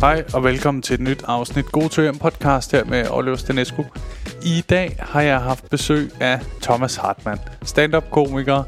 [0.00, 3.84] Hej og velkommen til et nyt afsnit God til podcast her med Oliver Stenescu.
[4.44, 8.62] I dag har jeg haft besøg af Thomas Hartmann, stand-up komiker,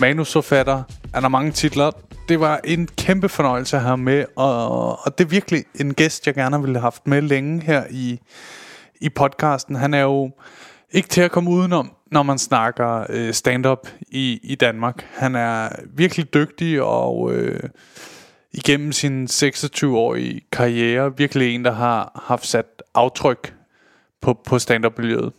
[0.00, 0.82] manusforfatter,
[1.14, 1.90] han har mange titler.
[2.28, 6.26] Det var en kæmpe fornøjelse at have med, og, og det er virkelig en gæst,
[6.26, 8.20] jeg gerne ville have haft med længe her i,
[9.00, 9.76] i podcasten.
[9.76, 10.30] Han er jo
[10.92, 15.06] ikke til at komme udenom, når man snakker øh, stand-up i, i Danmark.
[15.14, 17.60] Han er virkelig dygtig og øh,
[18.52, 23.54] igennem sin 26-årige karriere virkelig en, der har haft sat aftryk
[24.20, 25.32] på, på stand-up-miljøet.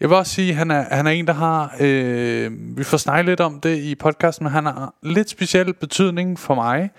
[0.00, 1.76] Jeg vil også sige, at han er, han er en, der har...
[1.80, 6.38] Øh, vi får snakket lidt om det i podcasten, men han har lidt speciel betydning
[6.38, 6.90] for mig.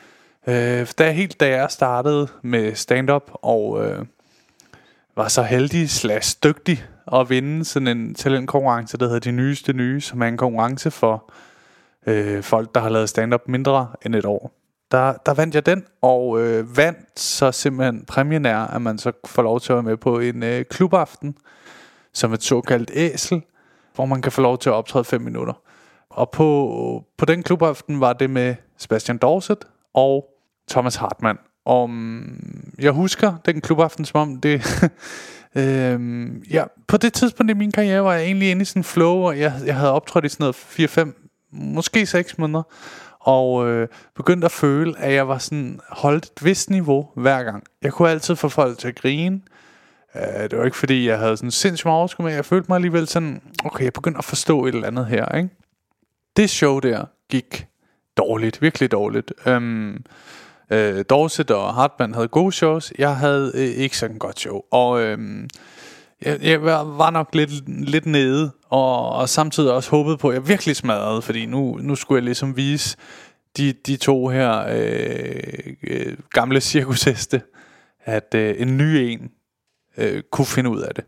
[0.48, 4.06] Øh, da, helt da jeg startede med stand-up og øh,
[5.16, 10.02] var så heldig slash dygtig at vinde sådan en talentkonkurrence, der hedder De Nyeste Nye,
[10.02, 11.32] som er en konkurrence for
[12.08, 14.65] øh, folk, der har lavet stand-up mindre end et år.
[14.92, 19.12] Der, der vandt jeg den, og øh, vandt så simpelthen præmien er, at man så
[19.26, 21.38] får lov til at være med på en øh, klubaften,
[22.14, 23.42] som et såkaldt æsel,
[23.96, 25.54] hvor man kan få lov til at optræde 5 minutter.
[26.10, 29.58] Og på, på den klubaften var det med Sebastian Dorset
[29.94, 30.26] og
[30.70, 31.38] Thomas Hartmann.
[31.66, 34.62] Og mm, jeg husker den klubaften som om det...
[35.56, 38.84] øhm, ja, på det tidspunkt i min karriere var jeg egentlig inde i sådan en
[38.84, 42.64] flow, og jeg, jeg havde optrådt i sådan noget 4-5, måske 6 måneder.
[43.26, 47.64] Og øh, begyndte at føle, at jeg var sådan holdt et vist niveau hver gang.
[47.82, 49.42] Jeg kunne altid få folk til at grine.
[50.16, 52.76] Øh, det var ikke fordi, jeg havde sådan sindssygt meget overskud, men jeg følte mig
[52.76, 55.50] alligevel sådan, okay, jeg begyndte at forstå et eller andet her, ikke?
[56.38, 57.68] Det show der gik
[58.18, 59.34] dårligt, virkelig dårligt.
[59.46, 60.04] Øhm,
[60.70, 64.62] øh, Dorset og Hartmann havde gode shows, jeg havde øh, ikke sådan et godt show.
[64.72, 65.18] Og Øh,
[66.22, 70.48] jeg, jeg var nok lidt, lidt nede, og, og samtidig også håbede på, at jeg
[70.48, 72.98] virkelig smadrede, fordi nu, nu skulle jeg ligesom vise
[73.58, 77.42] de, de to her øh, øh, gamle cirkusheste,
[78.06, 79.32] at øh, en ny en
[79.98, 81.06] øh, kunne finde ud af det.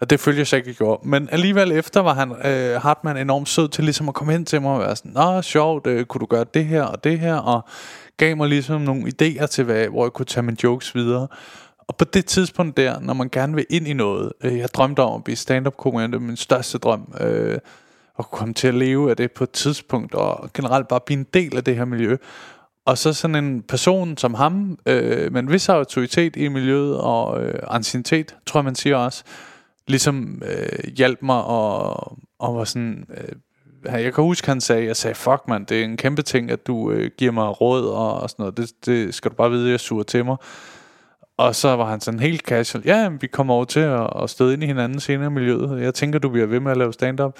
[0.00, 1.08] Og det følger jeg så ikke gjorde.
[1.08, 4.62] Men alligevel efter var han, øh, Hartmann enormt sød til ligesom at komme hen til
[4.62, 7.34] mig og være sådan, Nå, sjovt, øh, kunne du gøre det her og det her,
[7.34, 7.64] og
[8.16, 11.28] gav mig ligesom nogle idéer til, hvad, hvor jeg kunne tage mine jokes videre.
[11.88, 15.00] Og på det tidspunkt der, når man gerne vil ind i noget, øh, jeg drømte
[15.00, 17.58] om at blive stand-up komiker, det er min største drøm, øh,
[18.18, 21.26] at komme til at leve af det på et tidspunkt, og generelt bare blive en
[21.34, 22.16] del af det her miljø.
[22.84, 27.44] Og så sådan en person som ham, øh, med en vis autoritet i miljøet og
[27.44, 29.24] øh, anciennitet, tror jeg man siger også,
[29.86, 33.06] ligesom øh, hjalp mig og, og var sådan...
[33.16, 33.32] Øh,
[33.84, 36.66] jeg kan huske, han sagde, jeg sagde, fuck man, det er en kæmpe ting, at
[36.66, 38.56] du øh, giver mig råd og, og sådan noget.
[38.56, 40.36] Det, det skal du bare vide, jeg suger til mig.
[41.36, 44.52] Og så var han sådan helt casual, ja, vi kommer over til at, at støde
[44.52, 45.82] ind i hinanden senere i miljøet.
[45.82, 47.38] Jeg tænker, du bliver ved med at lave stand-up.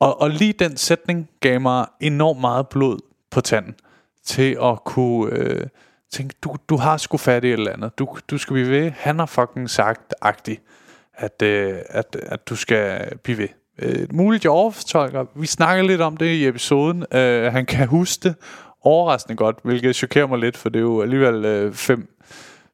[0.00, 2.98] Og, og lige den sætning gav mig enormt meget blod
[3.30, 3.74] på tanden
[4.24, 5.66] til at kunne øh,
[6.12, 7.98] tænke, du, du har sgu fat i et eller andet.
[7.98, 8.90] Du, du skal blive ved.
[8.90, 10.62] Han har fucking sagt agtigt,
[11.14, 13.48] at, øh, at, at du skal blive ved.
[13.78, 15.24] Øh, muligt jeg overfortolker.
[15.34, 17.04] Vi snakker lidt om det i episoden.
[17.12, 18.34] Øh, han kan huske det
[18.82, 22.08] overraskende godt, hvilket chokerer mig lidt, for det er jo alligevel øh, fem,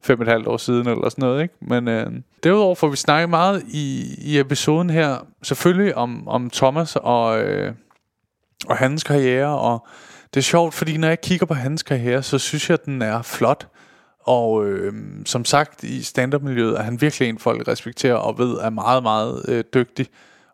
[0.03, 1.43] fem og et halvt år siden eller sådan noget.
[1.43, 1.55] Ikke?
[1.61, 2.07] Men øh,
[2.43, 7.75] derudover får vi snakket meget i, i episoden her, selvfølgelig om, om Thomas og, øh,
[8.67, 9.87] og hans karriere, og
[10.35, 13.03] det er sjovt, fordi når jeg kigger på hans karriere, så synes jeg, at den
[13.03, 13.69] er flot.
[14.21, 14.95] Og øh,
[15.27, 19.45] som sagt, i stand-up-miljøet er han virkelig en, folk respekterer og ved er meget, meget
[19.49, 20.07] øh, dygtig.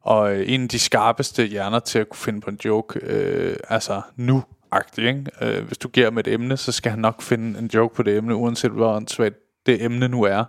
[0.02, 3.56] Og øh, en af de skarpeste hjerner til at kunne finde på en joke, øh,
[3.68, 5.24] altså nu agtig, ikke?
[5.40, 8.02] Øh, hvis du giver ham et emne, så skal han nok finde en joke på
[8.02, 9.32] det emne, uanset hvor svært
[9.66, 10.44] det emne nu er.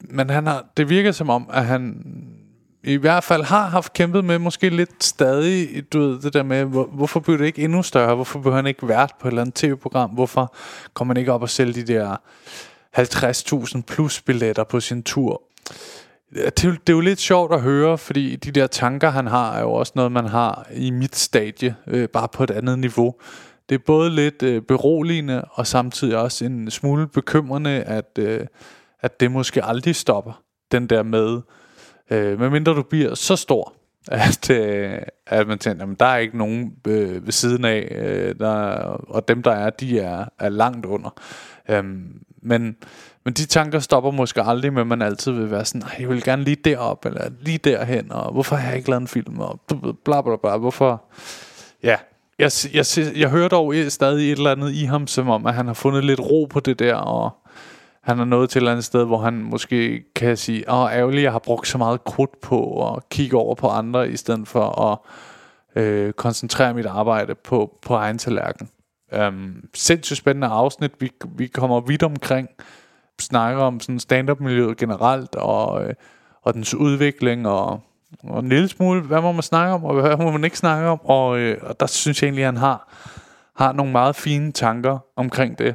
[0.00, 2.04] Men han har, det virker som om, at han
[2.84, 6.64] i hvert fald har haft kæmpet med, måske lidt stadig, du ved, det der med,
[6.64, 8.14] hvor, hvorfor bliver det ikke endnu større?
[8.14, 10.10] Hvorfor blev han ikke vært på et eller andet tv-program?
[10.10, 10.54] Hvorfor
[10.94, 12.16] kommer han ikke op og sælge de der
[12.98, 15.42] 50.000 plus billetter på sin tur?
[16.34, 19.60] Det, det er jo lidt sjovt at høre, fordi de der tanker, han har, er
[19.60, 23.14] jo også noget, man har i mit stadie, øh, bare på et andet niveau.
[23.68, 28.46] Det er både lidt øh, beroligende, og samtidig også en smule bekymrende, at, øh,
[29.00, 30.42] at det måske aldrig stopper.
[30.72, 31.40] Den der med,
[32.10, 33.74] Øh, medmindre du bliver så stor,
[34.08, 38.34] at, øh, at man tænker, jamen, der er ikke nogen øh, ved siden af, øh,
[38.38, 38.54] der,
[39.08, 41.10] og dem der er, de er, er langt under.
[41.68, 42.76] Øhm, men,
[43.24, 46.44] men de tanker stopper måske aldrig, men man altid vil være sådan, jeg vil gerne
[46.44, 49.60] lige derop, eller lige derhen, og hvorfor har jeg ikke lavet en film, og
[50.04, 51.02] bla bla bla, hvorfor...
[51.82, 51.96] Ja,
[52.38, 55.54] jeg, jeg, jeg, jeg hører dog stadig et eller andet i ham, som om, at
[55.54, 57.30] han har fundet lidt ro på det der, og
[58.02, 61.22] han er nået til et eller andet sted, hvor han måske kan sige, åh, ærgerligt,
[61.22, 64.82] jeg har brugt så meget krudt på at kigge over på andre, i stedet for
[64.82, 64.98] at
[65.82, 68.68] øh, koncentrere mit arbejde på, på egen tallerken.
[69.18, 70.92] Um, sindssygt spændende afsnit.
[71.00, 72.48] Vi, vi kommer vidt omkring
[73.22, 75.94] snakker om sådan stand-up-miljøet generelt, og, øh,
[76.42, 77.80] og dens udvikling, og,
[78.22, 80.88] og en lille smule, hvad må man snakke om, og hvad må man ikke snakke
[80.88, 82.88] om, og, øh, og der synes jeg egentlig, at han har,
[83.56, 85.74] har nogle meget fine tanker omkring det.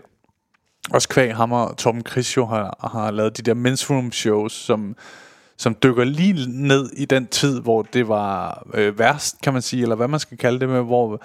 [0.92, 4.54] Også kvæg ham og Tom Chris jo har, har lavet de der men's room shows,
[4.54, 4.96] som,
[5.58, 9.82] som dykker lige ned i den tid, hvor det var øh, værst, kan man sige,
[9.82, 11.22] eller hvad man skal kalde det med, hvor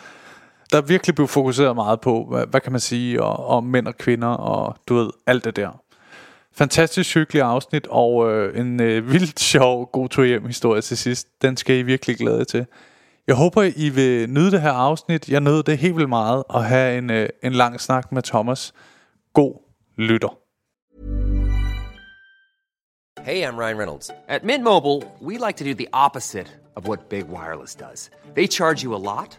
[0.72, 3.96] der virkelig blev fokuseret meget på, hvad, hvad kan man sige, og, og mænd og
[3.96, 5.70] kvinder, og du ved, alt det der.
[6.58, 11.28] Fantastisk hyggelig afsnit, og øh, en øh, vildt sjov god tur hjem historie til sidst.
[11.42, 12.66] Den skal I virkelig glæde til.
[13.26, 15.28] Jeg håber, I vil nyde det her afsnit.
[15.28, 18.72] Jeg nød det helt vildt meget at have en, øh, en lang snak med Thomas.
[19.34, 19.54] God
[19.98, 20.38] lytter.
[23.20, 24.10] Hey, I'm Ryan Reynolds.
[24.28, 28.10] At Mint Mobile, we like to do the opposite of what Big Wireless does.
[28.34, 29.38] They charge you a lot,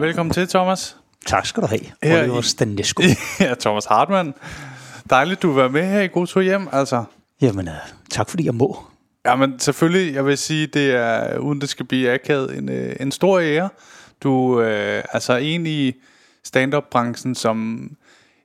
[0.00, 0.96] Velkommen til, Thomas.
[1.26, 3.02] Tak skal du have, Her Oliver Stanesco.
[3.40, 4.34] ja, Thomas Hartmann.
[5.10, 7.04] Dejligt, du var med her i God Tur Hjem, altså.
[7.40, 7.74] Jamen, uh,
[8.10, 8.78] tak fordi jeg må.
[9.26, 12.96] Ja, men selvfølgelig, jeg vil sige, det er, uden det skal blive akavet, en, øh,
[13.00, 13.68] en stor ære.
[14.22, 15.92] Du øh, altså en i
[16.44, 17.88] stand-up-branchen, som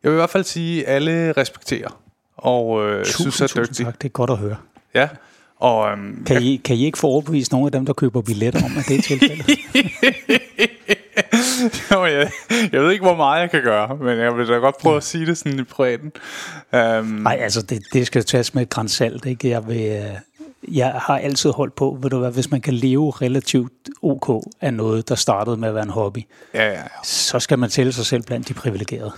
[0.04, 2.00] jeg vil i hvert fald sige, alle respekterer.
[2.38, 3.86] Og øh, Tusind, synes er dygtig.
[3.86, 4.56] tak, det er godt at høre.
[4.96, 5.10] Ja,
[5.57, 8.66] og øhm, Kan I, kan I ikke få overbevist nogle af dem, der køber billetter
[8.66, 9.60] om, at det er tilfældet?
[11.92, 12.31] jo, jeg,
[12.71, 15.04] jeg ved ikke, hvor meget jeg kan gøre, men jeg vil da godt prøve at
[15.04, 16.12] sige det sådan i privaten.
[16.74, 19.25] Um, Nej, altså, det, det skal tages med et græns salt.
[19.25, 19.50] Ikke?
[19.50, 23.12] Jeg, vil, øh, jeg har altid holdt på, ved du hvad, hvis man kan leve
[23.12, 26.19] relativt ok af noget, der startede med at være en hobby,
[26.54, 26.83] ja, ja, ja.
[27.04, 29.12] så skal man tælle sig selv blandt de privilegerede.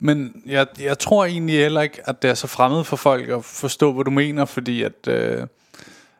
[0.00, 3.44] Men jeg, jeg tror egentlig heller ikke, at det er så fremmed for folk at
[3.44, 5.08] forstå, hvad du mener, fordi at...
[5.08, 5.46] Øh,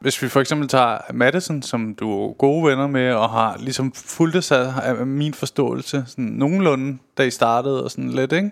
[0.01, 3.93] hvis vi for eksempel tager Madison, som du er gode venner med, og har ligesom
[3.93, 8.51] fulgt sig af min forståelse, sådan nogenlunde, da I startede, og sådan lidt, ikke?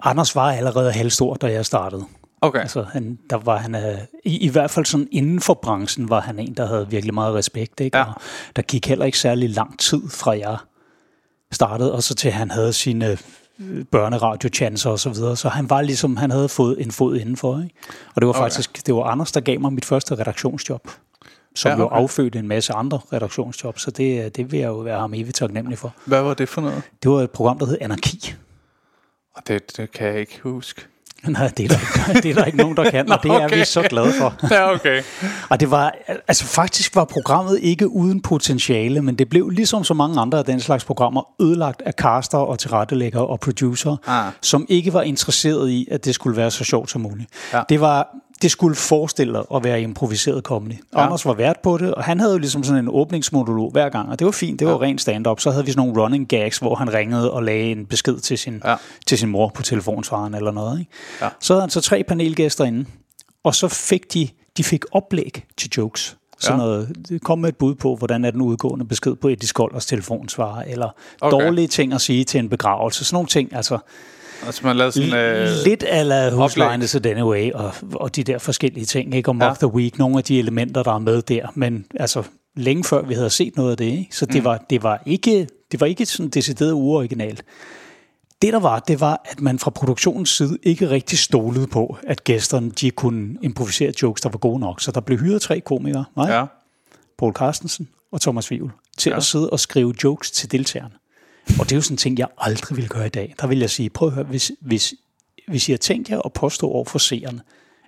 [0.00, 2.04] Anders var allerede halvstor, da jeg startede.
[2.40, 2.60] Okay.
[2.60, 6.20] Altså, han, der var han, øh, i, i hvert fald sådan inden for branchen, var
[6.20, 7.80] han en, der havde virkelig meget respekt.
[7.80, 7.98] Ikke?
[7.98, 8.04] Ja.
[8.04, 8.12] Og
[8.56, 10.56] der gik heller ikke særlig lang tid fra jeg
[11.52, 13.18] startede, og så til han havde sine
[13.90, 15.36] børneradiochannelser og så videre.
[15.36, 17.62] Så han var ligesom, han havde fået en fod indenfor.
[17.62, 17.74] Ikke?
[18.14, 18.40] Og det var Okay.
[18.40, 20.88] faktisk, det var Anders, der gav mig mit første redaktionsjob.
[21.54, 21.96] Som Ja, ja, okay.
[21.96, 25.14] jo affødte en masse andre redaktionsjob, så det, øh, det vil jeg jo være ham
[25.14, 25.94] evigt taknemmelig for.
[26.04, 26.82] Hvad var det for noget?
[27.02, 28.34] Det var et program, der hed Anarki.
[29.34, 30.86] Og det, det kan jeg ikke huske.
[31.28, 33.44] Nej, det er der ikke, det er der ikke nogen, der kan, og det er
[33.44, 33.58] okay.
[33.58, 34.34] vi så glade for.
[34.54, 35.02] Ja, okay.
[35.48, 35.94] Og det var,
[36.28, 40.44] altså faktisk var programmet ikke uden potentiale, men det blev ligesom så mange andre af
[40.44, 44.32] den slags programmer ødelagt af caster og tilrettelæggere og producer, Ah.
[44.42, 47.30] som ikke var interesseret i, at det skulle være så sjovt som muligt.
[47.52, 47.62] Ja.
[47.68, 48.08] Det var
[48.42, 50.72] det skulle forestille at være improviseret comedy.
[50.72, 51.04] Ja.
[51.04, 54.08] Anders var vært på det, og han havde jo ligesom sådan en åbningsmonolog hver gang,
[54.10, 54.80] og det var fint, det var ja.
[54.80, 55.40] rent stand-up.
[55.40, 58.38] Så havde vi sådan nogle running gags, hvor han ringede og lagde en besked til
[58.38, 58.76] sin, Ja.
[59.06, 60.80] til sin mor på telefonsvaren eller noget.
[60.80, 60.90] Ikke?
[61.22, 61.28] Ja.
[61.40, 62.84] Så havde han så tre panelgæster inde,
[63.44, 66.16] og så fik de, de fik oplæg til jokes.
[66.40, 66.64] Sådan Ja.
[66.66, 69.86] noget, det kom med et bud på, hvordan er den udgående besked på Eddie Skolders
[69.86, 70.88] telefonsvarer, eller
[71.20, 71.44] okay.
[71.44, 73.04] dårlige ting at sige til en begravelse.
[73.04, 73.78] Sådan nogle ting, altså
[74.46, 75.14] Altså, man lavede sådan...
[75.14, 76.82] Øh, lidt ala oplæg.
[76.82, 79.30] is it anyway, og, og de der forskellige ting, ikke?
[79.30, 79.48] Og Ja.
[79.48, 82.22] Mock the Week, nogle af de elementer, der er med der, men altså
[82.56, 84.16] længe før vi havde set noget af det, ikke?
[84.16, 84.44] Så det, Mm.
[84.44, 87.44] var, det, var ikke, det var ikke sådan decideret uoriginalt.
[88.42, 92.24] Det der var, det var, at man fra produktionens side ikke rigtig stolede på, at
[92.24, 94.80] gæsterne de kunne improvisere jokes, der var gode nok.
[94.80, 96.44] Så der blev hyret tre komikere, mig, ja.
[97.18, 99.14] Paul Carstensen og Thomas Vivl, til Ja.
[99.14, 99.16] ja.
[99.16, 100.94] at sidde og skrive jokes til deltagerne.
[101.58, 103.34] Og det er jo sådan en ting, jeg aldrig ville gøre i dag.
[103.40, 104.94] Der vil jeg sige, prøv at høre, hvis, hvis,
[105.48, 107.40] hvis I har tænkt jer at påstå over for seerne,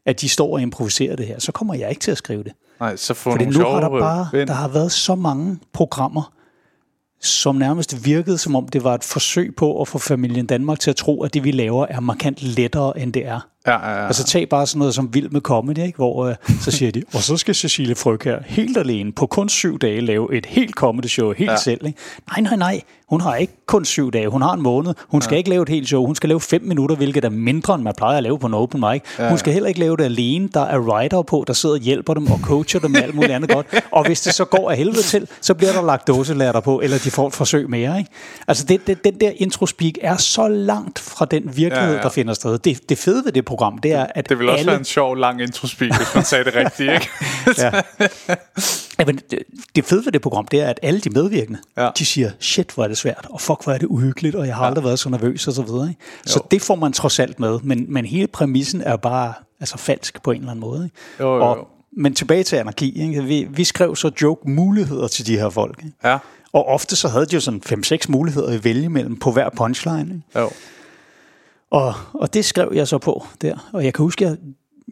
[0.06, 2.52] at de står og improviserer det her, så kommer jeg ikke til at skrive det.
[2.80, 4.48] Nej, så få Fordi nu sjove har der øh, bare, vind.
[4.48, 6.32] der har været så mange programmer,
[7.20, 10.90] som nærmest virkede, som om det var et forsøg på at få familien Danmark til
[10.90, 13.40] at tro, at det vi laver er markant lettere, end det er.
[13.66, 14.06] Ja, ja, ja.
[14.06, 15.96] Altså tag bare sådan noget som Vild med Comedy, ikke?
[15.96, 19.48] hvor øh, så siger de, og så skal Cecilie Fryg her helt alene på kun
[19.48, 21.56] syv dage lave et helt comedy show helt Ja.
[21.56, 21.86] selv.
[21.86, 21.98] Ikke?
[22.30, 22.80] Nej, nej, nej.
[23.08, 24.28] Hun har ikke kun syv dage.
[24.28, 24.94] Hun har en måned.
[25.08, 25.38] Hun skal ja.
[25.38, 26.06] ikke lave et helt show.
[26.06, 28.54] Hun skal lave fem minutter, hvilket er mindre, end man plejer at lave på en
[28.54, 29.02] open mic.
[29.18, 29.28] Ja.
[29.28, 30.48] Hun skal heller ikke lave det alene.
[30.54, 33.32] Der er writer på, der sidder og hjælper dem og coacher dem med alt muligt
[33.32, 33.66] andet godt.
[33.92, 36.98] Og hvis det så går af helvede til, så bliver der lagt dåselatter på, eller
[36.98, 37.98] de får et forsøg mere.
[37.98, 38.10] Ikke?
[38.48, 41.96] Altså det, det, den der introspeak er så langt fra den virkelighed, ja.
[41.96, 42.02] ja.
[42.02, 42.58] der finder sted.
[42.58, 44.70] Det, det fede ved det program, det er, at Det vil også alle...
[44.70, 47.08] være en sjov, lang introspeak, hvis man sagde det rigtigt, ikke?
[47.62, 47.70] Ja.
[48.98, 49.38] ja, men det,
[49.76, 51.88] det fede ved det program, det er, at alle de medvirkende, Ja.
[51.98, 54.54] de siger, shit, hvor er det svært, og fuck, hvor er det uhyggeligt, og jeg
[54.54, 54.68] har ja.
[54.68, 55.88] aldrig været så nervøs, og så videre.
[55.88, 56.00] Ikke?
[56.26, 56.46] Så Jo.
[56.50, 60.30] det får man trods alt med, men, men hele præmissen er bare altså, falsk på
[60.30, 60.84] en eller anden måde.
[60.84, 60.96] Ikke?
[61.20, 61.42] Jo, jo, jo.
[61.44, 63.02] Og, men tilbage til anarki.
[63.02, 63.24] Ikke?
[63.24, 65.78] Vi, vi skrev så joke-muligheder til de her folk.
[65.84, 65.96] Ikke?
[66.04, 66.18] Ja,
[66.52, 70.00] Og ofte så havde de jo sådan 5-6 muligheder at vælge mellem på hver punchline.
[70.00, 70.40] Ikke?
[70.40, 70.50] jo.
[71.70, 73.70] Og, og det skrev jeg så på der.
[73.72, 74.36] Og jeg kan huske, jeg,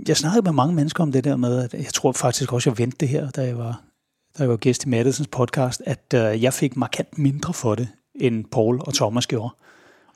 [0.08, 2.78] jeg snakkede med mange mennesker om det der med, at jeg tror faktisk også, jeg
[2.78, 3.80] vendte det her, da jeg var,
[4.38, 7.88] da jeg var gæst i Madisons podcast, at øh, jeg fik markant mindre for det,
[8.14, 9.54] end Paul og Thomas gjorde.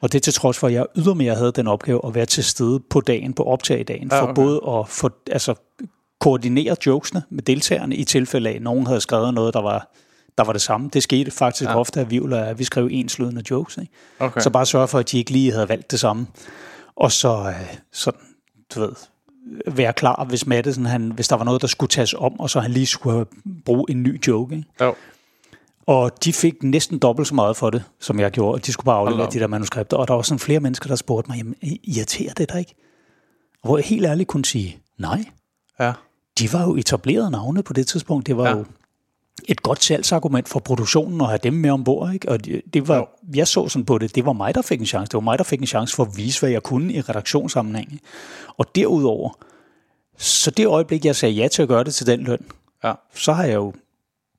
[0.01, 2.81] Og det til trods for, at jeg ydermere havde den opgave at være til stede
[2.81, 4.35] på dagen, på optag i dagen, Ja, for okay.
[4.35, 5.55] både at få, altså,
[6.21, 9.93] koordinere jokesene med deltagerne i tilfælde af, at nogen havde skrevet noget, der var,
[10.39, 10.91] der var det samme.
[10.93, 11.79] Det skete faktisk Ja.
[11.79, 13.77] ofte, at vi, at vi skrev enslydende jokes.
[13.79, 13.93] Ikke?
[14.19, 14.41] Okay.
[14.41, 16.27] Så bare sørge for, at de ikke lige havde valgt det samme.
[16.97, 18.21] Og så øh, sådan,
[18.75, 18.93] du ved,
[19.67, 22.61] være klar, hvis Madison, han, hvis der var noget, der skulle tages om, og så
[22.61, 23.27] han lige skulle
[23.65, 24.57] bruge en ny joke.
[24.57, 24.69] Ikke?
[24.81, 24.95] Jo.
[25.87, 28.55] Og de fik næsten dobbelt så meget for det, som jeg gjorde.
[28.55, 29.97] og De skulle bare aflevere de der manuskripter.
[29.97, 32.75] Og der var sådan flere mennesker, der spurgte mig, jamen, irriterer det dig ikke?
[33.63, 35.25] Og hvor jeg helt ærligt kunne sige, nej.
[35.81, 35.93] Ja.
[36.39, 38.27] De var jo etablerede navne på det tidspunkt.
[38.27, 38.57] Det var ja.
[38.57, 38.65] jo
[39.49, 42.13] et godt salgsargument for produktionen at have dem med ombord.
[42.15, 42.29] Ikke?
[42.29, 43.07] Og det, det var, Jo.
[43.35, 45.09] jeg så sådan på det, det var mig, der fik en chance.
[45.11, 48.01] Det var mig, der fik en chance for at vise, hvad jeg kunne i redaktionssammenhæng.
[48.57, 49.39] Og derudover,
[50.19, 52.47] så det øjeblik, jeg sagde ja til at gøre det til den løn,
[52.85, 52.93] Ja.
[53.15, 53.73] så har jeg jo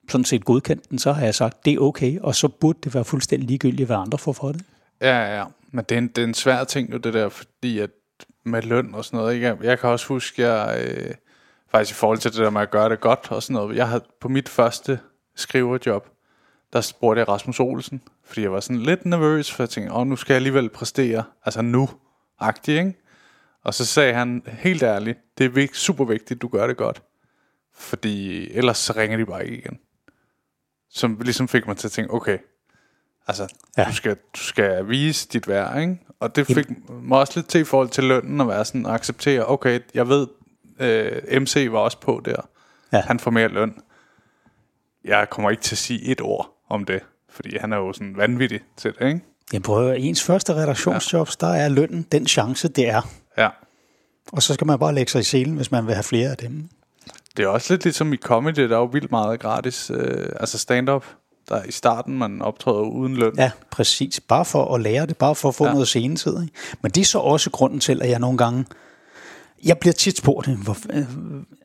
[0.08, 2.94] sådan set godkendt den, så har jeg sagt, det er okay, og så burde det
[2.94, 4.62] være fuldstændig ligegyldigt, hvad andre får for det.
[5.00, 5.44] Ja, ja, ja.
[5.70, 7.90] Men det er, en, det er en svær ting jo, det der, fordi at
[8.46, 9.56] med løn og sådan noget, ikke?
[9.62, 11.14] Jeg kan også huske, jeg øh,
[11.74, 13.88] faktisk i forhold til det der med at gøre det godt og sådan noget, jeg
[13.88, 15.00] havde på mit første
[15.36, 16.08] skriverjob,
[16.72, 20.06] der spurgte jeg Rasmus Olsen, fordi jeg var sådan lidt nervøs, for jeg tænkte, åh,
[20.06, 21.90] nu skal jeg alligevel præstere, altså nu,
[22.40, 22.94] agtig, ikke?
[23.64, 27.02] Og så sagde han, helt ærligt, det er super vigtigt, du gør det godt.
[27.74, 29.78] Fordi ellers så ringer de bare ikke igen.
[30.90, 32.38] Som ligesom fik mig til at tænke, okay,
[33.26, 33.84] altså, ja.
[33.84, 35.98] Du, skal, du skal vise dit værd, ikke?
[36.20, 36.66] Og det fik
[37.02, 40.08] mig også lidt til i forhold til lønnen at være sådan, at acceptere, okay, jeg
[40.08, 40.26] ved,
[40.80, 42.48] øh, MC var også på der.
[42.92, 43.00] Ja.
[43.00, 43.74] Han får mere løn.
[45.04, 47.00] Jeg kommer ikke til at sige et ord om det,
[47.30, 49.20] fordi han er jo sådan vanvittig til det, ikke?
[49.52, 51.46] Jeg prøver, ens første redaktionsjobs, ja.
[51.46, 53.02] der er lønnen den chance, det er.
[53.38, 53.48] Ja.
[54.32, 56.36] Og så skal man bare lægge sig i selen, hvis man vil have flere af
[56.36, 56.68] dem.
[57.36, 60.58] Det er også lidt ligesom i comedy, der er jo vildt meget gratis, øh, altså
[60.58, 61.04] stand-up,
[61.48, 63.32] der i starten, man optræder uden løn.
[63.38, 64.20] Ja, præcis.
[64.20, 65.72] Bare for at lære det, bare for at få Ja.
[65.72, 66.42] noget scenetid.
[66.42, 66.54] Ikke?
[66.82, 68.64] Men det er så også grunden til, at jeg nogle gange...
[69.64, 71.04] Jeg bliver tit spurgt, hvor, øh,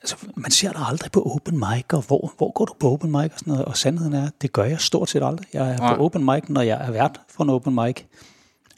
[0.02, 3.12] altså, man ser dig aldrig på open mic, og hvor, hvor går du på open
[3.12, 3.66] mic og sådan noget?
[3.66, 5.48] Og sandheden er, det gør jeg stort set aldrig.
[5.54, 5.96] Jeg er Nej.
[5.96, 7.96] på open mic, når jeg er vært for en open mic.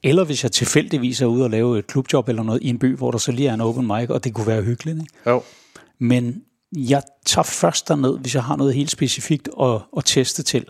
[0.04, 2.98] Eller hvis jeg tilfældigvis er ude og lave et klubjob eller noget i en by,
[2.98, 4.98] hvor der så lige er en open mic, og det kunne være hyggeligt.
[5.00, 5.13] Ikke?
[5.30, 5.44] Jo.
[6.00, 6.42] Men
[6.78, 10.66] jeg tager først derned, hvis jeg har noget helt specifikt at, at teste til.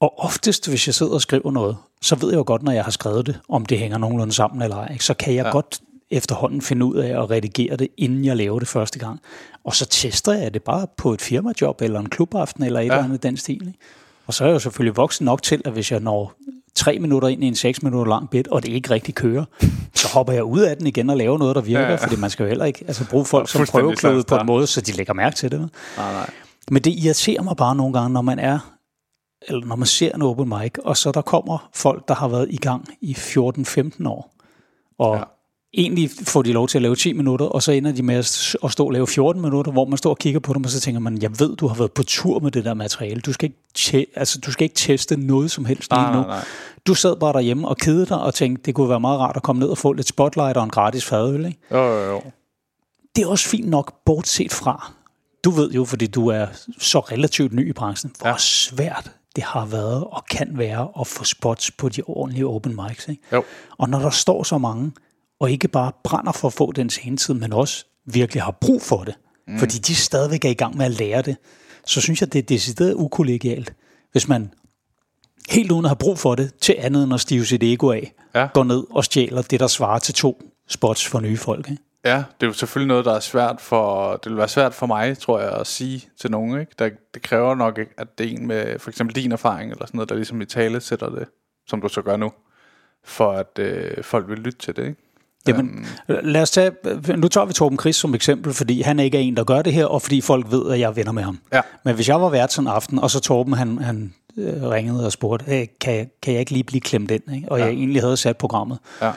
[0.00, 2.84] Og oftest, hvis jeg sidder og skriver noget, så ved jeg jo godt, når jeg
[2.84, 4.92] har skrevet det, om det hænger nogenlunde sammen eller ej.
[4.92, 5.04] ikke?
[5.04, 5.46] Så kan jeg Ja.
[5.46, 5.52] ja.
[5.52, 9.20] godt efterhånden finde ud af at redigere det, inden jeg laver det første gang.
[9.64, 12.92] Og så tester jeg det bare på et firmajob, eller en klubaften, eller et Ja.
[12.92, 13.66] eller andet den stil.
[13.66, 13.78] Ikke?
[14.26, 16.32] Og så er jeg jo selvfølgelig voksen nok til, at hvis jeg når
[16.74, 19.44] tre minutter ind i en seks minutter lang bit, og det ikke rigtig kører,
[19.94, 22.16] så hopper jeg ud af den igen og laver noget, der virker, Ja, ja, fordi
[22.16, 24.92] man skal jo heller ikke altså, bruge folk som prøveklode på en måde, så de
[24.92, 25.60] lægger mærke til det.
[25.60, 26.30] Nej, nej.
[26.70, 28.58] Men det irriterer mig bare nogle gange, når man er
[29.48, 32.46] eller når man ser en open mic, og så der kommer folk, der har været
[32.50, 34.34] i gang i 14-15 år,
[34.98, 35.22] og Ja.
[35.74, 38.14] Egentlig får de lov til at lave 10 minutter, og så ender de med
[38.64, 40.80] at stå og lave 14 minutter, hvor man står og kigger på dem, og så
[40.80, 43.20] tænker man, jeg ved, du har været på tur med det der materiale.
[43.20, 46.18] Du skal ikke, te- altså, du skal ikke teste noget som helst lige nu.
[46.20, 46.44] nej, nej.
[46.86, 49.42] Du sad bare derhjemme og kedede dig, og tænkte, det kunne være meget rart at
[49.42, 51.58] komme ned og få lidt spotlight og en gratis fadøl, ikke?
[51.70, 52.22] Jo, jo, jo.
[53.16, 54.92] det er også fint nok, bortset fra.
[55.44, 56.46] Du ved jo, fordi du er
[56.78, 58.34] så relativt ny i branchen, hvor ja.
[58.38, 63.08] svært det har været og kan være at få spots på de ordentlige open mics.
[63.08, 63.22] Ikke?
[63.32, 63.42] Jo.
[63.78, 64.92] Og når der står så mange,
[65.40, 69.04] og ikke bare brænder for at få den scenetid, men også virkelig har brug for
[69.04, 69.14] det,
[69.48, 69.58] mm.
[69.58, 71.36] fordi de stadigvæk er i gang med at lære det,
[71.86, 73.72] så synes jeg, det er decideret ukollegialt,
[74.12, 74.52] hvis man
[75.50, 78.12] helt uden at have brug for det, til andet end at stive sit ego af,
[78.34, 78.48] Ja.
[78.54, 81.70] går ned og stjæler det, der svarer til to spots for nye folk.
[81.70, 81.82] Ikke?
[82.04, 84.12] Ja, det er jo selvfølgelig noget, der er svært for...
[84.16, 86.60] Det vil være svært for mig, tror jeg, at sige til nogen.
[86.60, 86.72] Ikke?
[86.78, 89.98] Der, det kræver nok, at det er en med for eksempel din erfaring, eller sådan
[89.98, 91.28] noget, der ligesom i tale sætter det,
[91.66, 92.32] som du så gør nu,
[93.04, 94.86] for at øh, folk vil lytte til det.
[94.86, 95.02] Ikke?
[95.48, 96.70] Jamen, lad os tage,
[97.16, 99.72] nu tager vi Torben Chris som eksempel, fordi han ikke er en, der gør det
[99.72, 101.38] her, og fordi folk ved, at jeg er venner med ham.
[101.52, 101.60] Ja.
[101.84, 105.06] Men hvis jeg var vært sådan en aften, og så Torben, han, han øh, ringede
[105.06, 107.22] og spurgte, hey, kan, jeg, kan jeg ikke lige blive klemt ind?
[107.34, 107.48] Ikke?
[107.52, 107.64] Og ja.
[107.64, 108.78] jeg egentlig havde sat programmet.
[109.02, 109.12] Ja.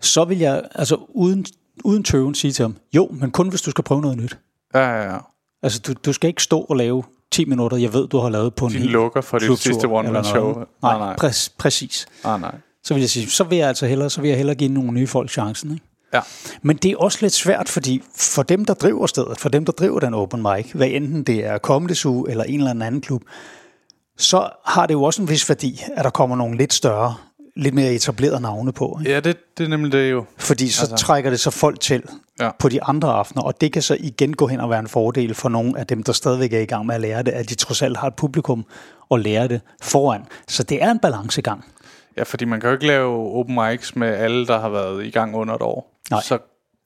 [0.00, 1.46] Så vil jeg, altså uden,
[1.84, 4.38] uden tøven, sige til ham, jo, men kun hvis du skal prøve noget nyt.
[4.74, 5.18] Ja, ja, ja.
[5.62, 8.54] Altså, du, du skal ikke stå og lave 10 minutter, jeg ved, du har lavet
[8.54, 10.52] på en Din hel lukker for klubtur sidste one-man eller show.
[10.52, 10.68] noget.
[10.82, 11.16] Nej, Nej, nej.
[11.30, 12.06] Præ- præcis.
[12.24, 12.54] Ah, nej.
[12.86, 14.92] Så vil jeg sige, så vil jeg altså hellere, så vil jeg hellere give nogle
[14.92, 15.72] nye folk chancen.
[15.72, 15.84] Ikke?
[16.14, 16.20] Ja.
[16.62, 19.72] Men det er også lidt svært, fordi for dem, der driver stedet, for dem, der
[19.72, 23.22] driver den open mic, hvad enten det er Comedy Zoo eller en eller anden klub,
[24.18, 27.14] så har det jo også en vis værdi, at der kommer nogle lidt større,
[27.56, 28.98] lidt mere etablerede navne på.
[29.00, 29.12] Ikke?
[29.12, 30.24] Ja, det, det er nemlig det jo.
[30.38, 31.06] Fordi så altså.
[31.06, 32.02] trækker det så folk til
[32.40, 32.44] Ja.
[32.44, 32.50] ja.
[32.58, 35.34] på de andre aftener, og det kan så igen gå hen og være en fordel
[35.34, 37.54] for nogle af dem, der stadigvæk er i gang med at lære det, at de
[37.54, 38.64] trods alt har et publikum
[39.08, 40.22] og lære det foran.
[40.48, 41.64] Så det er en balancegang.
[42.16, 45.10] Ja, fordi man kan jo ikke lave open mics med alle, der har været i
[45.10, 46.00] gang under et år.
[46.10, 46.38] Nej, så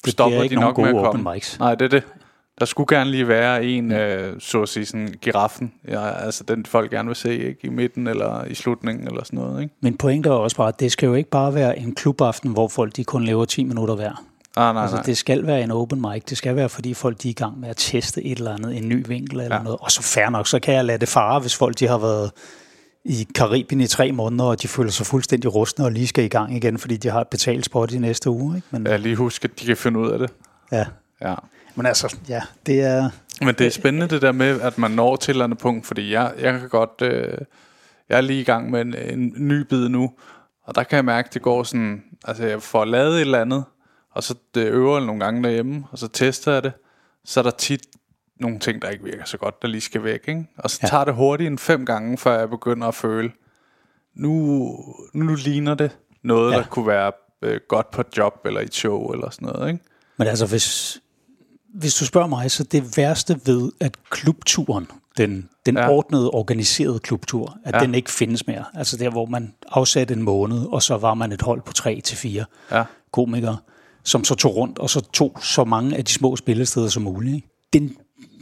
[0.05, 1.31] det stopper ikke de nok nogen med gode at komme.
[1.31, 1.59] open mics.
[1.59, 2.03] Nej, det er det.
[2.59, 5.73] Der skulle gerne lige være en, øh, så at sige, sådan giraffen.
[5.89, 7.59] Ja, altså den folk gerne vil se, ikke?
[7.63, 9.75] I midten eller i slutningen eller sådan noget, ikke?
[9.81, 12.69] Men pointet er også bare, at det skal jo ikke bare være en klubaften, hvor
[12.69, 14.25] folk de kun lever 10 minutter hver.
[14.57, 15.03] Ah, nej, Altså, nej.
[15.05, 16.25] det skal være en open mic.
[16.25, 18.77] Det skal være, fordi folk de er i gang med at teste et eller andet,
[18.77, 19.63] en ny vinkel eller ja.
[19.63, 19.79] noget.
[19.81, 22.31] Og så fair nok, så kan jeg lade det fare, hvis folk de har været
[23.05, 26.29] i Karibien i tre måneder, og de føler sig fuldstændig rustne og lige skal i
[26.29, 28.57] gang igen, fordi de har et betalt spot i næste uge.
[28.57, 28.69] Ikke?
[28.71, 30.31] Men, Ja, lige husk, at de kan finde ud af det.
[30.73, 30.87] ja.
[31.23, 31.35] Ja.
[31.75, 33.11] Men altså, ja, det er...
[33.41, 35.87] Men det er spændende det der med, at man når til et eller andet punkt,
[35.87, 37.39] fordi jeg, jeg kan godt, øh,
[38.09, 40.11] jeg er lige i gang med en, en ny bid nu,
[40.65, 43.41] og der kan jeg mærke, at det går sådan, altså jeg får lavet et eller
[43.41, 43.65] andet,
[44.15, 46.73] og så øver jeg nogle gange derhjemme, og så tester jeg det,
[47.25, 47.83] så er der tit
[48.41, 50.47] nogle ting, der ikke virker så godt, der lige skal væk, ikke?
[50.59, 50.89] Og så ja.
[50.89, 53.31] Tager det hurtigt en fem gange, før jeg begynder at føle,
[54.15, 54.69] nu,
[55.15, 56.57] nu ligner det noget, ja.
[56.57, 59.73] Der kunne være øh, godt på et job, eller i et show, eller sådan noget,
[59.73, 59.85] ikke?
[60.17, 60.99] Men altså, hvis,
[61.75, 65.91] hvis du spørger mig, så det værste ved, at klubturen, den, den Ja.
[65.91, 67.81] ordnede, organiserede klubtur, at ja.
[67.81, 68.65] den ikke findes mere.
[68.75, 72.01] Altså der, hvor man afsatte en måned, og så var man et hold på tre
[72.01, 72.85] til fire Ja.
[73.13, 73.57] komikere,
[74.05, 77.35] som så tog rundt, og så tog så mange af de små spillesteder som muligt.
[77.35, 77.49] ikke?
[77.73, 77.97] Den,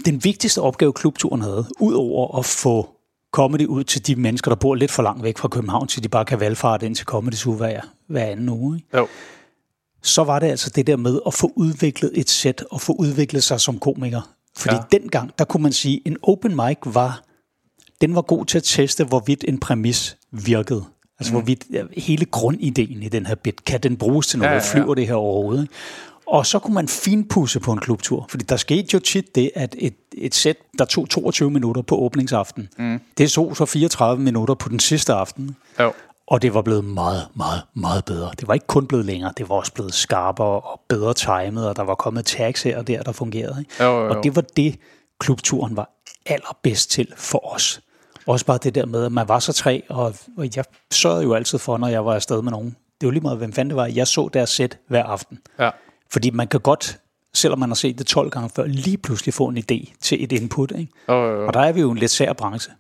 [0.05, 2.89] den vigtigste opgave, klubturen havde, udover at få
[3.33, 6.09] comedy ud til de mennesker, der bor lidt for langt væk fra København, så de
[6.09, 8.77] bare kan valgfarte ind til Comedy Zoo hver, hver anden uge.
[8.77, 8.97] Ikke?
[8.99, 9.07] Jo.
[10.03, 13.45] så var det altså det der med at få udviklet et sæt og få udviklet
[13.45, 14.21] sig som komiker.
[14.57, 14.99] Fordi Ja.
[14.99, 17.23] dengang, der kunne man sige, en open mic var,
[18.01, 20.85] den var god til at teste, hvorvidt en præmis virkede.
[21.21, 21.39] Altså mm.
[21.41, 21.65] hvorvidt
[21.97, 24.63] hele grundideen i den her bit, kan den bruges til noget, ja, ja.
[24.65, 25.63] ja, Flyver det her overhovedet?
[25.63, 25.75] ikke?
[26.29, 29.75] Og så kunne man finpudse på en klubtur, fordi der skete jo tit det, at
[29.79, 33.01] et, et sæt, der tog 22 minutter på åbningsaften, mm.
[33.19, 35.57] det tog så 34 minutter på den sidste aften.
[35.81, 35.93] Jo.
[36.27, 38.31] Og det var blevet meget, meget, meget bedre.
[38.41, 41.77] Det var ikke kun blevet længere, det var også blevet skarpere og bedre timet, og
[41.77, 43.57] der var kommet tags her og der, der fungerede.
[43.59, 43.85] Ikke?
[43.85, 44.15] Jo, jo, jo.
[44.17, 44.77] Og det var det,
[45.21, 45.91] klubturen var
[46.27, 47.81] allerbedst til for os.
[48.27, 51.35] Også bare det der med, at man var så tre, og, og jeg sørgede jo
[51.35, 52.77] altid for, når jeg var afsted med nogen.
[53.01, 53.87] Det var lige meget, hvem fanden det var.
[53.87, 55.39] Jeg så deres sæt hver aften.
[55.59, 55.71] Ja.
[56.13, 56.99] Fordi man kan godt,
[57.35, 60.33] selvom man har set det 12 gange før, lige pludselig få en idé til et
[60.33, 60.71] input.
[60.79, 60.93] Ikke?
[61.09, 61.47] Jo, jo, jo.
[61.47, 62.73] Og der er vi jo en lidt sær branche.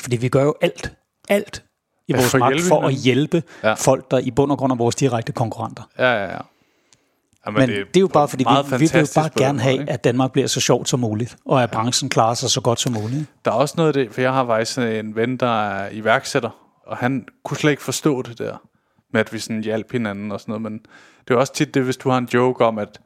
[0.00, 0.92] Fordi vi gør jo alt,
[1.28, 1.64] alt
[2.08, 3.68] i Ja, vores for magt for at hjælpe Ja.
[3.68, 3.74] ja.
[3.74, 5.82] folk, der i bund og grund er vores direkte konkurrenter.
[5.98, 6.38] Ja, ja, ja.
[7.46, 9.72] Jamen, Men det, det er jo bare, fordi vi, vi vil jo bare gerne have,
[9.72, 9.92] ikke?
[9.92, 12.92] at Danmark bliver så sjovt som muligt, og at branchen klarer sig så godt som
[12.92, 13.24] muligt.
[13.44, 16.50] Der er også noget af det, for jeg har faktisk en ven, der er iværksætter,
[16.86, 18.56] og han kunne slet ikke forstå det der,
[19.12, 20.80] med at vi sådan hjalp hinanden og sådan noget, men
[21.28, 23.00] det er også tit det, hvis du har en joke om, at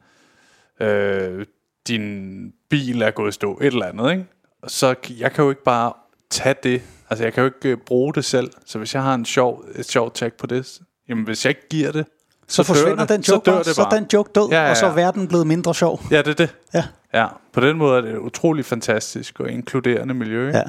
[0.81, 1.45] øh,
[1.87, 4.25] din bil er gået i stå, et eller andet, ikke?
[4.61, 5.93] Og så jeg kan jo ikke bare
[6.29, 9.13] tage det, altså jeg kan jo ikke øh, bruge det selv, så hvis jeg har
[9.13, 12.05] en sjov, et sjovt tag på det, jamen hvis jeg ikke giver det,
[12.47, 13.09] Så, så dør forsvinder det.
[13.09, 13.95] den Så joke, dør bare, det så bare.
[13.99, 14.95] den joke død, Ja, ja, og så er ja.
[14.95, 16.01] verden blevet mindre sjov.
[16.11, 16.55] ja, det er det.
[16.73, 16.83] Ja.
[17.13, 20.47] Ja, på den måde er det et utrolig fantastisk og inkluderende miljø.
[20.47, 20.57] ikke?
[20.57, 20.63] Ja.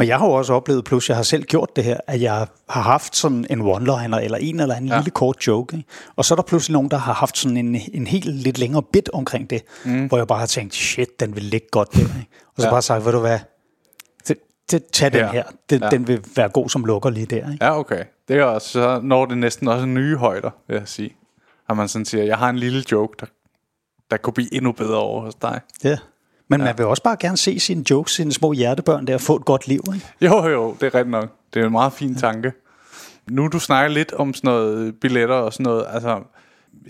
[0.00, 2.46] Men jeg har jo også oplevet, plus jeg har selv gjort det her, at jeg
[2.68, 4.94] har haft sådan en one-liner, eller en eller anden Ja.
[4.94, 5.00] ja.
[5.00, 5.76] lille kort joke.
[5.76, 5.88] Ikke?
[6.16, 8.82] Og så er der pludselig nogen, der har haft sådan en, en helt lidt længere
[8.92, 10.06] bit omkring det, mm.
[10.06, 11.98] hvor jeg bare har tænkt, shit, den vil ligge godt der.
[12.00, 12.10] Ikke?
[12.46, 12.66] Og så Ja.
[12.66, 12.70] ja.
[12.70, 13.38] bare sagt, ved du hvad,
[14.70, 15.32] det, tag den Her.
[15.32, 15.44] her.
[15.70, 15.84] Den, Ja.
[15.86, 15.90] ja.
[15.90, 17.52] den vil være god som lukker lige der.
[17.52, 17.64] Ikke?
[17.64, 18.04] Ja, okay.
[18.28, 21.16] Det er også, så når det næsten også nye højder, vil jeg sige.
[21.68, 23.26] At man sådan siger, jeg har en lille joke, der,
[24.10, 25.60] der kunne blive endnu bedre over hos dig.
[25.84, 25.98] Ja.
[26.48, 26.64] Men ja.
[26.64, 29.68] man vil også bare gerne se sine jokes, sine små hjertebørn der, få et godt
[29.68, 29.80] liv.
[29.94, 30.06] Ikke?
[30.20, 31.28] Jo, jo, det er rigtigt nok.
[31.54, 32.52] Det er en meget fin tanke.
[33.30, 36.20] Nu du snakker lidt om sådan noget billetter og sådan noget, altså,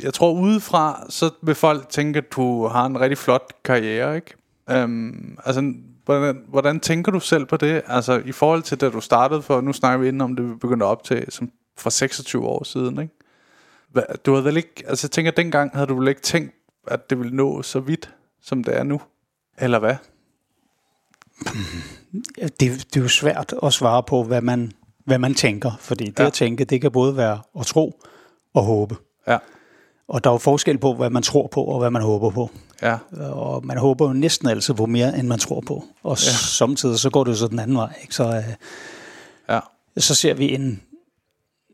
[0.02, 4.34] jeg tror udefra, så vil folk tænke, at du har en rigtig flot karriere, ikke?
[4.84, 5.72] Um, altså,
[6.04, 7.82] hvordan, hvordan tænker du selv på det?
[7.86, 10.54] Altså, i forhold til da du startede for, nu snakker vi inden om det, vi
[10.54, 13.14] begyndte at optage, som for 26 år siden, ikke?
[14.26, 16.54] Du havde vel ikke, altså jeg tænker, dengang havde du vel ikke tænkt,
[16.88, 19.00] at det ville nå så vidt, som det er nu?
[19.58, 19.94] Eller hvad?
[22.60, 24.72] det, det er jo svært at svare på, hvad man,
[25.04, 25.70] hvad man tænker.
[25.80, 26.26] Fordi det Ja.
[26.26, 28.00] at tænke, det kan både være at tro
[28.54, 28.96] og håbe.
[29.28, 29.38] Ja,
[30.08, 32.50] Og der er jo forskel på, hvad man tror på og hvad man håber på.
[32.82, 35.84] ja, Og man håber jo næsten altid på mere, end man tror på.
[36.02, 36.30] Og ja.
[36.32, 37.94] samtidig så går det jo så den anden vej.
[38.02, 38.14] Ikke?
[38.14, 38.54] Så, øh,
[39.48, 39.60] ja,
[39.96, 40.82] så ser vi en,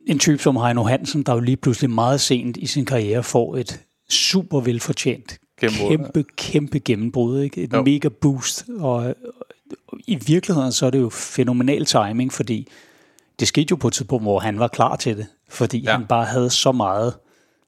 [0.07, 3.57] en type som Heino Hansen, der jo lige pludselig meget sent i sin karriere får
[3.57, 5.39] et super velfortjent,
[5.71, 7.41] Gennembrud, kæmpe, kæmpe gennembrud.
[7.41, 7.63] Ikke?
[7.63, 7.83] Et Jo.
[7.83, 8.65] mega boost.
[8.79, 8.95] Og,
[9.89, 12.69] og i virkeligheden så er det jo fænomenal timing, fordi
[13.41, 15.27] det skete jo på et tidspunkt, hvor han var klar til det.
[15.49, 15.91] Fordi Ja.
[15.91, 15.97] ja.
[15.97, 17.15] han bare havde så meget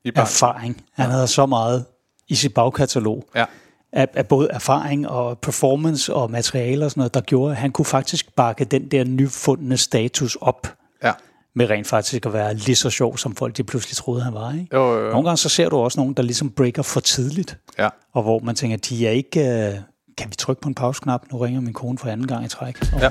[0.05, 0.85] I erfaring.
[0.93, 1.85] Han havde så meget
[2.29, 3.45] i sit bagkatalog ja,
[3.93, 7.73] af, af både erfaring og performance og materiale og sådan noget, der gjorde, at han
[7.73, 11.13] kunne faktisk bakke den der nyfundne status op ja.
[11.57, 14.53] Med rent faktisk at være lige så sjov, som folk de pludselig troede, han var.
[14.53, 14.67] Ikke?
[14.73, 15.11] Jo, jo, jo.
[15.11, 17.89] Nogle gange så ser du også nogen, der ligesom breaker for tidligt, Ja.
[18.13, 19.41] og hvor man tænker, de er ikke...
[19.41, 19.75] Øh,
[20.19, 21.23] kan vi trykke på en pauseknap?
[21.33, 22.77] Nu ringer min kone for anden gang i træk.
[22.95, 23.11] Og Ja.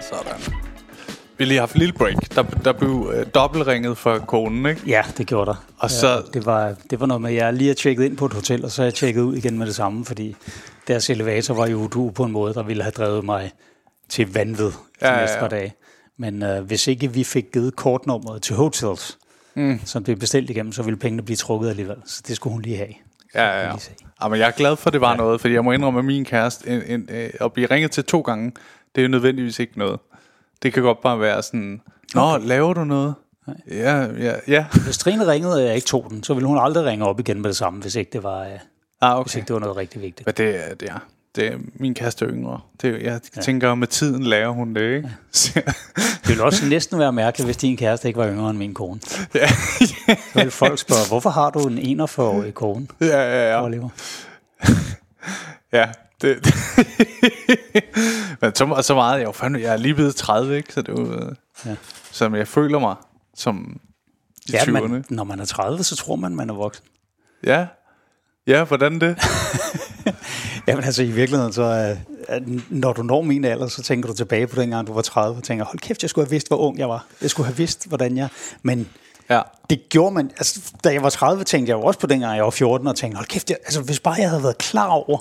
[0.00, 0.40] Sådan.
[1.38, 2.34] Vi har lige haft et lille break.
[2.34, 4.82] Der, der blev øh, dobbeltringet for konen, ikke?
[4.86, 5.64] Ja, det gjorde der.
[5.78, 8.26] Og så- det, var, det var noget med, at jeg lige har tjekket ind på
[8.26, 10.36] et hotel, og så har jeg tjekket ud igen med det samme, fordi
[10.88, 13.52] deres elevator var jo du på en måde, der ville have drevet mig
[14.08, 15.40] til vanvid de Ja, ja, ja, næste ja.
[15.40, 15.74] par dage.
[16.18, 19.18] Men øh, hvis ikke vi fik givet kortnummeret til hotels,
[19.56, 19.80] mm.
[19.84, 21.96] som blev bestilt igennem, så ville pengene blive trukket alligevel.
[22.06, 22.94] Så det skulle hun lige have.
[23.34, 23.72] Ja, ja, ja.
[24.22, 25.16] ja men jeg er glad for, at det var ja.
[25.16, 28.04] noget, fordi jeg må indrømme, at min kæreste, en, en, øh, at blive ringet til
[28.04, 28.52] to gange,
[28.94, 30.00] det er jo nødvendigvis ikke noget.
[30.62, 31.80] Det kan godt bare være sådan,
[32.14, 32.46] Nå, okay.
[32.46, 33.14] laver du noget?
[33.70, 34.66] Ja, ja, ja.
[34.84, 37.40] Hvis Trine ringede, og jeg ikke tog den, så ville hun aldrig ringe op igen
[37.42, 38.48] med det samme, hvis ikke det var, øh,
[39.00, 39.36] Ah, hvis okay.
[39.38, 40.26] ikke det var noget rigtig vigtigt.
[40.26, 40.98] Men det, er- det er,
[41.36, 42.60] det er min kæreste er yngre.
[42.82, 43.40] Det, jeg ja.
[43.42, 45.10] tænker, at med tiden lærer hun det, ikke?
[45.56, 45.60] Ja.
[46.24, 49.00] Det ville også næsten være mærkeligt, hvis din kæreste ikke var yngre end min kone.
[49.34, 53.64] ja, Så ville folk spørge, hvorfor har du en 41-årig kone, ja, ja, ja.
[53.64, 53.88] Oliver?
[55.78, 55.88] ja
[56.22, 56.54] det,
[58.40, 60.72] Men så, så meget, jeg er, fandme, jeg er lige blevet 30, ikke?
[60.72, 61.32] Så det er jo, øh,
[61.66, 61.76] Ja.
[62.10, 62.96] som jeg føler mig
[63.36, 63.80] som
[64.46, 64.70] i Ja, 20'erne.
[64.88, 66.84] men når man er 30, så tror man, man er voksen.
[67.46, 67.66] Ja.
[68.46, 69.16] Ja, hvordan det?
[70.68, 71.96] Jamen altså i virkeligheden, så øh,
[72.28, 75.36] at når du når min alder, så tænker du tilbage på dengang, du var 30,
[75.36, 77.06] og tænker, hold kæft, jeg skulle have vidst, hvor ung jeg var.
[77.22, 78.28] Jeg skulle have vidst, hvordan jeg...
[78.62, 78.88] Men
[79.30, 79.40] Ja.
[79.70, 80.30] det gjorde man...
[80.36, 82.96] Altså, da jeg var 30, tænkte jeg jo også på dengang, jeg var 14, og
[82.96, 85.18] tænkte, hold kæft, jeg, altså, hvis bare jeg havde været klar over,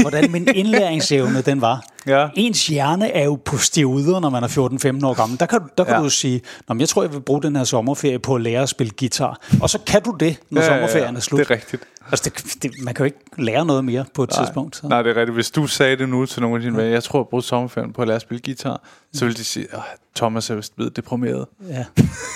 [0.00, 1.84] hvordan min indlæringsevne den var.
[2.06, 2.28] Ja.
[2.34, 5.40] Ens hjerne er jo på stivuder, når man er 14-15 år gammel.
[5.40, 5.98] Der kan, du- der kan Ja.
[5.98, 6.04] ja.
[6.04, 8.62] du sige, Nå, men jeg tror, jeg vil bruge den her sommerferie på at lære
[8.62, 9.40] at spille guitar.
[9.62, 10.78] Og så kan du det, når Ja, ja, ja.
[10.86, 11.38] sommerferien er slut.
[11.38, 11.82] Det er rigtigt.
[12.10, 14.76] Altså, det, det, man kan jo ikke lære noget mere på et tidspunkt.
[14.76, 14.88] Så.
[14.88, 15.34] Nej, det er rigtigt.
[15.34, 17.92] Hvis du sagde det nu til nogle af dine venner, jeg tror, jeg brugte sommerferien
[17.92, 18.80] på at lære at spille guitar,
[19.12, 19.80] så ville de sige, at
[20.16, 21.46] Thomas er vist blevet deprimeret.
[21.68, 21.84] Ja.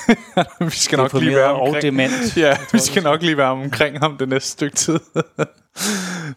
[0.65, 1.83] vi skal nok lige være og omkring.
[1.83, 2.37] dement.
[2.37, 4.99] Ja, vi skal nok lige være omkring ham det næste stykke tid.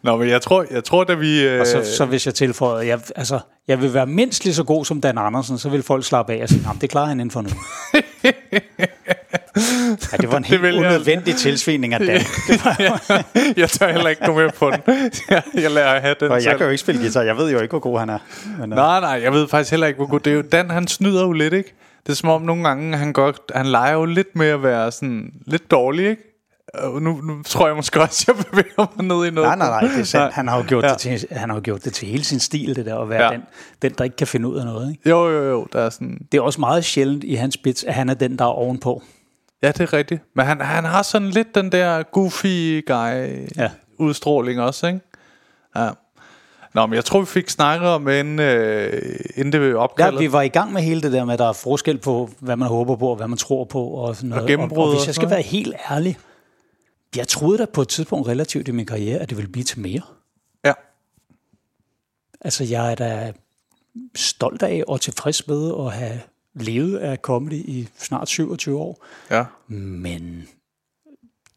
[0.04, 1.44] Nå, men jeg tror, jeg tror da vi...
[1.48, 4.64] Øh, Og så, så hvis jeg tilføjer, jeg, altså, jeg vil være mindst lige så
[4.64, 7.20] god som Dan Andersen, så vil folk slappe af og sige, "Jamen, det klarer han
[7.20, 7.50] inden for nu.
[10.12, 12.08] ja, det var en Det helt jeg- unødvendig tilsvining af Dan.
[12.48, 13.24] Det var,
[13.58, 14.82] jeg tør heller ikke gå med på den.
[15.30, 16.58] jeg, jeg lader have den og jeg selv.
[16.58, 18.20] kan jo ikke spille guitar, jeg ved jo ikke, hvor god han er.
[18.60, 20.36] Men, uh, Nej, nej, jeg ved faktisk heller ikke, hvor god det er.
[20.36, 21.74] jo- Dan, han snyder jo lidt, ikke?
[22.06, 24.92] Det er som om nogle gange, han, godt, han leger jo lidt med at være
[24.92, 26.35] sådan lidt dårlig, ikke?
[26.78, 29.48] Og nu, nu tror jeg måske også, at jeg bevæger mig ned i noget.
[29.48, 30.34] Nej, nej, nej, det er sandt.
[30.34, 30.90] Han har jo gjort, Ja.
[30.90, 33.22] det, til, han har jo gjort det til hele sin stil, det der at være
[33.24, 33.28] Ja.
[33.28, 33.34] ja.
[33.34, 33.42] den,
[33.82, 34.92] den, der ikke kan finde ud af noget.
[34.92, 35.10] Ikke?
[35.10, 36.18] Jo, jo, jo, der er sådan...
[36.32, 39.04] Det er også meget sjældent i hans bits, at han er den, der er ovenpå.
[39.64, 40.22] Ja, det er rigtigt.
[40.36, 43.70] Men han, han har sådan lidt den der goofy guy Ja.
[44.00, 45.00] udstråling også, ikke?
[45.76, 45.90] Ja.
[46.74, 49.02] Nå, men jeg tror, vi fik snakket om, inden, øh,
[49.36, 50.20] inden det blev Ja, opkaldet.
[50.20, 52.56] vi var i gang med hele det der med, at der er forskel på, hvad
[52.56, 53.84] man håber på, og hvad man tror på.
[53.84, 54.48] Og, sådan noget.
[54.48, 56.18] gennembrud og, og og hvis jeg skal være helt ærlig,
[57.18, 59.80] jeg troede da på et tidspunkt relativt i min karriere, at det ville blive til
[59.80, 60.02] mere.
[60.66, 60.74] Ja.
[62.42, 63.34] Altså, jeg er da
[64.16, 66.22] stolt af og tilfreds med at have
[66.54, 69.06] levet af comedy i snart 27 år.
[69.32, 69.46] ja.
[69.68, 70.48] Men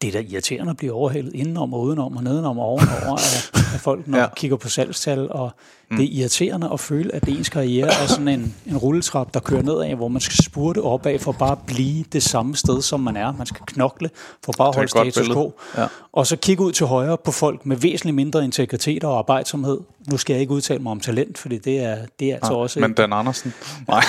[0.01, 3.73] det er da irriterende at blive overhældet indenom og udenom og nedenom og ovenover af,
[3.73, 4.23] af folk, når Ja.
[4.23, 4.29] ja.
[4.35, 5.31] kigger på salgstal.
[5.31, 5.51] Og
[5.91, 5.97] mm.
[5.97, 9.61] det er irriterende at føle, at ens karriere er sådan en, en rulletrap, der kører
[9.61, 13.17] nedad, hvor man skal spurte opad for bare at blive det samme sted, som man
[13.17, 13.31] er.
[13.37, 14.09] Man skal knokle
[14.45, 15.53] for bare at holde status quo.
[15.77, 15.87] Ja.
[16.13, 19.79] Og så kigge ud til højre på folk med væsentligt mindre integritet og arbejdsomhed.
[20.11, 22.79] Nu skal jeg ikke udtale mig om talent, fordi det er, det er altså også...
[22.79, 23.53] Men Dan Andersen.
[23.87, 24.03] Nej.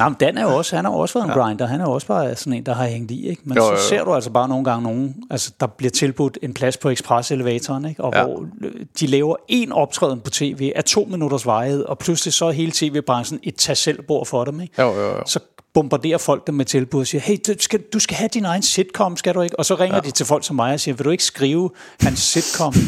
[0.00, 1.66] Jamen, Dan er jo også, han har også været en grinder.
[1.66, 3.28] Han er jo også bare sådan en, der har hængt i.
[3.28, 3.42] Ikke?
[3.44, 5.90] Men Jo, jo, jo, så ser du altså bare nogle gange nogen, altså, der bliver
[5.90, 8.04] tilbudt en plads på Express-elevatoren, ikke?
[8.04, 8.20] og Ja.
[8.20, 8.26] ja.
[8.26, 12.46] hvor øh, de laver en optræden på tv af to minutters vejhed, og pludselig så
[12.46, 14.60] er hele tv-branchen et tag selv for dem.
[14.60, 14.82] Ikke?
[14.82, 15.22] Jo, jo, jo.
[15.26, 15.40] Så
[15.74, 18.62] bombarderer folk dem med tilbud og siger, hey, du skal, du skal have din egen
[18.62, 19.58] sitcom, skal du ikke?
[19.58, 20.00] Og så ringer ja.
[20.00, 22.74] de til folk som mig og siger, vil du ikke skrive hans sitcom?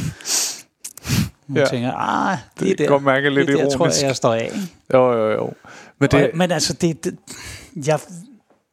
[1.51, 1.61] Man Ja.
[1.63, 1.67] ja.
[1.69, 2.87] tænker, ah, det, Det er der.
[2.87, 4.03] godt mærke lidt det er der, tror jeg, ironisk.
[4.03, 4.53] jeg står af.
[4.95, 5.51] Jo, jo, jo.
[6.01, 7.17] Men det, Og, men altså, det, det,
[7.87, 7.99] jeg,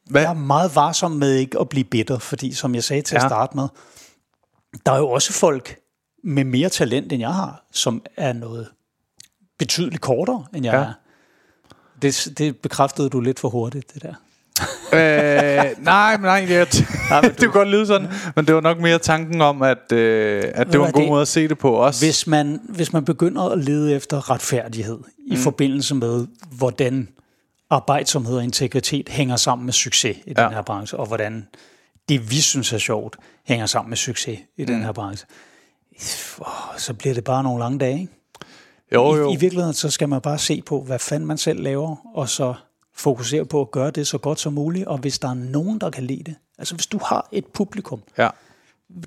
[0.09, 0.21] hvad?
[0.21, 3.23] jeg er meget varsom med ikke at blive bitter, fordi som jeg sagde til at
[3.23, 3.27] Ja.
[3.27, 3.67] starte med,
[4.85, 5.75] der er jo også folk
[6.23, 8.67] med mere talent, end jeg har, som er noget
[9.59, 10.79] betydeligt kortere, end jeg Ja.
[10.79, 10.93] er.
[12.01, 14.13] Det, det bekræftede du lidt for hurtigt, det der.
[14.93, 18.07] øh, nej, men nej, det, nej, men det kunne godt lyde sådan.
[18.35, 21.01] Men det var nok mere tanken om, at, øh, at det du var en god
[21.01, 22.05] det- måde at se det på også.
[22.05, 25.33] Hvis man, hvis man begynder at lede efter retfærdighed mm.
[25.33, 27.09] i forbindelse med, hvordan
[27.69, 30.43] arbejdsomhed og integritet hænger sammen med succes i ja.
[30.43, 31.47] Den her branche, og hvordan
[32.09, 34.67] det, vi synes er sjovt, hænger sammen med succes i mm.
[34.67, 35.27] den her branche,
[36.77, 37.99] så bliver det bare nogle lange dage.
[37.99, 38.13] Ikke?
[38.93, 39.31] jo, I, jo.
[39.31, 42.53] I virkeligheden så skal man bare se på, hvad fanden man selv laver, og så
[42.95, 45.89] fokusere på at gøre det så godt som muligt, og hvis der er nogen, der
[45.89, 46.35] kan lide det.
[46.57, 48.29] Altså hvis du har et publikum, Ja.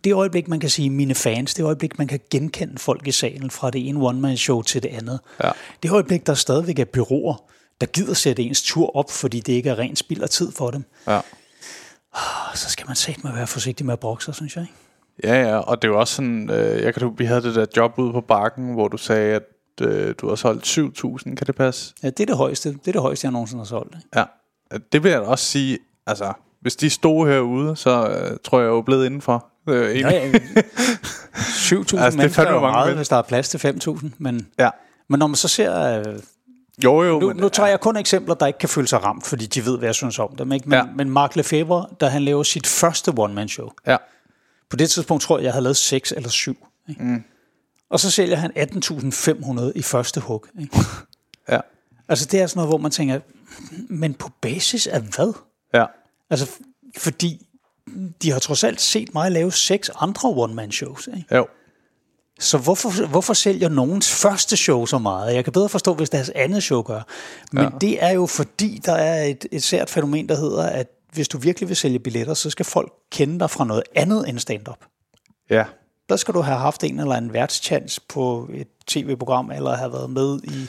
[0.05, 3.51] Det øjeblik, man kan sige mine fans, det øjeblik, man kan genkende folk i salen
[3.51, 5.21] fra det ene one-man-show til det andet.
[5.45, 5.51] Ja.
[5.83, 7.45] Det øjeblik, der stadigvæk er byråer,
[7.81, 10.71] der gider sætte ens tur op, fordi det ikke er ren spild af tid for
[10.71, 10.85] dem.
[11.07, 11.21] Ja.
[12.51, 14.63] Og så skal man sætte med at være forsigtig med at brokke sig, synes jeg.
[14.63, 14.75] Ikke?
[15.25, 17.67] Ja, ja, og det er jo også sådan, øh, jeg kan, vi havde det der
[17.77, 19.43] job ude på bakken, hvor du sagde, at
[19.81, 21.95] øh, du har solgt 7.000, kan det passe?
[22.03, 23.95] Ja, det er det højeste, det er det højeste, jeg nogensinde har solgt.
[23.95, 24.09] Ikke?
[24.17, 24.25] Ja,
[24.93, 28.65] det vil jeg da også sige, altså, hvis de stod herude, så øh, tror jeg,
[28.65, 29.47] jeg er jo blevet indenfor.
[29.69, 30.33] Øh, Ja, ja.
[30.33, 30.41] 7.000
[31.71, 33.59] Altså, det er altså, mennesker fandme er jo meget, men- hvis der er plads til
[33.59, 34.07] 5.000.
[34.19, 34.71] Men, ja.
[35.09, 35.99] men når man så ser...
[35.99, 36.05] Øh,
[36.85, 39.27] Jo, jo, nu, men, nu tager jeg kun eksempler, der ikke kan føle sig ramt,
[39.27, 40.53] fordi de ved, hvad jeg synes om dem.
[40.53, 40.69] Ikke?
[40.69, 40.85] Men, Ja.
[40.87, 40.93] ja.
[40.97, 43.97] men Mark Lefebvre, da han laver sit første one-man-show, Ja,
[44.71, 46.67] På det tidspunkt tror jeg, jeg havde lavet 6 eller 7.
[46.89, 47.03] Ikke?
[47.05, 47.25] Mm.
[47.91, 50.47] Og så sælger han 18.500 i første hug.
[50.61, 50.77] Ikke?
[51.53, 51.59] ja,
[52.09, 53.21] Altså det er sådan noget, hvor man tænker,
[53.89, 55.33] men på basis af hvad?
[55.75, 55.85] ja,
[56.31, 56.47] Altså
[56.99, 57.47] fordi
[58.23, 61.09] de har trods alt set mig lave seks andre one-man-shows.
[61.17, 61.37] Ikke?
[61.37, 61.47] jo.
[62.41, 65.35] Så hvorfor, hvorfor sælger nogens første show så meget?
[65.35, 67.01] Jeg kan bedre forstå, hvis deres andet show gør.
[67.53, 67.71] Men ja.
[67.81, 71.39] det er jo fordi, der er et, et sært fænomen, der hedder, at hvis du
[71.39, 74.85] virkelig vil sælge billetter, så skal folk kende dig fra noget andet end stand-up.
[75.51, 75.65] Ja,
[76.09, 80.11] der skal du have haft en eller anden værtschance på et tv-program, eller have været
[80.11, 80.67] med i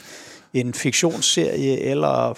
[0.59, 2.31] en fiktionsserie, eller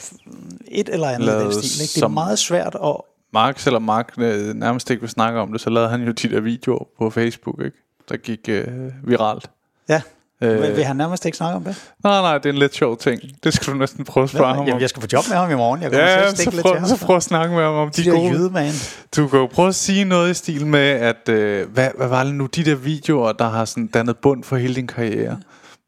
[0.67, 1.81] et eller andet af den stil.
[1.81, 1.93] Ikke?
[1.95, 2.95] Det er meget svært at...
[3.33, 6.29] Mark, selvom Mark øh, nærmest ikke vil snakke om det, så lavede han jo de
[6.29, 7.77] der videoer på Facebook, ikke?
[8.09, 8.67] der gik øh,
[9.03, 9.49] viralt.
[9.89, 10.01] Ja,
[10.43, 10.69] Øh.
[10.69, 11.75] øh, vil han nærmest ikke snakke om det?
[12.03, 13.21] Nej, nej, det er en lidt sjov ting.
[13.43, 14.67] Det skal du næsten prøve at spørge ham om.
[14.67, 15.81] Jamen, jeg skal på job med ham i morgen.
[15.81, 17.05] Jeg kommer Ja, til ja, at så stikke lidt prøv, til så ham.
[17.05, 18.31] prøv at snakke med ham om de De der gode...
[18.33, 18.73] jydemand.
[19.15, 22.23] Du kan jo prøve at sige noget i stil med, at øh, hvad, hvad var
[22.23, 25.39] det nu, de der videoer, der har sådan dannet bund for hele din karriere?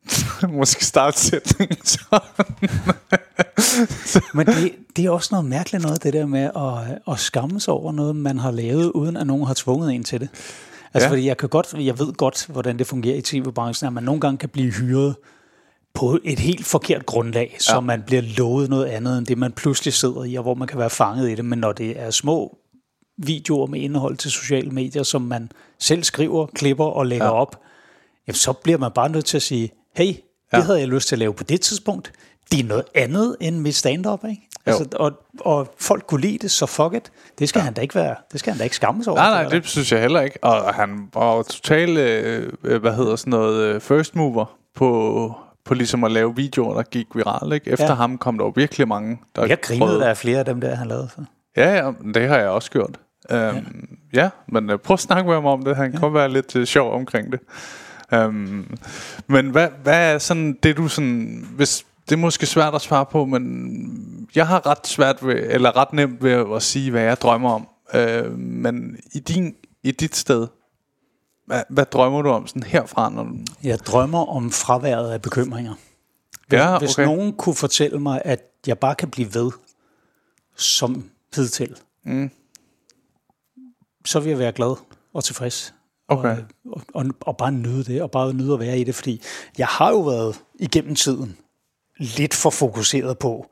[0.59, 2.19] Måske starte sætningen sådan.
[4.33, 7.73] Men det, det er også noget mærkeligt noget, det der med at, at skamme sig
[7.73, 10.29] over noget, man har lavet, uden at nogen har tvunget en til det.
[10.93, 11.03] Altså, Ja.
[11.03, 11.09] ja.
[11.11, 14.21] fordi jeg, kan godt, jeg ved godt, hvordan det fungerer i tv-branchen, at man nogle
[14.21, 15.15] gange kan blive hyret
[15.93, 17.59] på et helt forkert grundlag, ja.
[17.59, 20.67] så man bliver lovet noget andet, end det man pludselig sidder i, og hvor man
[20.67, 21.45] kan være fanget i det.
[21.45, 22.57] Men når det er små
[23.17, 27.31] videoer med indhold til sociale medier, som man selv skriver, klipper og lægger Ja.
[27.31, 27.37] ja.
[27.41, 27.59] op,
[28.27, 30.61] jamen, så bliver man bare nødt til at sige, hey, det Ja.
[30.61, 32.11] havde jeg lyst til at lave på det tidspunkt.
[32.51, 34.41] Det er noget andet end mit stand-up, ikke?
[34.65, 37.11] Altså, og, og folk kunne lide det, så fuck it.
[37.39, 37.63] Det skal ja.
[37.63, 38.15] han da ikke være.
[38.31, 39.21] Det skal han da ikke skamme sig over.
[39.21, 40.43] Nej, nej, det synes jeg heller ikke.
[40.43, 45.33] Og han var jo total, øh, hvad hedder sådan noget, øh, first mover på,
[45.65, 47.53] på ligesom at lave videoer, der gik viralt.
[47.53, 47.69] Ikke?
[47.71, 47.93] Efter ja.
[47.93, 50.75] ham kom der jo virkelig mange, der Jeg grinede, der er flere af dem der,
[50.75, 51.09] han lavede.
[51.15, 51.23] Så.
[51.57, 52.99] Ja, ja, det har jeg også gjort.
[53.33, 53.61] Um, ja.
[54.13, 55.75] ja, men uh, prøv at snakke med ham om det.
[55.75, 55.99] Han ja.
[55.99, 57.39] kan være lidt uh, sjov omkring det.
[58.11, 58.77] Um,
[59.27, 61.47] men hvad, hvad er sådan det, du sådan...
[61.55, 65.77] Hvis, det er måske svært at svare på, men jeg har ret svært ved, eller
[65.77, 67.67] ret nemt ved at sige, hvad jeg drømmer om.
[67.93, 70.47] Uh, men i, din, i dit sted,
[71.45, 73.09] hvad, hvad drømmer du om sådan herfra?
[73.09, 73.31] Når du...
[73.63, 75.73] Jeg drømmer om fraværet af bekymringer.
[76.47, 77.05] Hvis, Ja, hvis okay.
[77.05, 79.51] nogen kunne fortælle mig, at jeg bare kan blive ved
[80.55, 82.29] som hidtil, Mm.
[84.05, 84.75] så vil jeg være glad
[85.13, 85.73] og tilfreds.
[86.07, 86.37] Okay.
[86.71, 89.21] Og, og, og bare nyde det, og bare nyde at være i det, fordi
[89.57, 91.37] jeg har jo været igennem tiden
[91.99, 93.45] lidt for fokuseret på,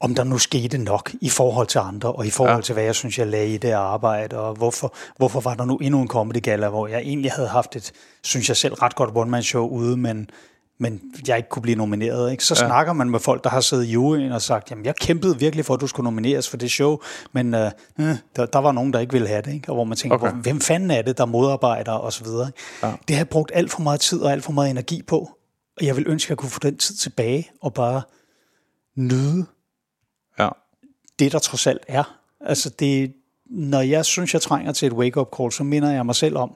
[0.00, 2.60] om der nu skete nok i forhold til andre, og i forhold Ja.
[2.62, 5.76] til, hvad jeg synes, jeg lagde i det arbejde, og hvorfor, hvorfor var der nu
[5.76, 7.92] endnu en comedy gala, hvor jeg egentlig havde haft et,
[8.24, 10.30] synes jeg selv, ret godt one-man-show ude, men,
[10.78, 12.30] men jeg ikke kunne blive nomineret.
[12.32, 12.44] Ikke?
[12.44, 12.66] Så ja.
[12.66, 15.64] snakker man med folk, der har siddet i juryen og sagt, jamen jeg kæmpede virkelig
[15.64, 16.98] for, at du skulle nomineres for det show,
[17.32, 19.68] men øh, øh, der, der var nogen, der ikke ville have det, ikke?
[19.68, 20.28] og hvor man tænker, Okay.
[20.28, 20.38] okay.
[20.42, 22.20] hvem fanden er det, der modarbejder.
[22.46, 22.52] Ikke?
[22.82, 22.92] Ja.
[23.08, 25.30] Det har jeg brugt alt for meget tid og alt for meget energi på,
[25.80, 28.02] og jeg vil ønske, at jeg kunne få den tid tilbage og bare
[28.96, 29.46] nyde
[30.38, 30.48] Ja.
[31.18, 32.18] det, der trods alt er.
[32.40, 33.12] Altså det,
[33.50, 36.54] når jeg synes, jeg trænger til et wake-up call, så minder jeg mig selv om,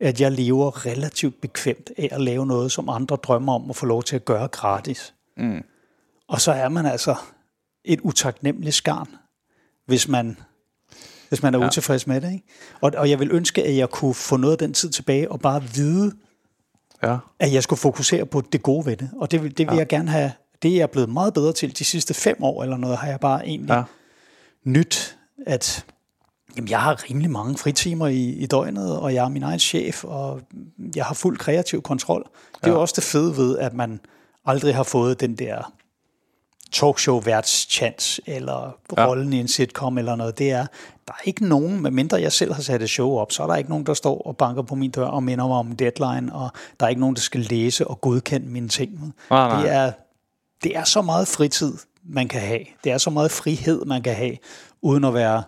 [0.00, 3.86] at jeg lever relativt bekvemt af at lave noget, som andre drømmer om at få
[3.86, 5.14] lov til at gøre gratis.
[5.36, 5.62] Mm.
[6.28, 7.14] Og så er man altså
[7.84, 9.08] et utaknemmeligt skarn,
[9.86, 10.36] hvis man,
[11.28, 11.66] hvis man er ja.
[11.66, 12.32] utilfreds med det.
[12.32, 12.44] Ikke?
[12.80, 15.40] Og, og jeg vil ønske, at jeg kunne få noget af den tid tilbage og
[15.40, 16.12] bare vide,
[17.02, 17.16] Ja.
[17.38, 19.10] at jeg skulle fokusere på det gode ved det.
[19.16, 19.78] Og det, vil- det vil ja.
[19.78, 20.32] jeg gerne have.
[20.62, 23.20] Det er jeg blevet meget bedre til de sidste fem år eller noget, har jeg
[23.20, 23.82] bare egentlig ja.
[24.64, 25.86] nyt, at
[26.56, 30.04] jamen, jeg har rimelig mange fritimer i, i døgnet, og jeg er min egen chef,
[30.04, 30.40] og
[30.96, 32.24] jeg har fuld kreativ kontrol.
[32.60, 34.00] Det er jo også det fede ved, at man
[34.44, 35.72] aldrig har fået den der
[36.72, 39.06] talkshow chance eller Ja.
[39.06, 40.38] rollen i en sitcom eller noget.
[40.38, 40.66] Det er,
[41.06, 43.56] der er ikke nogen, medmindre jeg selv har sat et show op, så er der
[43.56, 46.50] ikke nogen, der står og banker på min dør og minder mig om deadline, og
[46.80, 49.14] der er ikke nogen, der skal læse og godkende mine ting.
[49.30, 49.62] Nej, nej.
[49.62, 49.92] Det, er,
[50.62, 52.60] det er så meget fritid, man kan have.
[52.84, 54.36] Det er så meget frihed, man kan have,
[54.82, 55.42] uden at være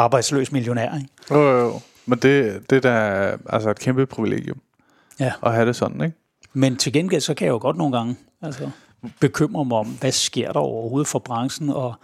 [0.00, 0.94] arbejdsløs millionær.
[0.96, 1.08] Ikke?
[1.30, 1.80] Jo, jo, jo.
[2.06, 4.58] Men det, det er da altså et kæmpe privilegium
[5.20, 5.32] Ja.
[5.42, 6.16] at have det sådan, ikke?
[6.52, 8.70] Men til gengæld, så kan jeg jo godt nogle gange altså,
[9.20, 11.94] bekymre mig om, hvad sker der overhovedet for branchen, og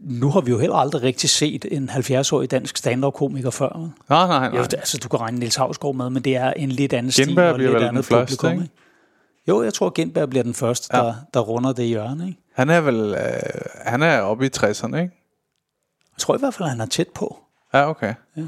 [0.00, 3.68] nu har vi jo heller aldrig rigtig set en 70-årig dansk stand-up-komiker før.
[4.08, 4.58] Nej, nej, nej.
[4.58, 7.26] Jo, altså, du kan regne Niels Havsgaard med, men det er en lidt anden stil
[7.26, 8.62] Genberg og bliver lidt vel den andet første, publikum.
[8.62, 8.74] ikke?
[9.48, 11.02] Jo, jeg tror, Genberg bliver den første, Ja.
[11.02, 12.26] der, der runder det hjørne.
[12.26, 12.38] Ikke?
[12.54, 15.21] Han er vel, øh, han er oppe i 60'erne, ikke?
[16.16, 17.38] Jeg tror i hvert fald, han er tæt på.
[17.74, 18.14] Ja, okay.
[18.36, 18.42] Ja.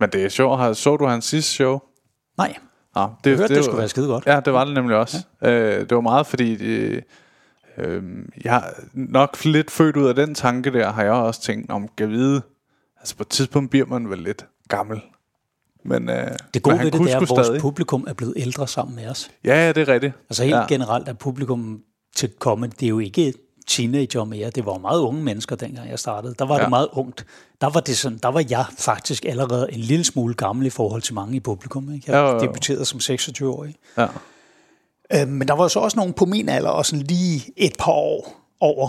[0.00, 0.58] Men det er sjovt.
[0.58, 1.78] Har- Så du hans sidste show?
[2.38, 2.56] Nej,
[2.96, 4.26] Ja, jeg hørte, det, var- skulle være skide godt.
[4.26, 5.16] Ja, det var det nemlig også.
[5.42, 5.50] Ja.
[5.52, 7.04] Øh, det var meget, fordi det,
[7.78, 8.02] øh,
[8.44, 11.88] jeg har nok lidt født ud af den tanke der, har jeg også tænkt, om
[11.96, 12.42] kan vide,
[13.00, 15.00] altså på et tidspunkt bliver man vel lidt gammel.
[15.84, 17.60] Men, øh, Det gode men ved det, det er, at vores stadig.
[17.60, 19.30] publikum er blevet ældre sammen med os.
[19.44, 20.14] Ja, ja, det er rigtigt.
[20.30, 20.60] Altså helt ja.
[20.60, 20.66] ja.
[20.68, 21.80] generelt er publikum
[22.16, 23.34] til comedy, det er jo ikke
[23.70, 24.50] teenager mere.
[24.50, 26.34] Det var jo meget unge mennesker, dengang jeg startede.
[26.38, 26.58] Der var ja.
[26.58, 26.64] Ja.
[26.64, 27.26] det meget ungt.
[27.60, 31.02] Der var, det sådan, der var jeg faktisk allerede en lille smule gammel i forhold
[31.02, 31.92] til mange i publikum.
[31.94, 32.12] Ikke?
[32.12, 32.40] Jeg Jo, jo, jo.
[32.40, 33.74] debuterede som 26-årig.
[33.98, 34.06] Ja.
[35.12, 37.92] Øh, men der var så også nogen på min alder, og sådan lige et par
[37.92, 38.88] år over.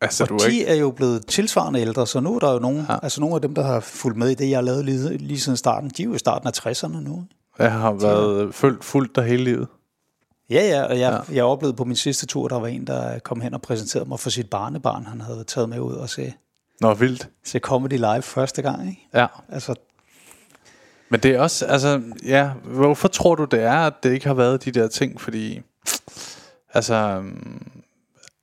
[0.00, 0.66] Altså, du og er de ikke...
[0.66, 2.96] er jo blevet tilsvarende ældre, så nu er der jo nogen, ja.
[3.02, 5.40] altså nogle af dem, der har fulgt med i det, jeg har lavet lige, lige
[5.40, 7.24] siden starten, de er jo i starten af 60'erne nu.
[7.58, 9.68] Jeg har været fuldt, fuldt der hele livet.
[10.50, 11.34] Ja, ja, og jeg, ja.
[11.34, 14.20] jeg oplevede på min sidste tur, der var en, der kom hen og præsenterede mig
[14.20, 16.34] for sit barnebarn, han havde taget med ud og se,
[16.80, 17.28] Nå, vildt.
[17.44, 18.88] se Comedy Live første gang.
[18.88, 19.08] Ikke?
[19.14, 19.26] Ja.
[19.48, 19.74] Altså,
[21.08, 24.34] Men det er også, altså, ja, hvorfor tror du det er, at det ikke har
[24.34, 25.20] været de der ting?
[25.20, 25.60] Fordi,
[26.74, 27.22] altså,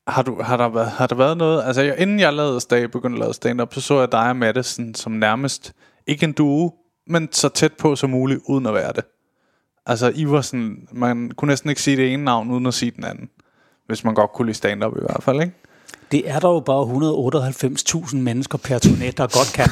[0.08, 2.92] har, du, har, der, været, har der været noget, altså jeg, inden jeg lavede stand,
[2.92, 5.74] begyndte at lave stand-up, så så jeg dig og Madison som nærmest,
[6.08, 6.74] ikke en duo,
[7.08, 9.04] men så tæt på som muligt, uden at være det.
[9.88, 12.92] Altså, I var sådan, man kunne næsten ikke sige det ene navn, uden at sige
[12.96, 13.30] den anden.
[13.88, 15.54] Hvis man godt kunne lide stand-up i hvert fald, ikke?
[16.12, 16.84] det er der jo bare
[18.06, 19.70] 198.000 mennesker per turné, der godt kan.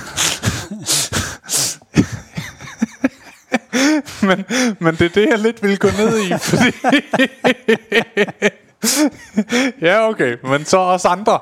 [4.27, 4.45] men,
[4.79, 6.71] men det er det, jeg lidt vil gå ned i, fordi...
[9.81, 11.39] ja, okay, men så også andre.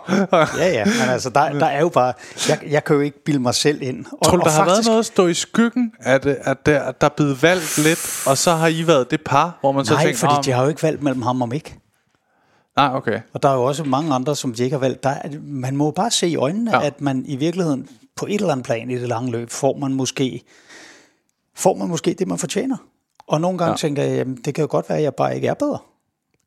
[0.57, 2.13] ja, ja, men altså, der, der er jo bare,
[2.49, 4.05] jeg, jeg kan jo ikke bilde mig selv ind.
[4.11, 6.65] Og, Tror du, og der har været faktisk- noget at stå i skyggen, at, at,
[6.65, 9.85] der, der er blevet valgt lidt, og så har I været det par, hvor man
[9.85, 11.61] så Nej, tænker, fordi "Nå, de har jo ikke valgt mellem ham og mig.
[12.77, 13.19] Nej, okay.
[13.33, 15.03] Og der er jo også mange andre, som de ikke har valgt.
[15.03, 16.85] Der er, man må bare se i øjnene, Ja.
[16.85, 19.93] at man i virkeligheden på et eller andet plan i det lange løb, får man
[19.93, 20.41] måske,
[21.55, 22.77] får man måske det, man fortjener.
[23.27, 23.77] Og nogle gange ja.
[23.77, 25.77] tænker jeg, jamen, det kan jo godt være, at jeg bare ikke er bedre.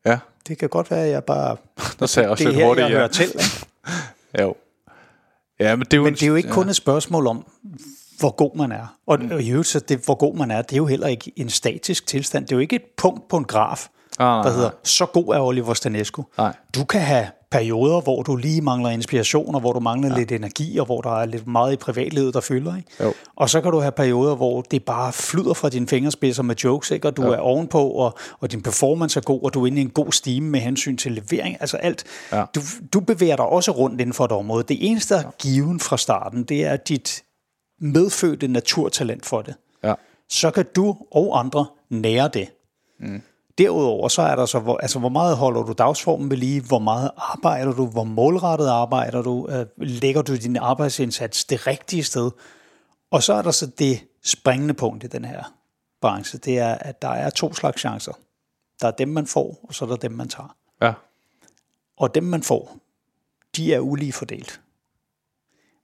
[0.07, 1.57] Ja, Det kan godt være, at jeg bare...
[2.01, 2.97] der sagde jeg også det lidt her, hurtigt, jeg ja.
[2.99, 3.25] hører til.
[3.29, 3.45] Ikke?
[4.43, 4.55] Jo.
[5.61, 6.55] Ja, men det er jo, Men en- det er jo ikke ja.
[6.55, 7.47] kun et spørgsmål om,
[8.19, 8.97] hvor god man er.
[9.07, 11.33] Og, og i øvrigt, så det, hvor god man er, det er jo heller ikke
[11.37, 12.45] en statisk tilstand.
[12.47, 13.89] Det er jo ikke et punkt på en graf,
[14.19, 14.79] Ah, nej, der hedder, nej.
[14.85, 16.25] så god er Oliver Stanescu.
[16.39, 16.55] Nej.
[16.75, 20.19] Du kan have perioder, hvor du lige mangler inspiration, og hvor du mangler ja.
[20.19, 22.77] lidt energi, og hvor der er lidt meget i privatlivet, der fylder.
[22.77, 22.89] Ikke?
[23.05, 23.13] Jo.
[23.37, 26.91] Og så kan du have perioder, hvor det bare flyder fra dine fingerspidser med jokes,
[26.91, 27.09] ikke?
[27.09, 27.33] og du Jo.
[27.33, 30.13] er ovenpå, og, og din performance er god, og du er inde i en god
[30.13, 31.57] stime med hensyn til levering.
[31.61, 32.05] Altså alt.
[32.33, 32.45] Ja.
[32.55, 32.61] Du,
[32.93, 34.63] du bevæger dig også rundt inden for et område.
[34.69, 37.23] Det eneste, der er given fra starten, det er dit
[37.81, 39.55] medfødte naturtalent for det.
[39.85, 39.95] Ja.
[40.29, 42.49] Så kan du og andre nære det.
[43.01, 43.23] Mm.
[43.59, 46.79] Derudover så er der så, hvor, altså, hvor meget holder du dagsformen ved lige, hvor
[46.79, 52.31] meget arbejder du, hvor målrettet arbejder du, øh, lægger du din arbejdsindsats det rigtige sted.
[53.11, 55.53] Og så er der så det springende punkt i den her
[56.01, 58.13] branche, det er, at der er to slags chancer.
[58.81, 60.57] Der er dem, man får, og så er der dem, man tager.
[60.83, 60.93] Ja.
[61.97, 62.77] Og dem, man får,
[63.57, 64.61] de er ulige fordelt.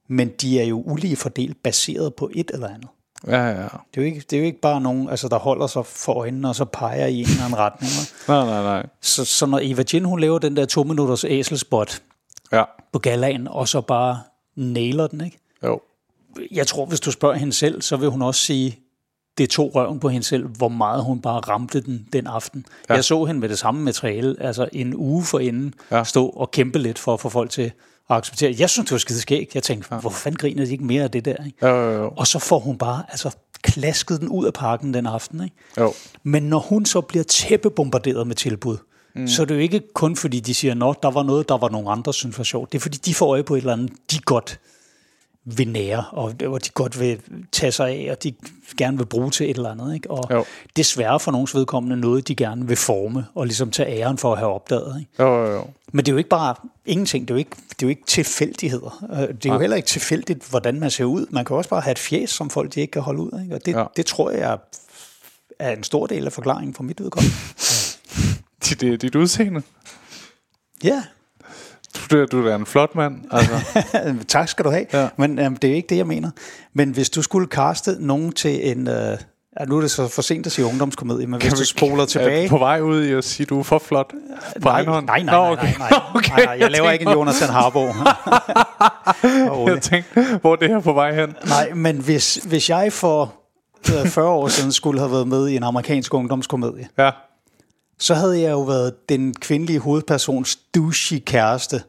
[0.07, 2.89] Men de er jo ulige fordelt baseret på et eller andet.
[3.27, 3.53] Ja, ja.
[3.63, 6.13] Det er jo ikke, det er jo ikke bare nogen, altså, der holder sig for
[6.13, 7.91] øjnene og så peger i en eller anden retning.
[8.27, 8.85] Nej, nej, nej.
[9.01, 12.01] Så, så når Eva Jin, hun laver den der to minutters æselspot
[12.51, 12.63] Ja.
[12.93, 14.19] på galaen, og så bare
[14.55, 15.37] nailer den, ikke?
[15.63, 15.79] Jo.
[16.51, 18.79] Jeg tror, hvis du spørger hende selv, så vil hun også sige,
[19.37, 22.65] det tog røven på hende selv, hvor meget hun bare ramte den den aften.
[22.89, 22.93] Ja.
[22.93, 26.03] Jeg så hende med det samme materiale, altså en uge forinden, ja.
[26.03, 27.71] stå og kæmpe lidt for at få folk til
[28.09, 28.55] at acceptere.
[28.59, 29.55] Jeg synes, det var skide skægt.
[29.55, 31.45] Jeg tænkte, hvorfor fanden griner de ikke mere af det der?
[31.45, 31.67] Ikke?
[31.67, 32.13] Jo, jo, jo.
[32.17, 35.43] Og så får hun bare altså, klasket den ud af parken den aften.
[35.43, 35.55] Ikke?
[35.77, 35.93] jo.
[36.23, 38.77] Men når hun så bliver tæppebombarderet med tilbud,
[39.15, 39.27] mm.
[39.27, 41.69] så er det jo ikke kun fordi, de siger, at der var noget, der var
[41.69, 42.71] nogle andre, synes var sjovt.
[42.71, 44.59] Det er fordi, de får øje på et eller andet, de godt
[45.45, 47.19] vil nære, og og de godt vil
[47.51, 48.33] tage sig af, og de
[48.77, 49.95] gerne vil bruge til et eller andet.
[49.95, 50.11] Ikke?
[50.11, 50.45] Og Jo.
[50.75, 54.37] desværre for nogens vedkommende noget, de gerne vil forme, og ligesom tage æren for at
[54.39, 54.99] have opdaget.
[54.99, 55.23] Ikke?
[55.23, 55.67] Jo, jo, jo.
[55.91, 58.05] Men det er jo ikke bare ingenting, det er jo ikke, det er jo ikke
[58.07, 59.05] tilfældigheder.
[59.11, 61.25] Øh, Det er jo heller ikke tilfældigt, hvordan man ser ud.
[61.29, 63.41] Man kan også bare have et fjes, som folk de ikke kan holde ud.
[63.43, 63.55] Ikke?
[63.55, 63.79] Og det, Ja.
[63.79, 63.85] ja.
[63.95, 64.57] det tror jeg
[65.59, 67.35] er en stor del af forklaringen for mit udkommende.
[68.69, 69.61] Dit, dit, dit udseende.
[70.83, 71.03] Ja,
[72.13, 73.15] Du, du, er en flot mand.
[73.31, 73.83] Altså.
[74.27, 74.85] tak skal du have.
[74.93, 75.09] Ja.
[75.17, 76.29] Men øhm, det er ikke det, jeg mener.
[76.73, 78.87] Men hvis du skulle kaste nogen til en...
[78.87, 79.17] Øh,
[79.59, 82.49] ja, nu er det så for sent at sige ungdomskomedie, men hvis du spoler tilbage...
[82.49, 84.07] På vej ud i at sige, du er for flot
[84.61, 85.05] på nej, egen hånd?
[85.05, 85.77] nej, nej, Nå, nej, okay.
[85.79, 86.29] nej, nej, okay.
[86.29, 87.79] nej, nej, jeg laver ikke en Jonathan Harbo.
[89.71, 91.33] Jeg tænkte, hvor er det her på vej hen?
[91.47, 93.33] Nej, men hvis, hvis jeg for
[93.89, 97.11] øh, 40 år siden skulle have været med i en amerikansk ungdomskomedie, Ja.
[97.99, 101.81] så havde jeg jo været den kvindelige hovedpersons douchey kæreste,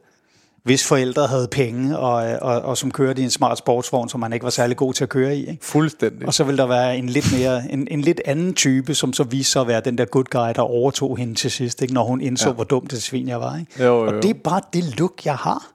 [0.64, 4.32] hvis forældre havde penge, og, og, og som kørte i en smart sportsvogn, som man
[4.32, 5.40] ikke var særlig god til at køre i.
[5.40, 5.58] Ikke?
[5.62, 6.26] Fuldstændig.
[6.26, 9.24] Og så ville der være en lidt, mere, en, en lidt anden type, som så
[9.24, 11.94] viste sig at være den der good guy, der overtog hende til sidst, ikke?
[11.94, 12.54] når hun indså, ja.
[12.54, 13.58] hvor dumt det svin jeg var.
[13.58, 13.84] Ikke?
[13.84, 14.16] Jo, jo, jo.
[14.16, 15.66] Og det er bare det look, jeg har.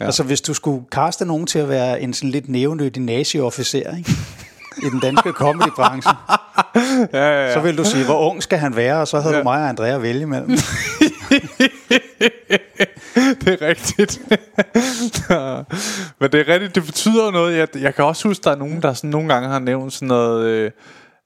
[0.00, 0.04] Ja.
[0.04, 4.10] Altså hvis du skulle kaste nogen til at være en sådan lidt nævnyttig nazi-officer, ikke?
[4.82, 6.12] i den danske comedybranche,
[7.12, 7.54] ja, ja, ja.
[7.54, 9.40] så vil du sige, hvor ung skal han være, og så havde ja.
[9.40, 10.50] du mig og Andrea at vælge imellem.
[13.44, 14.20] det er rigtigt.
[16.20, 17.56] Men det er rigtigt, det betyder noget.
[17.56, 20.08] Jeg, jeg kan også huske, der er nogen, der sådan nogle gange har nævnt sådan
[20.08, 20.70] noget, øh,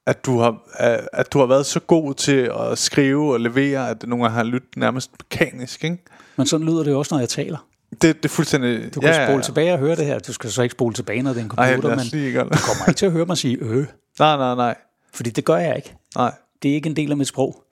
[0.07, 3.91] at, du har, at, at du har været så god til at skrive og levere,
[3.91, 6.05] at nogle gange har lyttet nærmest mekanisk, ikke?
[6.37, 7.67] Men sådan lyder det også, når jeg taler.
[7.91, 8.95] Det, det er fuldstændig...
[8.95, 10.19] Du kan ja, spole tilbage og høre det her.
[10.19, 12.59] Du skal så ikke spole tilbage, når det er en Ej, computer, lad men du
[12.67, 13.87] kommer ikke til at høre mig sige øh.
[14.19, 14.75] Nej, nej, nej.
[15.15, 15.95] Fordi det gør jeg ikke.
[16.17, 16.35] Nej.
[16.63, 17.65] Det er ikke en del af mit sprog.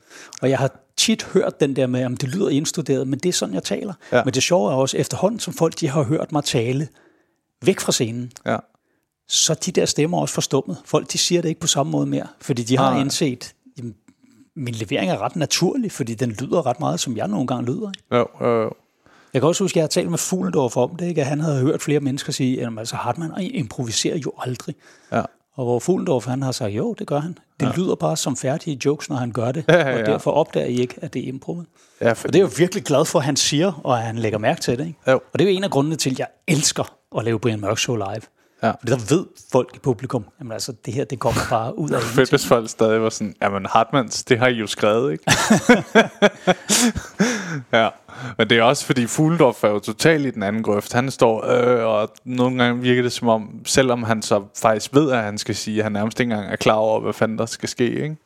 [0.43, 3.32] Og jeg har tit hørt den der med, at det lyder indstuderet, men det er
[3.32, 3.94] sådan, jeg taler.
[4.12, 4.16] Ja.
[4.16, 4.24] Ja.
[4.24, 6.88] Men det sjove er også, efterhånden som folk de har hørt mig tale
[7.64, 8.57] væk fra scenen, Ja.
[9.28, 10.76] så de der stemmer også forstummet.
[10.84, 13.01] Folk de siger det ikke på samme måde mere, fordi de har Nej.
[13.01, 13.94] indset, jamen,
[14.57, 17.90] min levering er ret naturlig, fordi den lyder ret meget, som jeg nogle gange lyder.
[17.90, 18.16] Ikke?
[18.16, 18.72] Jo, jo, jo.
[19.32, 21.20] Jeg kan også huske, at jeg har talt med Fuglendorf om det, ikke?
[21.20, 24.74] at han havde hørt flere mennesker sige, at altså, Hartmann improviserer jo aldrig.
[25.12, 25.22] Ja.
[25.59, 27.38] Og hvor Fuglendorf han har sagt, jo, det gør han.
[27.61, 27.72] Det ja.
[27.76, 29.64] lyder bare som færdige jokes, når han gør det.
[29.68, 30.00] Ja, ja, ja.
[30.00, 31.66] Og derfor opdager I ikke, at det er improvet.
[32.00, 34.04] Ja, Og for det er jeg jo virkelig glad for, at han siger, og at
[34.04, 34.86] han lægger mærke til det.
[34.86, 34.98] Ikke?
[35.11, 35.14] Jo.
[35.32, 37.78] Og det er jo en af grundene til, at jeg elsker at lave Brian Mørk
[37.78, 38.20] Show live.
[38.62, 38.70] Ja.
[38.70, 42.00] Fordi der ved folk i publikum, jamen altså, det her, det kommer bare ud af
[42.02, 42.30] Fedt, ingenting.
[42.30, 45.24] hvis folk stadig var sådan, jamen Hartmanns, det har I jo skrevet, ikke?
[47.78, 47.88] ja,
[48.39, 50.93] men det er også fordi Fuglendorf er jo totalt i den anden grøft.
[50.93, 55.11] Han står, øh, og nogle gange virker det som om, selvom han så faktisk ved,
[55.11, 57.47] at han skal sige, at han nærmest ikke engang er klar over, hvad fanden der
[57.47, 58.16] skal ske, ikke?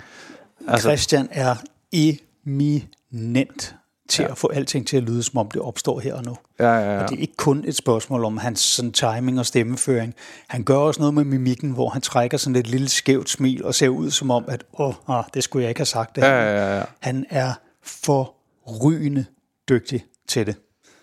[0.68, 1.54] Altså, Christian er
[1.92, 3.74] eminent
[4.08, 4.30] til ja.
[4.30, 6.36] at få alting til at lyde, som om det opstår her og nu.
[6.60, 7.02] Ja, ja, ja.
[7.02, 10.14] Og det er ikke kun et spørgsmål om hans sådan, timing og stemmeføring.
[10.48, 13.74] Han gør også noget med mimikken, hvor han trækker sådan et lille skævt smil og
[13.74, 16.16] ser ud som om, at åh, ah, det skulle jeg ikke have sagt.
[16.16, 16.84] Det Ja, her." ja, ja, ja.
[17.00, 19.24] Han er forrygende
[19.68, 20.56] dygtig til det.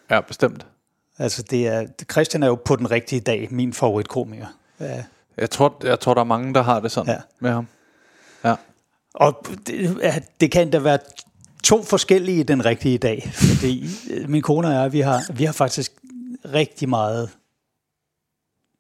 [0.10, 0.66] ja bestemt.
[1.18, 4.45] Altså, det er, Christian er jo på den rigtige dag min favoritkomiker.
[4.80, 5.03] Ja.
[5.38, 7.22] Jeg tror, jeg tror, der er mange, der har det sådan Ja.
[7.39, 7.68] med ham.
[8.43, 8.55] Ja.
[9.14, 10.99] Og det, ja, det kan da være
[11.64, 13.32] to forskellige den rigtige dag.
[13.34, 15.91] Fordi øh, min kone og jeg, vi har, vi har faktisk
[16.53, 17.30] rigtig meget,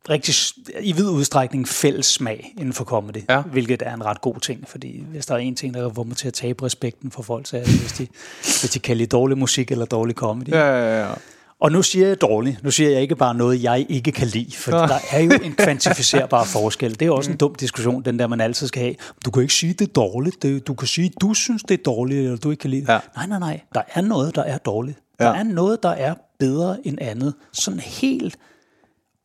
[0.09, 0.35] rigtig,
[0.81, 3.17] i vid udstrækning fælles smag inden for comedy.
[3.29, 3.41] Ja.
[3.41, 6.17] Hvilket er en ret god ting, fordi hvis der er en ting, der får mig
[6.17, 8.07] til at tabe respekten for folk, så er det, hvis de,
[8.61, 10.49] hvis de kan lide dårlig musik eller dårlig comedy.
[10.49, 11.13] Ja, ja, ja.
[11.61, 12.63] Og nu siger jeg dårligt.
[12.63, 14.51] Nu siger jeg ikke bare noget, jeg ikke kan lide.
[14.55, 16.99] For der er jo en kvantificerbar forskel.
[16.99, 18.95] Det er også en dum diskussion, den der, man altid skal have.
[19.25, 20.41] Du kan ikke sige, det er dårligt.
[20.43, 22.85] Det- Du kan sige, du synes, det er dårligt, eller du ikke kan lide.
[22.93, 22.99] Ja.
[23.15, 23.59] Nej, nej, nej.
[23.73, 24.97] Der er noget, der er dårligt.
[25.19, 25.35] Der Ja.
[25.39, 27.33] er noget, der er bedre end andet.
[27.53, 28.35] Sådan helt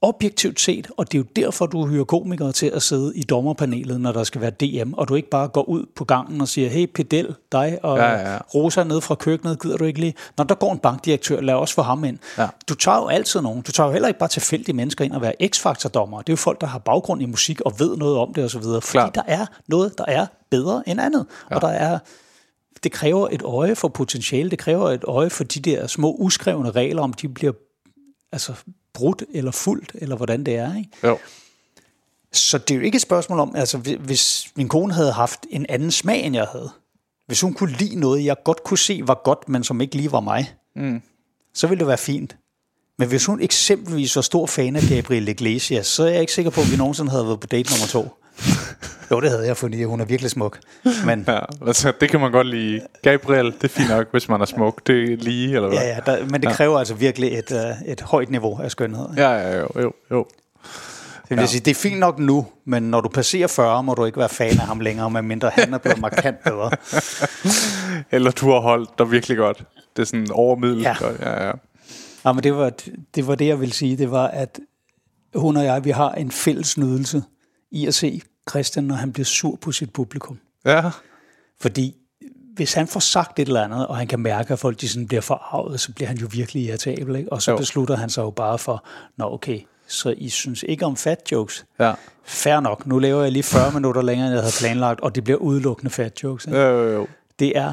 [0.03, 4.01] objektivt set, og det er jo derfor, du hyrer komikere til at sidde i dommerpanelet,
[4.01, 6.68] når der skal være DM, og du ikke bare går ud på gangen og siger,
[6.68, 8.38] hey Pedel, dig og Ja, ja, ja.
[8.55, 10.14] Rosa nede fra køkkenet, gider du ikke lige?
[10.36, 12.18] Når der går en bankdirektør, lad os få ham ind.
[12.38, 12.49] Ja.
[12.68, 13.62] Du tager jo altid nogen.
[13.62, 16.18] Du tager jo heller ikke bare tilfældige mennesker ind og være x-faktor-dommer.
[16.18, 18.62] Det er jo folk, der har baggrund i musik og ved noget om det osv.
[18.62, 19.14] Fordi Klart.
[19.14, 21.26] der er noget, der er bedre end andet.
[21.51, 21.55] Ja.
[21.55, 21.99] Og der er
[22.84, 24.51] det kræver et øje for potentiale.
[24.51, 27.53] Det kræver et øje for de der små uskrevne regler, om de bliver
[28.32, 28.53] altså,
[28.95, 30.76] brudt eller fuldt, eller hvordan det er.
[30.76, 30.90] Ikke?
[31.05, 31.18] Jo.
[32.32, 35.47] Så det er jo ikke et spørgsmål om, altså hvi- hvis min kone havde haft
[35.51, 36.70] en anden smag, end jeg havde,
[37.26, 40.12] hvis hun kunne lide noget, jeg godt kunne se var godt, men som ikke lige
[40.12, 41.03] var mig, mm.
[41.55, 42.36] så ville det være fint.
[42.99, 46.51] Men hvis hun eksempelvis var stor fan af Gabriel Iglesias, så er jeg ikke sikker
[46.51, 48.09] på, at vi nogensinde havde været på date nummer to.
[49.11, 50.59] Jo, det havde jeg, fordi hun er virkelig smuk.
[51.07, 52.80] Men Ja, altså, det kan man godt lide.
[53.03, 54.87] Gabriel, det er fint nok, hvis man er smuk.
[54.87, 55.78] Det er lige, eller hvad?
[55.78, 59.07] ja, ja, der, men det kræver altså virkelig et, uh, et højt niveau af skønhed.
[59.16, 60.26] ja, ja jo, jo, jo.
[61.22, 61.47] Det vil ja.
[61.47, 64.28] sige, det er fint nok nu, men når du passerer 40, må du ikke være
[64.28, 66.70] fan af ham længere, medmindre han er blevet markant bedre.
[68.16, 69.64] Eller du har holdt dig virkelig godt.
[69.97, 70.97] Det er sådan overmiddel Ja.
[71.01, 71.20] godt.
[71.20, 71.53] Ja, ja.
[72.24, 72.72] Ja, men det var,
[73.14, 73.97] det var det, jeg ville sige.
[73.97, 74.61] Det var, at
[75.35, 77.22] hun og jeg, vi har en fælles nydelse
[77.74, 78.20] i at se
[78.50, 80.38] Christian, når han bliver sur på sit publikum.
[80.64, 80.90] ja.
[81.60, 81.94] Fordi
[82.54, 85.06] hvis han får sagt et eller andet, og han kan mærke, at folk de sådan
[85.06, 87.16] bliver forarvet, så bliver han jo virkelig irritabel.
[87.16, 87.32] Ikke?
[87.32, 87.56] Og så Jo.
[87.56, 88.84] beslutter han sig jo bare for,
[89.16, 91.64] nå okay, så I synes ikke om fat jokes.
[91.80, 91.92] Ja.
[92.24, 95.24] Fair nok, nu laver jeg lige 40 minutter længere, end jeg havde planlagt, og det
[95.24, 96.46] bliver udelukkende fat jokes.
[96.46, 96.58] Ikke?
[96.58, 97.06] Jo, jo, jo.
[97.38, 97.72] Det er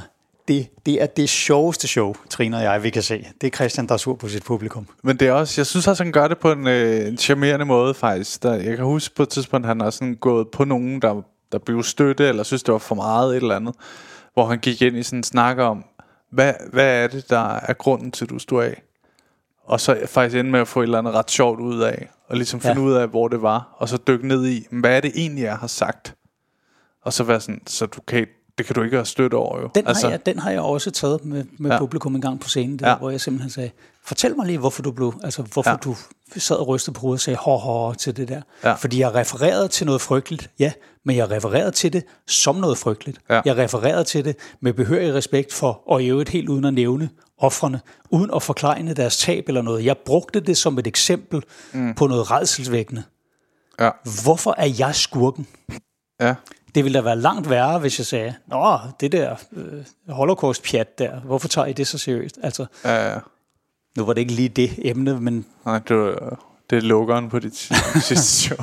[0.51, 3.25] det, det er det sjoveste show, Trine og jeg, vi kan se.
[3.41, 4.87] Det er Christian, der er sur på sit publikum.
[5.03, 7.65] Men det er også, jeg synes også, han gør det på en, øh, en charmerende
[7.65, 8.43] måde faktisk.
[8.43, 11.21] Der, jeg kan huske på et tidspunkt, han har sådan gået på nogen, der,
[11.51, 13.75] der blev støtte, eller synes, det var for meget et eller andet.
[14.33, 15.85] Hvor han gik ind i sådan en snak om,
[16.31, 18.81] hvad, hvad er det, der er grunden til, at du står af?
[19.65, 22.09] Og så faktisk ende med at få et eller andet ret sjovt ud af.
[22.29, 22.87] Og ligesom finde Ja.
[22.87, 23.75] ud af, hvor det var.
[23.77, 26.15] Og så dykke ned i, hvad er det egentlig, jeg har sagt?
[27.03, 28.27] Og så være sådan, så du kan,
[28.62, 29.70] det kan du ikke have støtte over jo.
[29.76, 31.78] Den, altså, har, jeg, den har jeg også taget med, med Ja.
[31.80, 32.95] publikum en gang på scenen, der, Ja.
[32.97, 33.70] hvor jeg simpelthen sagde,
[34.05, 35.76] fortæl mig lige, hvorfor du blev, altså hvorfor Ja.
[35.76, 35.95] du
[36.38, 38.41] sad og rystede på hovedet og sagde hår, hår til det der.
[38.64, 38.74] Ja.
[38.74, 40.72] Fordi jeg refererede til noget frygteligt, ja,
[41.05, 43.20] men jeg refererede til det som noget frygteligt.
[43.30, 43.41] Ja.
[43.45, 47.09] Jeg refererede til det med behørig respekt for, og i øvrigt helt uden at nævne
[47.38, 49.86] offrene, uden at forklejne deres tab eller noget.
[49.86, 51.43] Jeg brugte det som et eksempel
[51.74, 51.93] mm.
[51.95, 53.03] på noget redselsvækkende.
[53.80, 53.89] Ja.
[54.24, 55.47] Hvorfor er jeg skurken?
[56.22, 56.36] Ja.
[56.76, 61.19] Det ville da være langt værre, hvis jeg sagde, Nå, det der øh, holocaust-pjat der,
[61.19, 62.38] hvorfor tager I det så seriøst?
[62.43, 63.17] Altså, Ja, ja.
[63.97, 67.39] nu var det ikke lige det emne, men Nej, det, var, det er lukkeren på
[67.39, 67.57] dit
[68.07, 68.57] sidste show.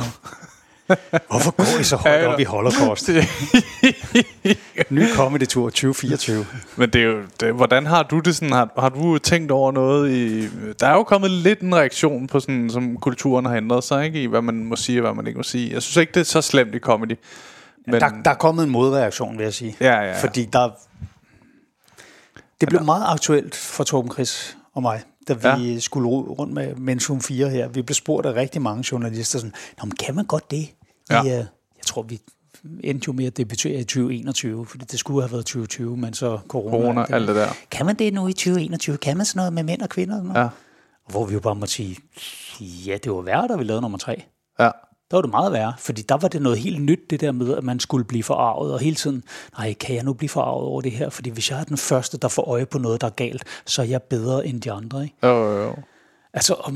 [1.30, 3.08] hvorfor går I så højt op i holocaust?
[4.90, 6.46] Ny comedy-tur 2024.
[6.76, 9.72] Men det er jo, det, hvordan har du det sådan, har, har du tænkt over
[9.72, 10.48] noget i,
[10.80, 14.22] der er jo kommet lidt en reaktion på sådan, som kulturen har ændret sig, ikke,
[14.22, 15.72] i hvad man må sige og hvad man ikke må sige.
[15.74, 17.16] Jeg synes ikke, det er så slemt i comedy.
[17.90, 19.76] Men, Der, der er kommet en modreaktion, vil jeg sige.
[19.80, 20.20] Ja, ja, ja.
[20.22, 20.70] Fordi der...
[22.60, 25.78] Det blev meget aktuelt for Torben Chris og mig, da vi ja.
[25.78, 27.68] skulle rundt med Mention 4 her.
[27.68, 30.68] Vi blev spurgt af rigtig mange journalister sådan, Nå, men kan man godt det?
[31.10, 31.22] Ja.
[31.22, 32.20] I, uh, jeg tror, vi
[32.84, 36.38] endte jo med at debutere i 2021, fordi det skulle have været 2020, men så
[36.48, 36.76] corona.
[36.76, 37.48] Corona, og alt det der.
[37.70, 38.96] Kan man det nu i 2021?
[38.96, 40.14] Kan man sådan noget med mænd og kvinder?
[40.14, 40.44] og sådan noget?
[40.44, 40.48] Ja.
[41.12, 41.96] Hvor vi jo bare måtte sige,
[42.60, 44.22] ja, det var værre, da vi lavede nummer tre.
[44.58, 44.70] Ja.
[45.10, 47.56] Der var det meget værre, fordi der var det noget helt nyt, det der med,
[47.56, 49.22] at man skulle blive forarvet, og hele tiden,
[49.58, 51.08] nej, kan jeg nu blive forarvet over det her?
[51.10, 53.82] Fordi hvis jeg er den første, der får øje på noget, der er galt, så
[53.82, 55.02] er jeg bedre end de andre.
[55.02, 55.16] Ikke?
[55.22, 55.74] Jo, jo, jo.
[56.32, 56.74] Altså, om,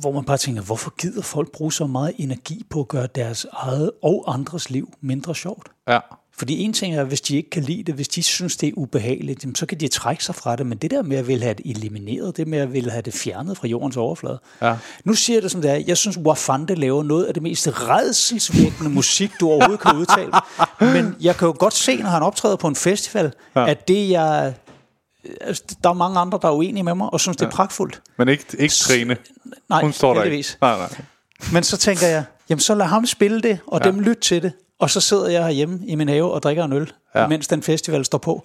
[0.00, 3.46] hvor man bare tænker, hvorfor gider folk bruge så meget energi på at gøre deres
[3.52, 5.68] eget og andres liv mindre sjovt?
[5.88, 5.98] Ja.
[6.38, 8.72] Fordi en ting er, hvis de ikke kan lide det, hvis de synes, det er
[8.76, 10.66] ubehageligt, så kan de trække sig fra det.
[10.66, 13.14] Men det der med at ville have det elimineret, det med at ville have det
[13.14, 14.40] fjernet fra jordens overflade.
[14.62, 14.76] Ja.
[15.04, 15.82] Nu siger jeg det som det er.
[15.86, 20.32] Jeg synes, Wafande laver noget af det mest redselsvækkende musik, du overhovedet kan udtale.
[20.80, 23.68] Men jeg kan jo godt se, når han optræder på en festival, ja.
[23.68, 24.54] at det jeg...
[25.40, 28.02] Altså, der er mange andre, der er uenige med mig, og synes, det er pragtfuldt.
[28.18, 29.16] Men ikke, ikke Trine.
[29.68, 30.24] Nej, Hun står der ikke.
[30.24, 30.58] heldigvis.
[30.60, 30.88] Nej, nej.
[31.52, 33.90] Men så tænker jeg, jamen så lad ham spille det, og ja.
[33.90, 34.52] dem lytte til det.
[34.80, 37.26] Og så sidder jeg herhjemme i min have og drikker en øl, Ja.
[37.28, 38.44] mens den festival står på.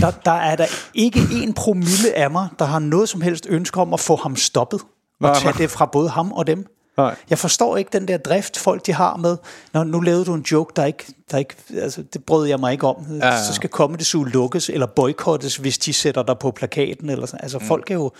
[0.00, 3.80] Der, der er der ikke en promille af mig, der har noget som helst ønske
[3.80, 4.80] om at få ham stoppet.
[5.20, 6.66] Og tage det fra både ham og dem.
[6.96, 7.14] Nej.
[7.30, 9.36] Jeg forstår ikke den der drift, folk de har med,
[9.72, 12.72] når nu lavede du en joke, der ikke, der ikke altså, det brød jeg mig
[12.72, 13.06] ikke om.
[13.20, 13.44] Ja, ja.
[13.44, 17.10] Så skal Comedy Zoo lukkes, eller boykottes, hvis de sætter dig på plakaten.
[17.10, 17.40] Eller sådan.
[17.42, 17.64] Altså, mm.
[17.64, 18.10] folk er jo,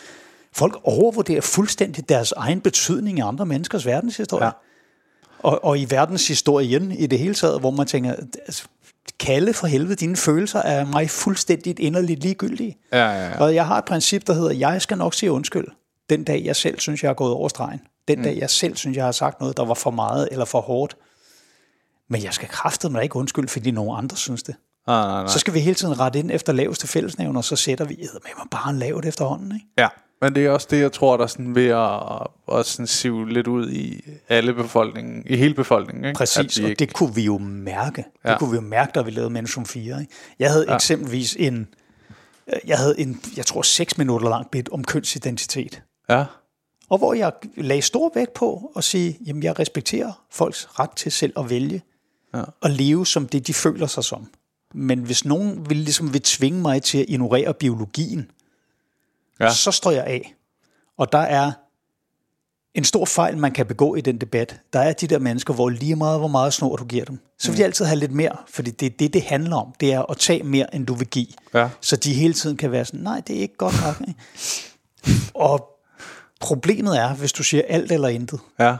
[0.53, 4.45] folk overvurderer fuldstændig deres egen betydning i andre menneskers verdenshistorie.
[4.45, 4.51] Ja.
[5.39, 8.13] Og, og i verdenshistorien i det hele taget, hvor man tænker,
[8.47, 8.65] altså,
[9.21, 12.79] kalde for helvede, dine følelser er mig fuldstændigt inderligt ligegyldige.
[12.93, 13.41] Ja, ja, ja.
[13.41, 15.67] Og jeg har et princip, der hedder, jeg skal nok sige undskyld,
[16.11, 17.81] den dag jeg selv synes, jeg har gået over stregen.
[18.09, 20.61] Den dag jeg selv synes, jeg har sagt noget, der var for meget eller for
[20.61, 20.97] hårdt.
[22.11, 24.55] Men jeg skal kraftedeme mig ikke undskylde, fordi nogen andre synes det.
[24.87, 25.27] Nej, nej, nej.
[25.33, 28.31] Så skal vi hele tiden rette ind efter laveste fællesnævn, og så sætter vi med
[28.39, 29.53] mig bare en lavt efterhånden.
[29.55, 29.67] Ikke?
[29.79, 29.89] Ja,
[30.23, 33.29] men det er også det, jeg tror, der er sådan ved at, at sådan sive
[33.33, 36.05] lidt ud i alle befolkningen, i hele befolkningen.
[36.05, 36.19] Ikke?
[36.19, 37.97] Præcis, vi og ikke- det kunne vi jo mærke.
[38.23, 38.39] Det Ja.
[38.39, 40.01] kunne vi jo mærke, da vi lavede Mention 4.
[40.01, 40.13] Ikke?
[40.39, 40.75] Jeg havde Ja.
[40.75, 41.69] eksempelvis en,
[42.67, 45.83] jeg havde en, jeg tror, 6 minutter lang bit om kønsidentitet.
[46.11, 46.25] Ja,
[46.91, 51.13] Og hvor jeg lagde stor vægt på at sige, jamen jeg respekterer folks ret til
[51.13, 51.83] selv at vælge
[52.35, 52.43] Ja.
[52.61, 54.27] og leve som det, de føler sig som.
[54.75, 58.31] Men hvis nogen vil, ligesom vil tvinge mig til at ignorere biologien,
[59.41, 59.51] Ja.
[59.55, 60.35] så står jeg af.
[60.99, 61.53] Og der er
[62.75, 64.61] en stor fejl, man kan begå i den debat.
[64.73, 67.51] Der er de der mennesker, hvor lige meget, hvor meget snor du giver dem, så
[67.51, 69.75] vil de altid have lidt mere, fordi det er det, det handler om.
[69.81, 71.27] Det er at tage mere, end du vil give.
[71.55, 71.69] Ja.
[71.81, 74.09] Så de hele tiden kan være sådan, nej, det er ikke godt nok.
[75.35, 75.69] Og
[76.41, 78.77] problemet er, hvis du siger alt eller intet, ja,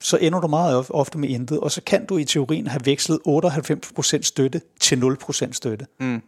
[0.00, 2.80] så ender du meget of- ofte med intet, og så kan du i teorien have
[2.86, 5.86] vekslet 98% støtte til 0% støtte.
[6.00, 6.22] Mm.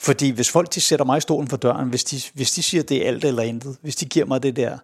[0.00, 2.82] Fordi hvis folk de sætter mig i stolen for døren, hvis de, hvis de siger,
[2.82, 4.78] det er alt eller intet, hvis de giver mig det der,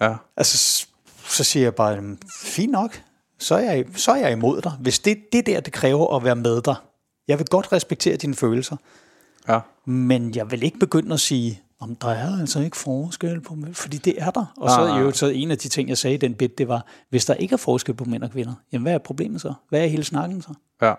[0.00, 0.86] ja, altså,
[1.28, 3.02] så siger jeg bare, "Jamen, fint nok,
[3.38, 4.72] så er, jeg, så er jeg imod dig.
[4.80, 6.74] Hvis det, det der, det kræver at være med dig.
[7.28, 8.76] Jeg vil godt respektere dine følelser,
[9.48, 9.60] ja.
[9.84, 13.74] men jeg vil ikke begynde at sige, om der er altså ikke forskel på mænd,
[13.74, 14.54] fordi det er der.
[14.56, 15.00] Og Nej, så, nej.
[15.00, 17.34] jo, så en af de ting, jeg sagde i den bit, det var, hvis der
[17.34, 19.54] ikke er forskel på mænd og kvinder, jamen hvad er problemet så?
[19.68, 20.54] Hvad er hele snakken så?
[20.82, 20.94] ja.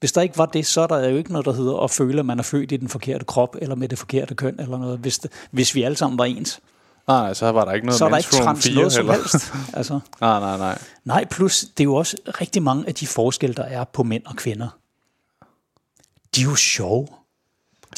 [0.00, 2.18] Hvis der ikke var det, så er der jo ikke noget, der hedder at føle,
[2.18, 4.98] at man er født i den forkerte krop, eller med det forkerte køn, eller noget.
[4.98, 6.60] Hvis, det, hvis vi alle sammen var ens,
[7.08, 9.14] Nej, så var der ikke noget så er der ikke trans 4 noget som heller.
[9.14, 9.52] helst.
[9.78, 10.78] Altså, Nej, nej, nej.
[11.04, 14.22] nej, plus det er jo også rigtig mange af de forskelle, der er på mænd
[14.26, 14.68] og kvinder.
[16.34, 17.06] De er jo sjove.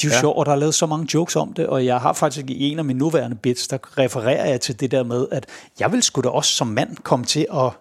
[0.01, 0.19] De er jo ja.
[0.19, 2.71] sjove, og der er lavet så mange jokes om det, og jeg har faktisk i
[2.71, 5.45] en af mine nuværende bits, der refererer jeg til det der med, at
[5.79, 7.71] jeg vil sgu da også som mand komme til at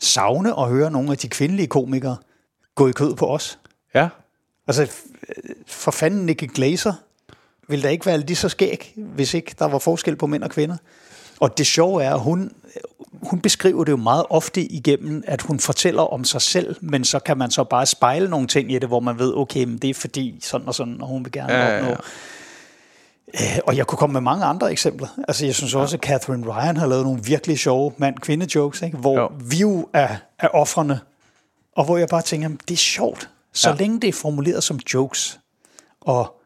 [0.00, 2.16] savne og høre nogle af de kvindelige komikere
[2.84, 3.58] gå i kød på os.
[3.94, 4.08] Ja,
[4.68, 4.90] Altså,
[5.66, 6.92] for fanden Nicky Glaser
[7.68, 10.50] ville da ikke være lige så skæg, hvis ikke der var forskel på mænd og
[10.50, 10.76] kvinder.
[11.40, 12.52] Og det sjove er, at hun,
[13.22, 17.18] hun beskriver det jo meget ofte igennem, at hun fortæller om sig selv, men så
[17.18, 19.90] kan man så bare spejle nogle ting i det, hvor man ved, okay, men det
[19.90, 21.88] er fordi sådan og sådan, og hun vil gerne Ja, ja, opnå.
[21.90, 21.96] ja.
[23.34, 25.08] Øh, Og jeg kunne komme med mange andre eksempler.
[25.28, 28.96] Altså, jeg synes også, at Catherine Ryan har lavet nogle virkelig sjove mand-kvinde-jokes, ikke?
[28.96, 29.30] hvor jo.
[29.40, 31.00] vi jo er, er offrene,
[31.76, 33.74] og hvor jeg bare tænker, "Jamen, det er sjovt, så Ja.
[33.74, 33.78] ja.
[33.80, 35.40] længe det er formuleret som jokes.
[36.00, 36.40] Og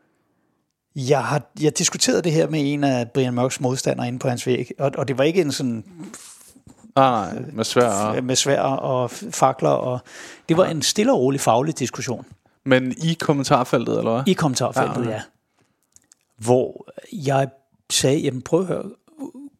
[0.96, 4.46] jeg har jeg diskuterede det her med en af Brian Mørks modstandere inde på hans
[4.46, 5.84] væg, og, og det var ikke en sådan
[6.96, 7.44] nej, nej.
[7.52, 8.20] Med svær.
[8.20, 9.98] med svær og fakler, og
[10.48, 12.26] det var en stille og rolig faglig diskussion.
[12.64, 14.22] Men i kommentarfeltet, eller hvad?
[14.26, 15.06] I kommentarfeltet, Ja, ja.
[15.06, 15.12] okay.
[15.14, 15.22] ja.
[16.38, 17.48] Hvor jeg
[17.90, 18.84] sagde, jamen prøv at høre,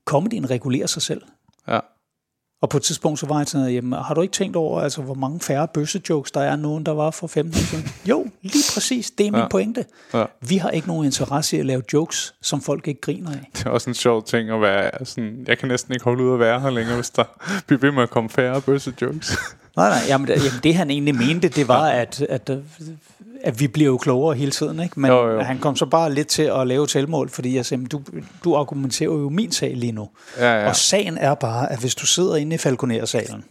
[0.04, 1.22] comedyen regulerer sig selv.
[1.68, 1.80] Ja.
[2.64, 5.02] Og på et tidspunkt så var jeg sådan, jamen, har du ikke tænkt over, altså,
[5.02, 7.88] hvor mange færre bøssejokes der er nu, end der var for 15 år siden?
[8.10, 9.10] Jo, lige præcis.
[9.10, 9.48] Det er min Ja.
[9.48, 9.84] pointe.
[10.14, 10.24] Ja.
[10.40, 13.50] Vi har ikke nogen interesse i at lave jokes, som folk ikke griner af.
[13.56, 16.32] Det er også en sjov ting at være sådan, jeg kan næsten ikke holde ud
[16.32, 17.24] at være her længere, hvis der
[17.66, 19.38] bliver ved med at komme færre bøsse jokes.
[19.76, 22.58] Nej, nej, jamen, det- jamen det han egentlig mente, det var, at, at, øh,
[23.45, 25.01] at vi bliver jo klogere hele tiden, ikke?
[25.01, 25.40] Men Jo, jo.
[25.40, 28.03] han kom så bare lidt til at lave tilmål, fordi jeg sagde, "Men du,
[28.45, 30.09] du argumenterer jo min sag lige nu.
[30.38, 30.68] Ja, ja.
[30.68, 33.45] Og sagen er bare, at hvis du sidder inde i Falconer-salen,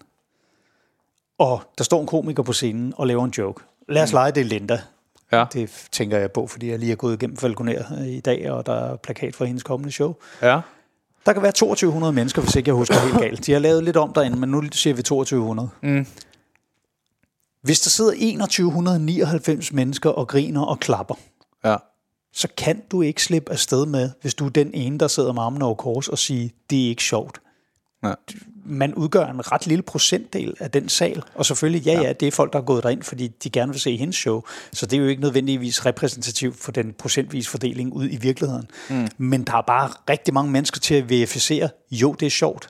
[1.39, 3.63] og der står en komiker på scenen og laver en joke.
[3.89, 4.79] Lad os lege, det er Linda.
[5.31, 5.45] Ja.
[5.53, 8.65] Det tænker jeg på, fordi jeg lige er gået igennem Falconer øh, i dag, og
[8.65, 10.13] der er plakat for hendes kommende show.
[10.41, 10.59] Ja.
[11.25, 13.45] Der kan være 2200 mennesker, hvis ikke jeg husker helt galt.
[13.45, 15.69] De har lavet lidt om derinde, men nu siger vi 2200.
[15.81, 16.05] Mm.
[17.63, 18.11] Hvis der sidder
[18.45, 21.15] 2199 mennesker og griner og klapper,
[21.65, 21.75] Ja.
[22.33, 25.41] så kan du ikke slippe afsted med, hvis du er den ene, der sidder med
[25.41, 27.41] armen over kors og siger, det er ikke sjovt.
[28.03, 28.13] Ja.
[28.65, 32.31] Man udgør en ret lille procentdel af den sal, og selvfølgelig, ja, ja, det er
[32.31, 34.41] folk, der er gået derind, fordi de gerne vil se hendes show,
[34.73, 38.67] så det er jo ikke nødvendigvis repræsentativt for den procentvis fordeling ud i virkeligheden.
[38.89, 39.07] Mm.
[39.17, 42.69] Men der er bare rigtig mange mennesker til at verificere, jo, det er sjovt.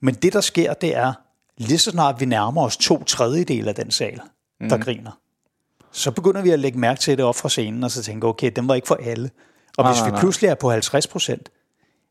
[0.00, 1.12] Men det, der sker, det er,
[1.58, 4.20] lige så snart vi nærmer os to tredjedel af den sal,
[4.70, 5.10] der griner,
[5.92, 8.50] så begynder vi at lægge mærke til det op fra scenen, og så tænke, okay,
[8.56, 9.30] den var ikke for alle.
[9.78, 11.48] Og Nej, hvis nej, vi pludselig er på 50 procent,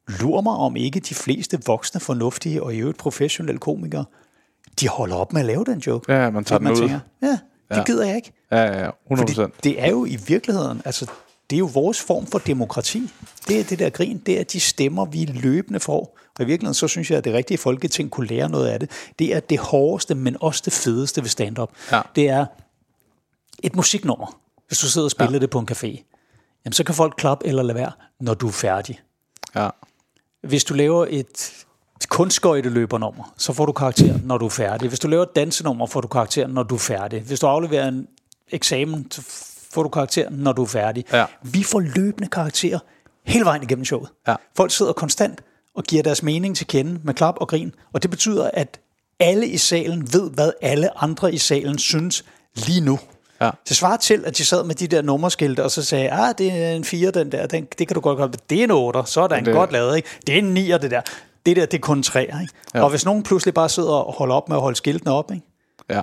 [0.08, 4.06] lurer mig om ikke de fleste voksne, fornuftige og i øvrigt professionelle komikere,
[4.80, 6.14] de holder op med at lave den joke.
[6.14, 6.90] Ja, man tager Fordi man den ud.
[6.90, 7.28] tænker, ja,
[7.70, 7.84] det ja.
[7.84, 8.32] gider jeg ikke.
[8.52, 8.90] Ja, ja, ja.
[9.12, 11.06] 100 Fordi det er jo i virkeligheden, altså
[11.50, 13.10] det er jo vores form for demokrati.
[13.48, 16.18] Det er det der grin, det er de stemmer, vi løbende får.
[16.40, 18.90] Og i virkeligheden, så synes jeg, at det rigtige folketing kunne lære noget af det.
[19.20, 21.72] Det er det hårdeste, men også det fedeste ved stand-up.
[21.92, 22.02] Ja.
[22.16, 22.46] Det er
[23.64, 24.38] et musiknummer.
[24.68, 25.40] Hvis du sidder og spiller ja.
[25.40, 26.04] det på en café,
[26.66, 29.00] jamen, så kan folk klappe eller lade være, når du er færdig.
[29.56, 29.70] Ja.
[30.48, 31.66] Hvis du laver et
[32.10, 34.90] kunstskøjteløbernummer, så får du karakter, når du er færdig.
[34.90, 37.22] Hvis du laver et dansenummer, får du karakter, når du er færdig.
[37.22, 38.08] Hvis du afleverer en
[38.52, 39.22] eksamen, så
[39.72, 41.06] får du karakter, når du er færdig.
[41.14, 41.26] Ja.
[41.44, 42.80] Vi får løbende karakterer
[43.26, 44.10] hele vejen igennem showet.
[44.28, 44.36] Ja.
[44.58, 45.42] Folk sidder konstant
[45.76, 48.80] og giver deres mening til kende med klap og grin, og det betyder, at
[49.20, 53.00] alle i salen ved, hvad alle andre i salen synes lige nu.
[53.42, 53.50] Ja.
[53.70, 56.52] Det svarer til, at de sad med de der nummerskilte, og så sagde, ah, det
[56.64, 58.32] er en 4, den der, den, det kan du godt gøre.
[58.50, 60.10] Det er en 8, så er der en det- godt lavet, ikke?
[60.28, 61.02] Det er en 9, det der.
[61.46, 62.48] Det der, det er kun 3, ikke?
[62.76, 62.84] Ja.
[62.84, 65.46] Og hvis nogen pludselig bare sidder og holder op med at holde skiltene op, ikke?
[65.90, 66.02] ja.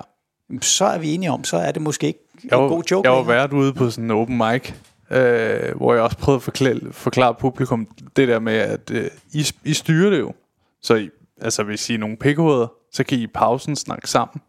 [0.61, 3.09] så er vi enige om, så er det måske ikke Jeg en var, god joke
[3.09, 4.73] jeg var været ude på sådan en open mic,
[5.11, 9.47] øh, hvor jeg også prøvede at forklare, forklare publikum det der med, at øh, I,
[9.63, 10.33] I styrer det jo.
[10.81, 11.09] Så I,
[11.41, 14.41] altså, hvis I er nogle pikhoveder, så kan I i pausen snakke sammen,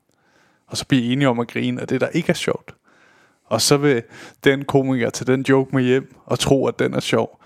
[0.66, 2.74] og så blive enige om at grine af det, der ikke er sjovt.
[3.46, 4.02] Og så vil
[4.44, 7.40] den komiker tage den joke med hjem og tro, at den er sjov.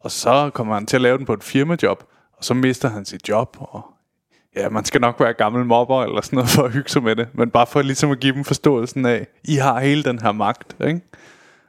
[0.00, 3.04] Og så kommer han til at lave den på et firmajob, og så mister han
[3.04, 3.82] sit job, og
[4.56, 7.16] Ja, man skal nok være gammel mobber eller sådan noget for at hygge sig med
[7.16, 7.28] det.
[7.32, 10.76] Men bare for ligesom at give dem forståelsen af, I har hele den her magt,
[10.86, 11.00] ikke?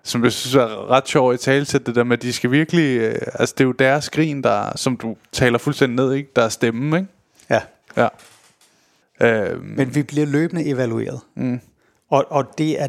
[0.10, 2.51] Som jeg synes er ret sjovt i tale til det der med, at de skal
[2.51, 2.97] virkelig...
[2.97, 6.30] Øh, altså, det er jo deres skrin, der, som du taler fuldstændig ned, ikke?
[6.36, 7.07] Der er stemmen, ikke?
[7.49, 7.62] Ja,
[7.97, 8.07] Ja.
[9.22, 11.20] Øhm, men vi bliver løbende evalueret.
[11.36, 11.60] Mm.
[12.10, 12.88] Og, og det, er,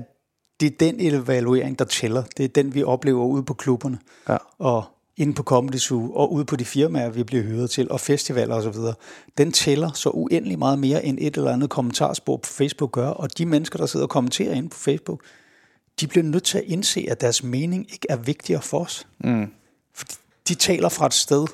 [0.61, 2.23] det er den evaluering, der tæller.
[2.37, 3.99] Det er den, vi oplever ude på klubberne.
[4.29, 4.37] Ja.
[4.59, 4.85] Og
[5.17, 8.55] inde på Comedy Zoo, og ude på de firmaer, vi bliver hyret til, og festivaler
[8.55, 8.75] osv.
[9.39, 13.09] Den tæller så uendelig meget mere, end et eller andet kommentarspor på Facebook gør.
[13.09, 15.21] Og de mennesker, der sidder og kommenterer inde på Facebook,
[16.01, 19.07] de bliver nødt til at indse, at deres mening ikke er vigtigere for os.
[19.25, 19.47] Mm.
[19.95, 20.15] Fordi
[20.49, 21.47] de taler fra et sted,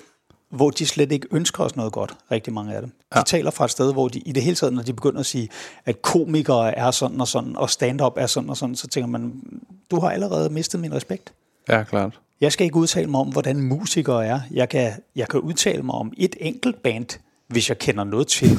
[0.51, 2.91] hvor de slet ikke ønsker os noget godt, rigtig mange af dem.
[2.91, 3.23] De Ja.
[3.23, 5.49] taler fra et sted, hvor de i det hele taget, når de begynder at sige,
[5.85, 9.43] at komikere er sådan og sådan, og stand-up er sådan og sådan, så tænker man,
[9.91, 11.33] du har allerede mistet min respekt.
[11.69, 12.21] ja, klart.
[12.41, 14.41] Jeg skal ikke udtale mig om, hvordan musikere er.
[14.51, 17.07] Jeg kan, jeg kan udtale mig om et enkelt band,
[17.49, 18.51] hvis jeg kender noget til.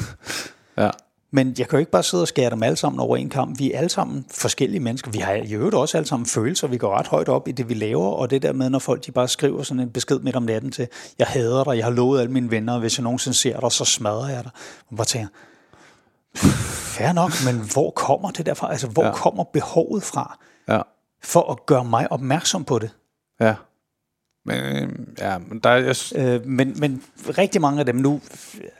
[0.78, 0.90] Ja.
[1.30, 3.58] Men jeg kan jo ikke bare sidde og skære dem alle sammen over en kamp.
[3.58, 5.10] Vi er alle sammen forskellige mennesker.
[5.10, 6.66] Vi har i øvrigt også alle sammen følelser.
[6.66, 8.08] Vi går ret højt op i det, vi laver.
[8.08, 10.70] Og det der med, når folk de bare skriver sådan en besked midt om natten
[10.70, 13.60] til, jeg hader dig, jeg har lovet alle mine venner, og hvis jeg nogensinde ser
[13.60, 14.50] dig, så smadrer jeg dig.
[14.90, 15.28] Man bare tænker,
[16.34, 18.70] fair nok, men hvor kommer det derfra?
[18.70, 19.12] Altså, hvor Ja.
[19.12, 20.80] kommer behovet fra Ja.
[21.22, 22.90] for at gøre mig opmærksom på det?
[23.40, 23.54] Ja.
[24.48, 24.88] Men, øh,
[25.18, 25.96] ja, men der, er- jeg
[26.26, 27.02] Øh, men, men
[27.38, 28.20] rigtig mange af dem nu,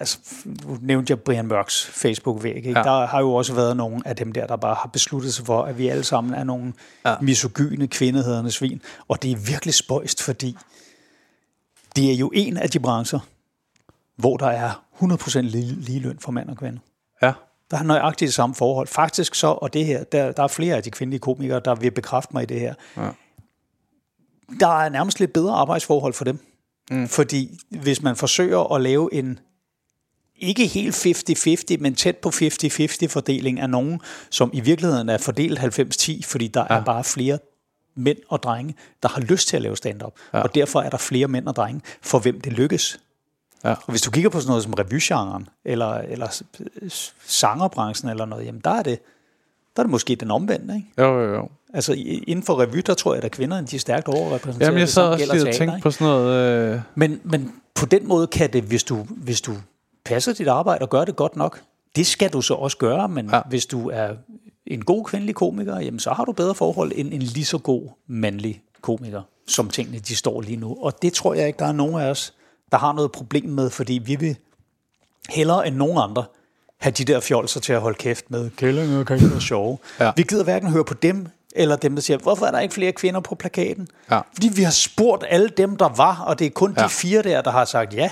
[0.00, 2.70] altså nu nævnte jeg Brian Mørks Facebook-væg, ikke?
[2.70, 2.82] Ja.
[2.82, 5.62] Der har jo også været nogle af dem der, der bare har besluttet sig for,
[5.62, 6.72] at vi alle sammen er nogle
[7.06, 7.14] Ja.
[7.20, 10.56] misogyne, kvindehederne svin, og det er virkelig spøjst, fordi
[11.96, 13.20] det er jo en af de brancher,
[14.16, 16.78] hvor der er 100% lige, ligeløn for mand og kvinde.
[17.22, 17.32] ja.
[17.70, 18.86] Der er nøjagtigt det samme forhold.
[18.88, 21.90] Faktisk så, og det her, der, der er flere af de kvindelige komikere, der vil
[21.90, 22.74] bekræfte mig i det her.
[22.96, 23.08] Ja.
[24.60, 26.38] Der er nærmest lidt bedre arbejdsforhold for dem.
[26.90, 27.08] Mm.
[27.08, 29.38] Fordi hvis man forsøger at lave en
[30.36, 35.58] ikke helt 50-50, men tæt på 50-50 fordeling af nogen, som i virkeligheden er fordelt
[35.58, 36.76] 90-10, fordi der ja.
[36.76, 37.38] er bare flere
[37.94, 40.12] mænd og drenge, der har lyst til at lave stand-up.
[40.34, 40.40] Ja.
[40.40, 43.00] Og derfor er der flere mænd og drenge, for hvem det lykkes.
[43.64, 43.70] Ja.
[43.70, 46.42] Og hvis du kigger på sådan noget som revygenren, eller, eller
[47.26, 48.98] sangerbranchen eller noget, jamen der er det,
[49.76, 50.88] der er det måske den omvendte, ikke?
[50.98, 51.48] Jo, jo, jo.
[51.74, 51.92] Altså
[52.26, 54.68] inden for revy, der tror jeg, at kvinderne de er stærkt overrepræsenteret.
[54.68, 56.74] Jamen, jeg sad også lige og tænkte på sådan noget...
[56.74, 59.52] Øh, Men, men på den måde kan det, hvis du, hvis du
[60.04, 61.62] passer dit arbejde og gør det godt nok,
[61.96, 63.40] det skal du så også gøre, men ja.
[63.48, 64.08] hvis du er
[64.66, 67.82] en god kvindelig komiker, jamen så har du bedre forhold end en lige så god
[68.06, 70.76] mandlig komiker, som tingene de står lige nu.
[70.80, 72.34] Og det tror jeg ikke, der er nogen af os,
[72.70, 74.36] der har noget problem med, fordi vi vil
[75.28, 76.24] hellere end nogen andre
[76.78, 78.50] have de der fjolser til at holde kæft med.
[78.50, 79.78] Kællinger kan ikke være sjove.
[80.00, 80.12] Ja.
[80.16, 81.26] Vi gider hverken høre på dem,
[81.58, 83.88] eller dem, der siger, hvorfor er der ikke flere kvinder på plakaten?
[84.10, 84.20] Ja.
[84.32, 86.80] Fordi vi har spurgt alle dem, der var, og det er kun ja.
[86.80, 86.86] Ja.
[86.86, 88.10] de fire der, der har sagt ja.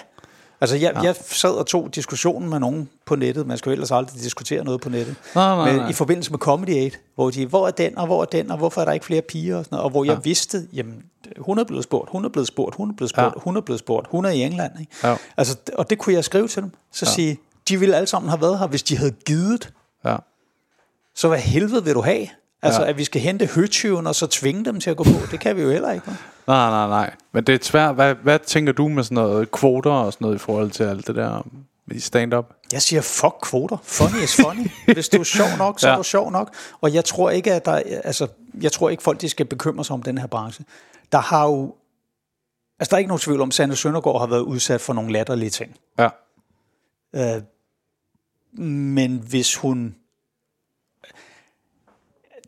[0.60, 1.00] Altså, jeg, ja.
[1.00, 3.46] jeg sad og tog diskussionen med nogen på nettet.
[3.46, 5.16] Man skal jo ellers aldrig diskutere noget på nettet.
[5.34, 5.90] Nej, nej, Men nej.
[5.90, 8.58] I forbindelse med Comedy Aid, hvor de, hvor er den, og hvor er den, og
[8.58, 9.56] hvorfor er der ikke flere piger?
[9.56, 11.02] Og, sådan noget, og hvor jeg vidste, jamen,
[11.38, 13.40] hun er blevet spurgt, hun er blevet spurgt, hun er blevet spurgt, Ja.
[13.40, 14.72] hun er blevet spurgt, hun er i England.
[14.80, 14.92] Ikke?
[15.02, 15.16] Ja.
[15.36, 16.70] Altså, og det kunne jeg skrive til dem.
[16.92, 17.12] Så ja.
[17.12, 17.38] sige,
[17.68, 19.72] de ville alle sammen have været her, hvis de havde givet.
[20.04, 20.16] Ja.
[21.14, 22.26] Så hvad helvede vil du have?
[22.62, 22.88] Altså, Ja.
[22.88, 25.56] at vi skal hente høtyven og så tvinge dem til at gå på, det kan
[25.56, 26.06] vi jo heller ikke.
[26.46, 27.14] Nej, nej, nej.
[27.32, 27.94] Men det er svært.
[27.94, 31.06] Hvad, hvad tænker du med sådan noget kvoter og sådan noget i forhold til alt
[31.06, 31.46] det der
[31.90, 32.52] i stand-up?
[32.72, 33.76] Jeg siger, fuck kvoter.
[33.82, 34.70] Funny is funny.
[34.94, 35.88] Hvis du er sjov nok, så.
[35.88, 35.92] Ja.
[35.92, 36.54] er du sjov nok.
[36.80, 37.72] Og jeg tror ikke, at der,
[38.04, 38.26] altså,
[38.60, 40.64] jeg tror ikke, folk de skal bekymre sig om den her branche.
[41.12, 41.74] Der har jo,
[42.80, 45.12] altså der er ikke nogen tvivl om, at Sande Søndergaard har været udsat for nogle
[45.12, 45.76] latterlige ting.
[45.98, 46.08] Ja.
[47.14, 47.42] Øh,
[48.64, 49.94] men hvis hun...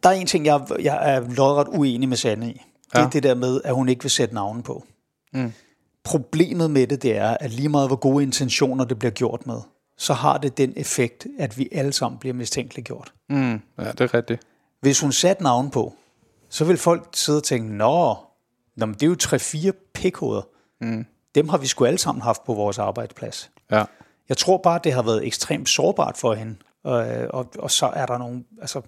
[0.03, 2.53] Der er en ting, jeg, jeg er lodret uenig med Sande i.
[2.53, 3.09] Det er Ja.
[3.13, 4.85] det der med, at hun ikke vil sætte navnen på.
[5.33, 5.53] Mm.
[6.05, 9.61] Problemet med det, det er, at lige meget hvor gode intentioner det bliver gjort med,
[9.97, 13.13] så har det den effekt, at vi alle sammen bliver mistænkeliggjort.
[13.29, 13.53] Mm.
[13.79, 14.43] Ja, det er rigtigt.
[14.81, 15.95] Hvis hun satte navn på,
[16.49, 18.17] så vil folk sidde og tænke, nå,
[18.77, 20.43] nå men det er jo tre-fire pikhoveder.
[20.81, 21.07] Mm.
[21.35, 23.51] Dem har vi sgu alle sammen haft på vores arbejdsplads.
[23.71, 23.85] Ja.
[24.29, 26.57] Jeg tror bare, det har været ekstremt sårbart for hende.
[26.85, 28.45] Og, og, og så er der nogle...
[28.61, 28.81] Altså,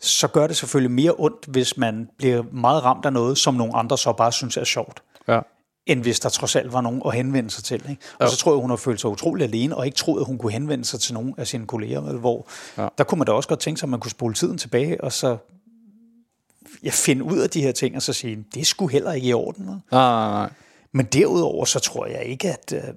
[0.00, 3.76] så gør det selvfølgelig mere ondt, hvis man bliver meget ramt af noget, som nogle
[3.76, 5.40] andre så bare synes er sjovt, Ja.
[5.86, 7.90] end hvis der trods alt var nogen at henvende sig til.
[7.90, 8.02] Ikke?
[8.18, 8.30] Og Jo.
[8.30, 10.52] så tror jeg, hun har følt sig utrolig alene, og ikke troet, at hun kunne
[10.52, 12.00] henvende sig til nogen af sine kolleger.
[12.00, 12.46] Vel, hvor
[12.78, 12.88] Ja.
[12.98, 15.12] der kunne man da også godt tænke sig, at man kunne spole tiden tilbage, og
[15.12, 15.36] så
[16.82, 19.32] ja, finde ud af de her ting, og så sige, det sgu heller ikke i
[19.32, 19.66] orden.
[19.66, 19.74] Vel?
[19.74, 20.50] Nej, nej, nej.
[20.92, 22.72] Men derudover, så tror jeg ikke, at...
[22.72, 22.94] Øh,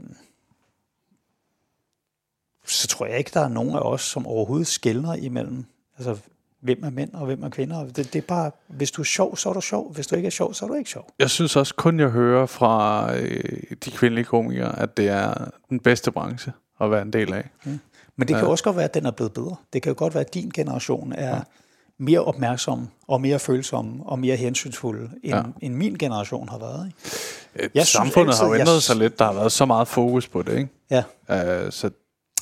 [2.68, 5.66] så tror jeg ikke, der er nogen af os, som overhovedet skældner imellem,
[5.98, 6.18] altså
[6.62, 7.84] hvem er mænd og hvem er kvinder.
[7.84, 9.94] Det, det er bare, hvis du er sjov, så er du sjov.
[9.94, 11.10] Hvis du ikke er sjov, så er du ikke sjov.
[11.20, 13.44] Jeg synes også kun, jeg hører fra øh,
[13.86, 15.34] de kvindelige komikere, at det er
[15.70, 16.52] den bedste branche
[16.82, 17.50] at være en del af.
[18.18, 19.56] Men det kan jo også godt være, at den er blevet bedre.
[19.74, 21.42] Det kan jo godt være, at din generation er
[22.00, 25.42] mere opmærksom og mere følsom og mere hensynsfuld, end, ja.
[25.62, 26.86] end min generation har været.
[26.88, 26.98] Ikke?
[27.56, 29.20] Jeg Jeg synes Samfundet har jo altid, jeg ændret s- sig lidt.
[29.20, 30.70] Der har været så meget fokus på det, ikke?
[31.30, 31.64] Ja.
[31.66, 31.90] Uh, så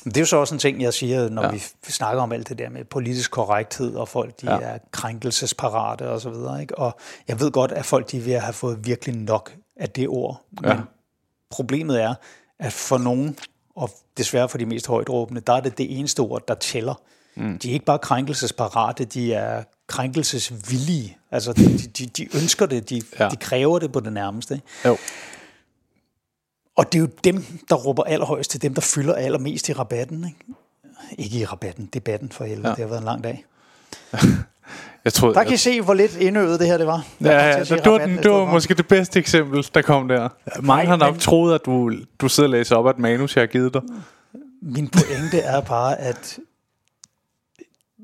[0.04, 1.50] det er jo så også en ting, jeg siger, når ja.
[1.86, 4.58] Vi snakker om alt det der med politisk korrekthed, og folk de ja.
[4.60, 6.60] Er krænkelsesparate og så videre.
[6.60, 6.78] Ikke?
[6.78, 6.98] Og
[7.28, 10.08] jeg ved godt, at folk de er ved at have fået virkelig nok af det
[10.08, 10.42] ord.
[10.50, 10.76] Men Ja.
[11.50, 12.14] problemet er,
[12.58, 13.38] at for nogen,
[13.76, 16.94] og desværre for de mest højtråbende, der er det det eneste ord, der tæller.
[17.36, 17.58] Mm.
[17.58, 21.18] De er ikke bare krænkelsesparate, de er krænkelsesvillige.
[21.30, 23.28] Altså, de, de, de ønsker det, de, ja.
[23.28, 24.60] De kræver det på det nærmeste.
[24.84, 24.96] Jo,
[26.76, 30.24] Og det er jo dem, der råber allerhøjst til dem, der fylder allermest i rabatten.
[30.24, 30.38] Ikke,
[31.18, 32.68] ikke i rabatten, debatten for helvede.
[32.68, 32.70] Ja.
[32.70, 32.74] Ja.
[32.74, 33.44] Det har været en lang dag.
[35.04, 35.34] jeg troede...
[35.34, 37.04] Der kan I se, hvor lidt indøvet det her det var.
[37.20, 39.82] Jeg Ja, ja, at sige det, var, den, det var måske det bedste eksempel, der
[39.82, 40.28] kom der.
[40.62, 43.36] Mange har nok men- troet, at du, du sidder og læser op af et manus,
[43.36, 43.82] jeg har givet dig.
[44.62, 46.38] Min pointe er bare, at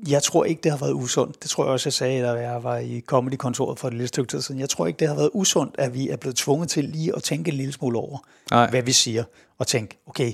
[0.07, 1.43] jeg tror ikke, det har været usundt.
[1.43, 4.29] Det tror jeg også, jeg sagde, da jeg var i comedy-kontoret for et lille stykke
[4.31, 4.59] tid siden.
[4.61, 7.23] Jeg tror ikke, det har været usundt, at vi er blevet tvunget til lige at
[7.23, 8.17] tænke en lille smule over,
[8.51, 8.69] Nej.
[8.69, 9.23] hvad vi siger.
[9.57, 10.33] Og tænke, okay,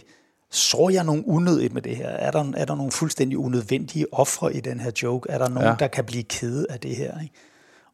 [0.52, 2.08] så jeg nogen unødigt med det her?
[2.10, 5.30] Er der, er der nogle fuldstændig unødvendige ofre i den her joke?
[5.30, 5.70] Er der nogen, ja.
[5.70, 5.76] Ja.
[5.80, 7.20] der kan blive kede af det her?
[7.22, 7.34] Ikke?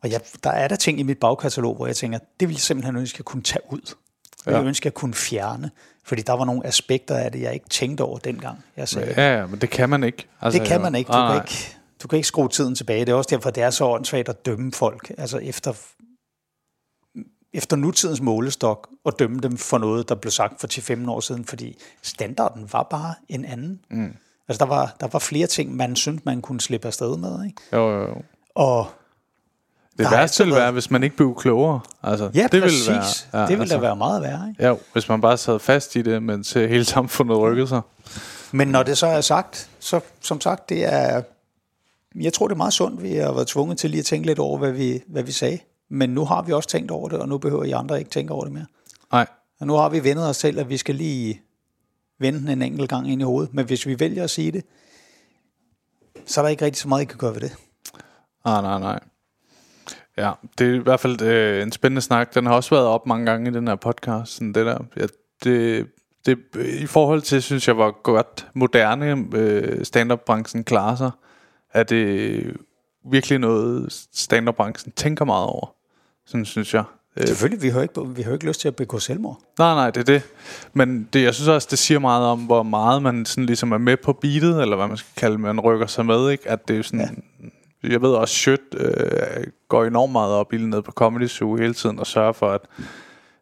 [0.03, 2.61] Og jeg, der er der ting i mit bagkatalog, hvor jeg tænker, det vil jeg
[2.61, 3.81] simpelthen ønske, at kunne tage ud.
[3.81, 4.67] Det vil jeg Ja.
[4.67, 5.71] ønske, at kunne fjerne.
[6.09, 8.63] Fordi der var nogle aspekter af det, jeg ikke tænkte over dengang.
[8.77, 9.13] Jeg sagde.
[9.17, 10.27] Ja, ja, men det kan man ikke.
[10.41, 11.07] Altså, det kan man ikke.
[11.07, 11.77] Du, Nej, kan ikke.
[12.03, 13.05] du kan ikke skrue tiden tilbage.
[13.05, 15.11] Det er også derfor, det er så åndssvagt at dømme folk.
[15.17, 15.73] Altså efter,
[17.53, 20.67] efter nutidens målestok, og dømme dem for noget, der blev sagt for
[21.05, 23.79] 10-15 år siden, fordi standarden var bare en anden.
[23.89, 24.13] Mm.
[24.47, 27.45] Altså der var, der var flere ting, man syntes, man kunne slippe afsted med.
[27.45, 27.61] Ikke?
[27.73, 28.21] Jo, jo, jo.
[28.55, 28.87] Og
[29.99, 31.79] Det Der værste ville være, hvis man ikke blev klogere.
[32.03, 32.87] Altså, ja, det præcis.
[32.87, 33.01] Ville
[33.33, 34.49] være, det ville altså, da være meget værre.
[34.49, 34.67] Ikke?
[34.67, 37.81] Jo, hvis man bare sad fast i det, mens hele samfundet rykkede sig.
[38.51, 41.21] Men når det så er sagt, så som sagt, det er,
[42.15, 44.39] jeg tror det er meget sundt, vi har været tvunget til lige at tænke lidt
[44.39, 45.59] over, hvad vi, hvad vi sagde.
[45.89, 48.33] Men nu har vi også tænkt over det, og nu behøver I andre ikke tænke
[48.33, 48.65] over det mere.
[49.11, 49.27] Nej,
[49.59, 51.41] Og nu har vi vendet os til, at vi skal lige
[52.19, 53.53] vende den en enkelt gang ind i hovedet.
[53.53, 54.63] Men hvis vi vælger at sige det,
[56.25, 57.55] så er der ikke rigtig så meget, I kan gøre ved det.
[58.45, 58.99] nej, nej, nej.
[60.19, 62.35] Ja, det er i hvert fald øh, en spændende snak.
[62.35, 64.33] Den har også været op mange gange i den her podcast.
[64.33, 64.77] Sådan det der.
[64.97, 65.05] Ja,
[65.43, 65.87] det,
[66.25, 66.37] det,
[66.81, 71.11] I forhold til, synes jeg, var godt moderne øh, stand-up-branchen klarer sig,
[71.73, 72.43] er det
[73.11, 75.73] virkelig noget, stand-up-branchen tænker meget over.
[76.25, 76.83] Sådan synes jeg.
[77.25, 79.39] Selvfølgelig, vi har, ikke, vi har ikke lyst til at begå selvmord.
[79.59, 80.23] Nej, nej, det er det.
[80.73, 83.77] Men det, jeg synes også, det siger meget om, hvor meget man sådan ligesom er
[83.77, 86.49] med på beatet, eller hvad man skal kalde man rykker sig med, ikke?
[86.49, 87.23] At det er sådan...
[87.83, 91.73] Jeg ved også, Shit øh, går enormt meget op i ned på Comedy Zoo hele
[91.73, 92.61] tiden og sørger for, at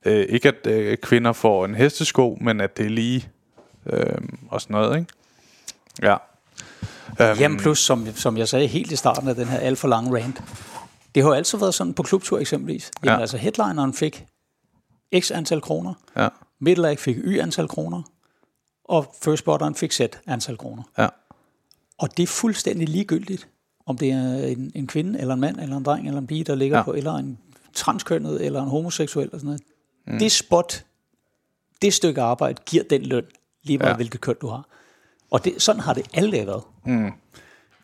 [0.05, 3.29] øh, ikke at øh, kvinder får en hestesko, men at det er lige
[3.85, 4.17] øh,
[4.49, 5.13] og sådan noget, ikke?
[6.01, 6.13] Ja.
[6.13, 9.87] Um, Jamen plus, som, som jeg sagde helt i starten af den her alt for
[9.87, 10.41] lange rant,
[11.15, 12.91] det har jo altid været sådan på klubtur eksempelvis.
[13.03, 13.21] Jamen ja.
[13.21, 14.25] altså headlineren fik
[15.19, 16.27] x antal kroner, Ja.
[16.61, 18.01] Middle fik y antal kroner,
[18.85, 20.83] og first spotteren fik z antal kroner.
[20.97, 21.07] Ja.
[21.97, 23.47] Og det er fuldstændig ligegyldigt,
[23.87, 26.43] om det er en, en kvinde, eller en mand, eller en dreng, eller en pige,
[26.43, 26.83] der ligger Ja.
[26.83, 27.37] på, eller en
[27.73, 29.61] transkønnet, eller en homoseksuel, og sådan noget.
[30.07, 30.19] Mm.
[30.19, 30.85] Det spot,
[31.81, 33.23] det stykke arbejde, giver den løn,
[33.63, 33.95] lige meget Ja.
[33.95, 34.67] hvilket køn du har.
[35.31, 36.63] Og det, sådan har det aldrig været.
[36.85, 37.11] Mm.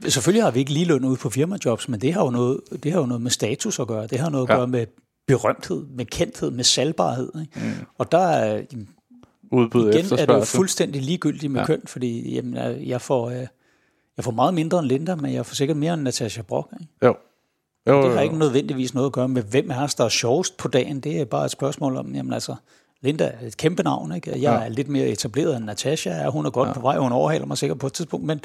[0.08, 2.92] Selvfølgelig har vi ikke lige løn ude på firmajobs, men det har, jo noget, det
[2.92, 4.08] har jo noget med status at gøre.
[4.08, 4.58] Det har noget at Ja.
[4.58, 4.86] gøre med
[5.28, 7.30] berømthed, med kendthed, med salgbarhed.
[7.42, 7.60] Ikke?
[7.68, 7.86] Mm.
[7.98, 8.62] Og der er,
[9.52, 11.66] Udbud igen er det jo fuldstændig ligegyldigt med Ja.
[11.68, 13.48] køn, fordi jamen, jeg, jeg, får, øh,
[14.18, 16.74] jeg får meget mindre end Linda, men jeg får sikkert mere end Natasha Brock.
[16.82, 16.92] Ikke?
[17.04, 17.16] Jo.
[17.88, 18.24] Jo, Det jo, har jo.
[18.24, 21.00] ikke nødvendigvis noget at gøre med, hvem er os, der er sjovest på dagen.
[21.00, 22.56] Det er bare et spørgsmål om, jamen altså,
[23.02, 24.32] Linda er et kæmpe navn, ikke?
[24.32, 24.52] Jeg Ja.
[24.54, 26.30] er lidt mere etableret end Natasha er.
[26.30, 26.74] Hun er godt ja.
[26.74, 28.42] på vej, hun overhaler mig sikkert på et tidspunkt, men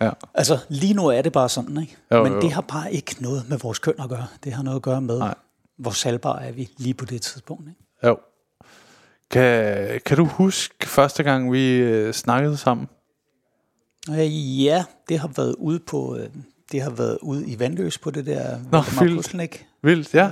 [0.00, 0.10] Ja.
[0.34, 1.96] altså, lige nu er det bare sådan, ikke?
[2.12, 2.40] Jo, men jo.
[2.40, 4.26] det har bare ikke noget med vores køn at gøre.
[4.44, 5.34] Det har noget at gøre med, Nej.
[5.78, 7.80] hvor salgbare er vi lige på det tidspunkt, ikke?
[8.04, 8.16] Jo.
[9.30, 12.88] Kan, kan du huske første gang, vi øh, snakkede sammen?
[14.10, 16.16] Øh, ja, det har været ude på...
[16.16, 16.28] Øh,
[16.72, 19.64] det har været ude i Vandløs på det der Nå, vildt.
[19.82, 20.30] Vildt, ja.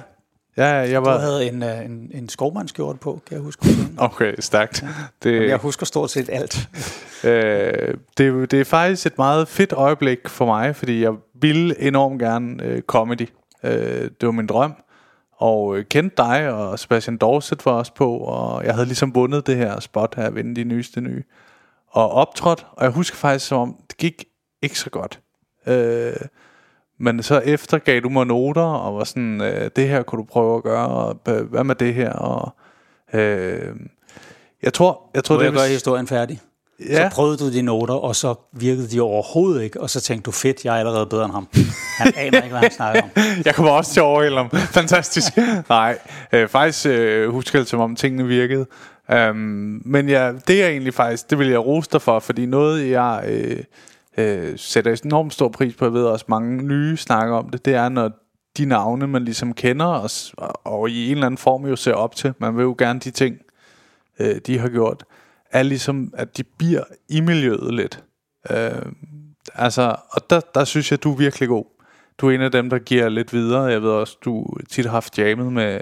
[0.57, 1.19] Ja, jeg Du var...
[1.19, 3.67] havde en, øh, en, en skovmandskjort på, kan jeg huske.
[3.99, 4.85] Okay, stærkt.
[5.23, 6.69] Det, Jeg husker stort set alt.
[7.25, 11.81] Øh, det, er det er faktisk et meget fedt øjeblik for mig, fordi jeg ville
[11.81, 13.29] enormt gerne øh, comedy.
[13.65, 13.71] Øh,
[14.21, 14.75] det var min drøm.
[15.37, 19.47] Og øh, kendte dig, og Sebastian Dorset var også på, og jeg havde ligesom vundet
[19.47, 21.23] det her spot her, vinde de nyeste nye.
[21.93, 24.25] Og optrådt, og jeg husker faktisk, som om det gik
[24.63, 25.21] ikke så godt.
[25.67, 26.17] Øh,
[26.99, 30.25] men så efter gav du mig noter, og var sådan, øh, det her kunne du
[30.25, 32.55] prøve at gøre, og øh, hvad med det her, og...
[33.13, 33.77] Øh,
[34.63, 36.41] jeg tror, jeg tror Må jeg det gøre historien færdig?
[36.89, 37.11] Ja.
[37.11, 40.31] Så prøvede du de noter, og så virkede de overhovedet ikke, og så tænkte du,
[40.31, 41.49] fedt, jeg er allerede bedre end ham.
[41.99, 43.11] Han aner ikke, hvad han snakker om.
[43.45, 44.51] Jeg kommer også til at overhælde ham.
[44.51, 45.33] Fantastisk.
[45.69, 45.99] Nej,
[46.33, 48.67] øh, faktisk øh, husker jeg det, som om tingene virkede.
[49.11, 52.91] Øhm, men ja, det er egentlig faktisk, det vil jeg rose dig for, fordi noget
[52.91, 53.65] jeg øh,
[54.19, 57.75] øh, sætter enormt stor pris på, jeg ved også mange nye snakker om det, det
[57.75, 58.11] er, når
[58.57, 60.11] de navne, man ligesom kender, og,
[60.65, 63.11] og i en eller anden form jo ser op til, man vil jo gerne de
[63.11, 63.37] ting,
[64.21, 65.05] øh, de har gjort,
[65.51, 68.05] er ligesom, at de bliver i miljøet lidt.
[68.51, 68.93] Øh,
[69.55, 71.65] altså, og der, der synes jeg, du er virkelig god.
[72.19, 73.63] Du er en af dem, der giver lidt videre.
[73.63, 75.81] Jeg ved også, du tit har haft jammet med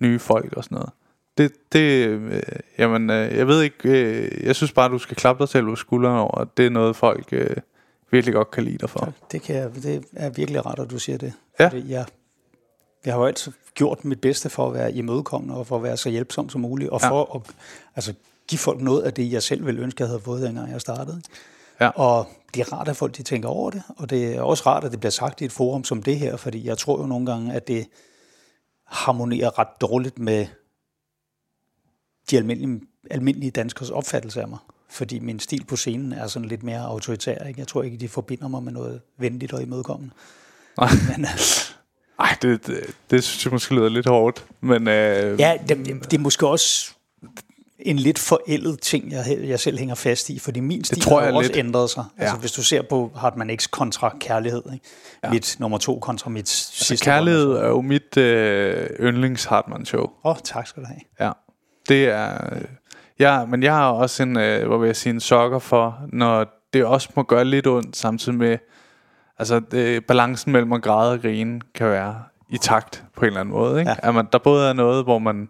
[0.00, 0.90] nye folk og sådan noget.
[1.38, 2.42] Det, det øh,
[2.78, 5.76] jamen, øh, jeg ved ikke, øh, jeg synes bare, du skal klappe dig selv på
[5.76, 7.56] skulderen over, at det er noget, folk øh,
[8.10, 9.12] virkelig godt kan lide dig for.
[9.32, 11.32] Det, kan jeg, det er virkelig rart, at du siger det.
[11.60, 11.68] Ja.
[11.68, 12.04] Fordi jeg,
[13.04, 15.96] jeg har jo altid gjort mit bedste for at være imødekommende, og for at være
[15.96, 17.10] så hjælpsom som muligt, og Ja.
[17.10, 17.42] for at
[17.96, 18.14] altså,
[18.48, 21.22] give folk noget af det, jeg selv ville ønske, jeg havde fået, dengang jeg startede.
[21.80, 21.88] Ja.
[21.88, 24.84] Og det er rart, at folk de tænker over det, og det er også rart,
[24.84, 27.26] at det bliver sagt i et forum som det her, fordi jeg tror jo nogle
[27.26, 27.86] gange, at det
[28.86, 30.46] harmonerer ret dårligt med
[32.30, 34.58] de almindelige, almindelige danskers opfattelse af mig.
[34.90, 37.44] Fordi min stil på scenen er sådan lidt mere autoritær.
[37.44, 37.60] Ikke?
[37.60, 40.14] Jeg tror ikke, de forbinder mig med noget venligt og imødekommende.
[40.78, 40.88] Nej.
[41.16, 41.30] Men, øh,
[42.20, 44.44] Ej, det, det, det synes jeg måske lyder lidt hårdt.
[44.60, 46.90] Men øh, ja, det, det er måske også
[47.78, 51.24] en lidt forældet ting, jeg, jeg selv hænger fast i, fordi min stil tror har
[51.24, 51.58] jeg jo også lidt.
[51.58, 52.04] ændret sig.
[52.18, 52.22] Ja.
[52.22, 52.40] Altså, Ja.
[52.40, 54.84] hvis du ser på Hartmann X kontra kærlighed, ikke?
[55.24, 55.30] Ja.
[55.30, 57.60] mit nummer to kontra mit altså, sidste kærlighed nummer.
[57.60, 60.00] er jo mit øh, yndlings Hartmann show.
[60.02, 61.00] Åh, oh, tak skal du have.
[61.20, 61.32] Ja,
[61.88, 62.54] det er...
[62.54, 62.62] øh,
[63.18, 66.46] Ja, men jeg har også en, øh, hvad vil jeg sige, en sokker for, når
[66.72, 68.58] det også må gøre lidt ondt, samtidig med,
[69.38, 73.40] altså det, balancen mellem at græde og grine kan være i takt på en eller
[73.40, 73.78] anden måde.
[73.78, 73.90] Ikke?
[73.90, 73.96] Ja.
[74.08, 75.48] At man, der både er noget, hvor man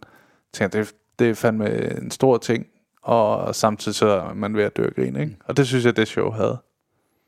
[0.54, 2.66] tænker, det, det er fandme en stor ting,
[3.02, 5.16] og samtidig så er man ved at dø af grin.
[5.16, 5.36] Ikke?
[5.46, 6.58] Og det synes jeg, det show havde.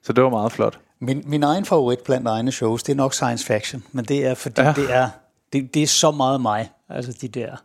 [0.03, 0.79] Så det var meget flot.
[1.01, 4.35] Min, min egen favorit blandt egne shows, det er nok science fiction, men det er
[4.35, 4.73] fordi, ja.
[4.73, 5.09] det, er,
[5.53, 6.71] det, det er så meget mig.
[6.89, 7.57] Altså de der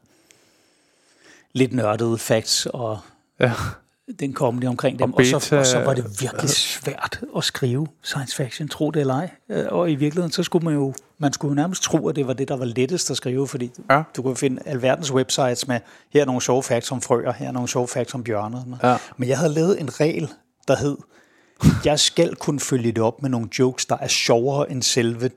[1.54, 3.00] lidt nørdede facts og
[3.40, 3.52] Ja.
[4.20, 5.14] den comedy omkring dem.
[5.14, 8.92] Og Og, så, beta- og så var det virkelig svært at skrive science fiction, tro
[8.92, 9.30] det eller ej.
[9.50, 12.28] Øh, Og i virkeligheden, så skulle man jo, man skulle jo nærmest tro, at det
[12.28, 14.04] var det, der var lettest at skrive, fordi Ja.
[14.16, 15.80] du kunne finde alverdens websites med,
[16.14, 18.78] her er nogle sjove facts om frøer, her er nogle sjove facts om bjørner.
[18.84, 18.98] Ja.
[19.18, 20.30] Men jeg havde lavet en regel,
[20.68, 20.98] der hed,
[21.86, 25.30] jeg skal kunne følge det op med nogle jokes, der er sjovere end selve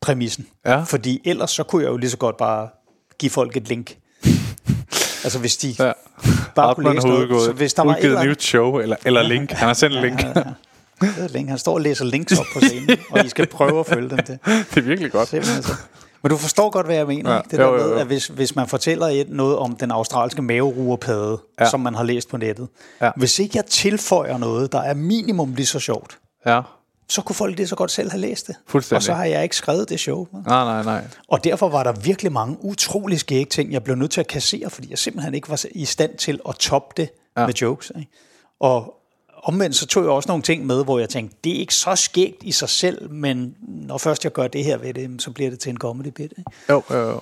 [0.00, 0.46] præmissen.
[0.66, 0.82] Ja.
[0.82, 2.68] Fordi ellers så kunne jeg jo lige så godt bare
[3.18, 3.96] give folk et link.
[5.24, 5.92] Altså hvis de Ja.
[6.54, 9.50] bare kunne læse noget, så hvis der var et udgivet nyt show, eller, eller link.
[9.50, 10.18] Han har sendt en link.
[11.00, 11.48] Det er et link.
[11.48, 14.18] Han står og læser links op på scenen, og I skal prøve at følge dem
[14.18, 14.38] til.
[14.44, 15.28] det er virkelig godt.
[15.28, 15.72] Simpelthen så.
[16.22, 17.30] Men du forstår godt, hvad jeg mener.
[17.30, 17.36] Ja.
[17.36, 17.42] Ja.
[17.50, 17.94] Det Jo, der jo, med, jo.
[17.98, 21.64] at hvis, hvis man fortæller et, noget om den australske maverugerpade, Ja.
[21.64, 21.70] ja.
[21.70, 22.68] som man har læst på nettet.
[23.00, 23.10] Ja.
[23.16, 26.60] Hvis ikke jeg tilføjer noget, der er minimum lige så sjovt, Ja,
[27.08, 28.56] så kunne folk lige så godt selv have læst det.
[28.66, 28.96] Fuldstændig.
[28.96, 30.26] Og så har jeg ikke skrevet det show.
[30.32, 31.04] nej, nej, nej.
[31.28, 34.70] Og derfor var der virkelig mange utrolig skægge ting, jeg blev nødt til at kassere,
[34.70, 37.46] fordi jeg simpelthen ikke var i stand til at toppe det ja.
[37.46, 37.92] med jokes.
[37.98, 38.10] Ikke?
[38.60, 38.94] Og
[39.42, 41.96] omvendt så tog jeg også nogle ting med, hvor jeg tænkte, det er ikke så
[41.96, 45.50] skægt i sig selv, men når først jeg gør det her ved det, så bliver
[45.50, 46.32] det til en comedy bit.
[46.38, 46.50] Ikke?
[46.68, 47.20] Jo, jo, jo.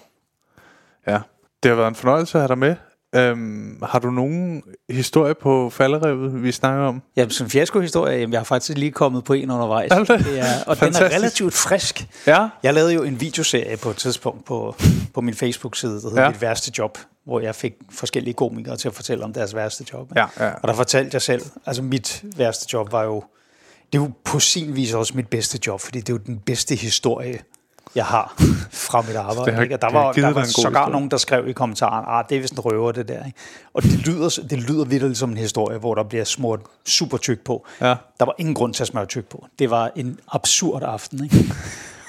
[1.07, 1.21] Ja,
[1.63, 2.77] det har været en fornøjelse at have dig med.
[3.15, 7.03] Øhm, har du nogen historie på falderevet, vi snakker om?
[7.17, 9.91] Jamen, som fiaskohistorie, jamen, jeg har faktisk lige kommet på en undervejs.
[9.93, 10.39] Er det?
[10.39, 12.07] Er, og den er relativt frisk.
[12.27, 14.77] Ja, Jeg lavede jo en videoserie på et tidspunkt på,
[15.15, 16.23] på min Facebook-side, der hedder Ja.
[16.23, 16.31] ja.
[16.31, 20.13] Mit værste job, hvor jeg fik forskellige komikere til at fortælle om deres værste job.
[20.17, 20.51] Ja, ja.
[20.63, 23.23] Og der fortalte jeg selv, altså mit værste job var jo,
[23.93, 26.39] det er jo på sin vis også mit bedste job, fordi det er jo den
[26.39, 27.39] bedste historie,
[27.95, 28.35] jeg har
[28.73, 29.53] fra mit arbejde.
[29.53, 29.75] Har- ikke?
[29.75, 30.93] Og der var, der var sågar historie.
[30.93, 33.25] nogen, der skrev i kommentaren, ah, det er vist en røver, det der.
[33.27, 33.39] Ikke?
[33.75, 37.45] Og det lyder, det lyder vildt som en historie, hvor der bliver smurt super tyk
[37.45, 37.67] på.
[37.81, 37.87] Ja.
[38.19, 39.47] Der var ingen grund til at smøre tyk på.
[39.59, 41.25] Det var en absurd aften.
[41.25, 41.55] Ikke?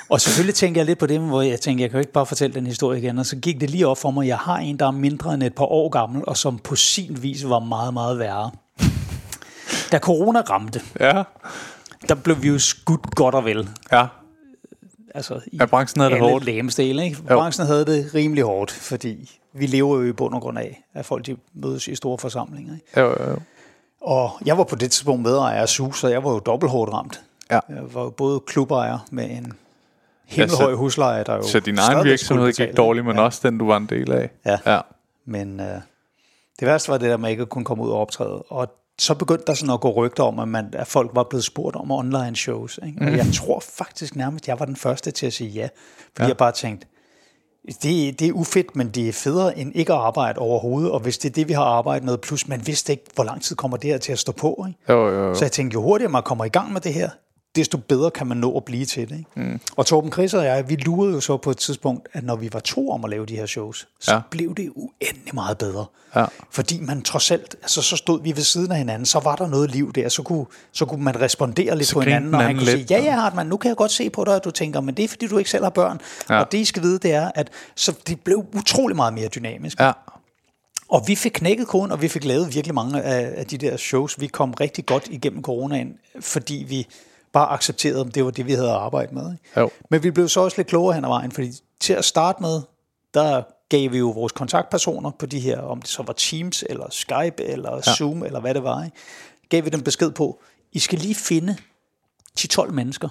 [0.09, 2.25] Og selvfølgelig tænker jeg lidt på det, hvor jeg tænker, jeg kan jo ikke bare
[2.25, 3.17] fortælle den historie igen.
[3.19, 5.43] Og så gik det lige op for mig, jeg har en, der er mindre end
[5.43, 8.51] et par år gammel, og som på sin vis var meget, meget værre.
[9.91, 11.23] Da corona ramte, ja,
[12.09, 13.69] der blev vi jo skudt godt og vel.
[13.91, 14.05] ja.
[15.15, 16.45] Altså, i Ja, branchen havde det hårdt.
[16.45, 17.17] lægemsdele, ikke?
[17.29, 17.35] Jo.
[17.37, 21.05] Branchen havde det rimelig hårdt, fordi vi lever jo i bund og grund af, at
[21.05, 22.73] folk de mødes i store forsamlinger.
[22.73, 22.99] Ikke?
[22.99, 23.37] Jo, jo, jo.
[24.01, 26.93] Og jeg var på det tidspunkt medejer af SU, så jeg var jo dobbelt hårdt
[26.93, 27.21] ramt.
[27.51, 27.59] Ja.
[27.69, 29.53] Jeg var jo både klubejer med en
[30.25, 33.21] himmelhøj Ja, så- husleje, der jo Så din egen virksomhed gik dårligt, men ja.
[33.21, 34.29] også den, du var en del af.
[34.45, 34.57] Ja.
[34.65, 34.79] Ja,
[35.25, 35.65] Men øh,
[36.59, 38.41] det værste var det der med ikke at kunne komme ud og optræde.
[38.41, 38.67] Og
[39.01, 41.75] så begyndte der sådan at gå rygter om, at, man, at folk var blevet spurgt
[41.75, 42.79] om online shows.
[42.85, 43.01] Ikke?
[43.01, 45.67] Og jeg tror faktisk nærmest, jeg var den første til at sige ja.
[46.15, 46.27] Fordi ja.
[46.27, 46.87] jeg bare tænkte,
[47.67, 50.91] det, det er ufedt, men det er federe end ikke at arbejde overhovedet.
[50.91, 53.41] Og hvis det er det, vi har arbejdet med, plus man vidste ikke, hvor lang
[53.41, 54.65] tid kommer det her til at stå på.
[54.67, 54.93] Ikke?
[54.93, 55.35] jo, jo, jo.
[55.35, 57.09] Så jeg tænkte, jo hurtigere man kommer i gang med det her,
[57.55, 59.17] desto bedre kan man nå at blive til det.
[59.17, 59.29] Ikke?
[59.35, 59.59] Mm.
[59.75, 62.49] Og Torben Chris og jeg, vi lurede jo så på et tidspunkt, at når vi
[62.53, 64.21] var to om at lave de her shows, så Ja.
[64.31, 65.85] blev det uendelig meget bedre.
[66.15, 66.25] Ja.
[66.51, 69.47] Fordi man trods alt, altså så stod vi ved siden af hinanden, så var der
[69.47, 72.55] noget liv der, så kunne, så kunne man respondere lidt Så på hinanden, og han
[72.55, 74.51] kunne lidt, sige, ja ja Hartmann, nu kan jeg godt se på dig, at du
[74.51, 75.99] tænker, men det er fordi du ikke selv har børn.
[76.29, 76.39] Ja.
[76.39, 79.79] Og det I skal vide, det er, at så det blev utrolig meget mere dynamisk.
[79.79, 79.91] Ja,
[80.89, 83.77] Og vi fik knækket koden, og vi fik lavet virkelig mange af, af de der
[83.77, 84.19] shows.
[84.21, 86.87] Vi kom rigtig godt igennem coronaen, fordi vi
[87.33, 89.31] bare accepterede, at det var det, vi havde arbejdet med.
[89.31, 89.59] Ikke?
[89.59, 89.69] Jo.
[89.89, 92.61] Men vi blev så også lidt klogere hen ad vejen, fordi til at starte med,
[93.13, 96.85] der gav vi jo vores kontaktpersoner på de her, om det så var Teams, eller
[96.89, 97.93] Skype, eller ja.
[97.95, 98.97] Zoom, eller hvad det var, ikke?
[99.49, 100.39] gav vi dem besked på,
[100.71, 101.55] I skal lige finde
[102.39, 103.09] 10-12 mennesker,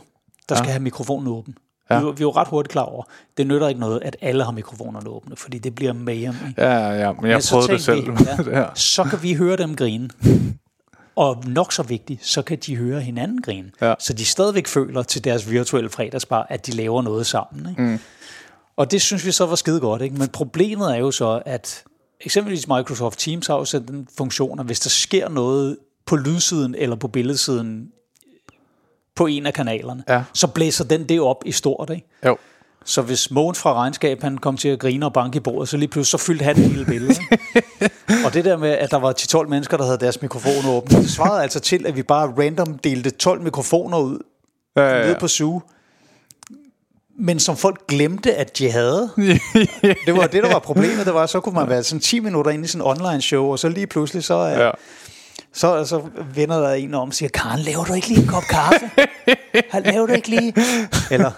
[0.49, 1.55] der skal have mikrofonen åben.
[1.91, 1.95] Ja.
[1.95, 2.01] Ja.
[2.01, 3.03] Vi, var- vi var ret hurtigt klar over,
[3.37, 5.93] det nytter ikke noget, at alle har mikrofonerne åbne, fordi det bliver.
[6.11, 6.35] Ikke?
[6.59, 7.13] ja, ja, ja.
[7.13, 8.11] Men jeg Men så prøvede det selv.
[8.19, 8.61] Vi, ja.
[8.61, 10.11] ja, så kan vi høre dem grine.
[11.21, 13.71] Og nok så vigtigt, så kan de høre hinanden grine.
[13.81, 13.95] Ja.
[13.99, 17.71] Så de stadigvæk føler til deres virtuelle fredagsbar, at de laver noget sammen.
[17.71, 17.83] Ikke?
[17.83, 17.99] Mm.
[18.77, 20.03] Og det synes vi så var skide godt.
[20.03, 20.17] Ikke?
[20.17, 21.85] Men problemet er jo så, at
[22.21, 26.75] eksempelvis Microsoft Teams har jo sat den funktion, at hvis der sker noget på lydsiden
[26.75, 27.89] eller på billedsiden
[29.17, 30.23] på en af kanalerne, Ja.
[30.35, 31.91] så blæser den det op i stort.
[31.91, 32.07] Ikke?
[32.27, 32.37] Jo.
[32.85, 35.77] Så hvis Mogens fra regnskab, han kom til at grine og banke i bordet, så
[35.77, 37.19] lige pludselig, så fyldte han hele billedet.
[38.25, 41.11] og det der med, at der var 10-12 mennesker, der havde deres mikrofoner åbne, det
[41.11, 44.19] svarede altså til, at vi bare random delte 12 mikrofoner ud
[44.77, 45.19] Ja, ja, ja, ned ja.
[45.19, 45.63] på Zoo.
[47.19, 49.11] Men som folk glemte, at de havde.
[50.07, 51.07] Det var det, der var problemet.
[51.07, 53.45] Det var, så kunne man være sådan 10 minutter inde i sådan en online show,
[53.47, 54.71] og så lige pludselig, så, Ja.
[55.55, 56.03] Så, så
[56.35, 58.91] vender der en om og siger, Karen, laver du ikke lige en kop kaffe?
[59.85, 60.55] Laver du ikke lige?
[61.11, 61.31] Eller,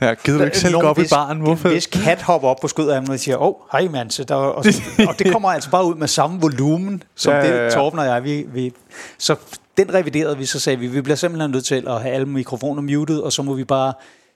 [0.00, 1.40] ja, gider du ikke selv gå op i vis- baren?
[1.40, 1.68] Hvorfor?
[1.68, 4.10] En vis kat hopper op på skødet af ham og siger, åh, oh, hej mand.
[4.10, 4.64] Så der, og,
[5.08, 7.98] og, det kommer altså bare ud med samme volumen, som Ja, ja, ja, det Torben
[7.98, 8.72] og jeg, vi, vi,
[9.18, 9.36] så
[9.76, 12.82] den reviderede vi, så sagde vi, vi bliver simpelthen nødt til at have alle mikrofoner
[12.82, 13.92] muted, og så må vi bare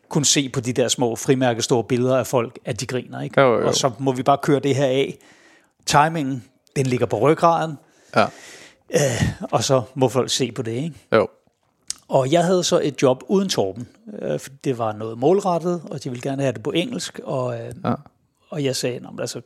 [0.09, 3.41] kunne se på de der små frimærke store billeder af folk, at de griner, ikke?
[3.41, 3.67] Jo, jo.
[3.67, 5.19] Og så må vi bare køre det her af.
[5.87, 6.45] Timingen,
[6.77, 7.79] den ligger på ryggraden,
[8.17, 8.25] Ja.
[9.53, 10.95] Og så må folk se på det, ikke?
[11.15, 11.29] Jo.
[12.09, 13.89] Og jeg havde så et job uden Torben.
[14.23, 17.21] Øh, for Det var noget målrettet, og de ville gerne have det på engelsk.
[17.25, 17.95] Og, øh, Ja.
[18.51, 19.41] og jeg sagde, "Nå, men altså,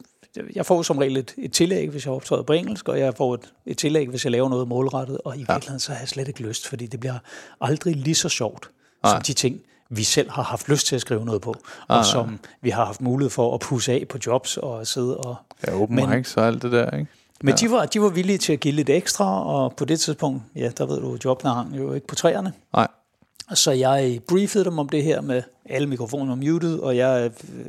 [0.55, 3.35] jeg får som regel et, et tillæg, hvis jeg optræder på engelsk, og jeg får
[3.35, 5.19] et, et tillæg, hvis jeg laver noget målrettet.
[5.25, 7.19] Og i virkeligheden så har jeg slet ikke lyst, fordi det bliver
[7.61, 8.71] aldrig lige så sjovt,
[9.03, 9.13] Nej.
[9.13, 11.51] som de ting, vi selv har haft lyst til at skrive noget på,
[11.89, 12.05] og Ah.
[12.05, 15.37] som vi har haft mulighed for at pusse af på jobs og sidde og...
[15.67, 17.11] Ja, open Men- mics og alt det der, ikke?
[17.43, 20.43] Men de, var, de var villige til at give lidt ekstra, og på det tidspunkt,
[20.57, 22.53] ja, der ved du, jobbene hang jo ikke på træerne.
[22.77, 22.89] Nej.
[23.55, 27.67] Så jeg briefede dem om det her med alle mikrofoner muted, og jeg øh,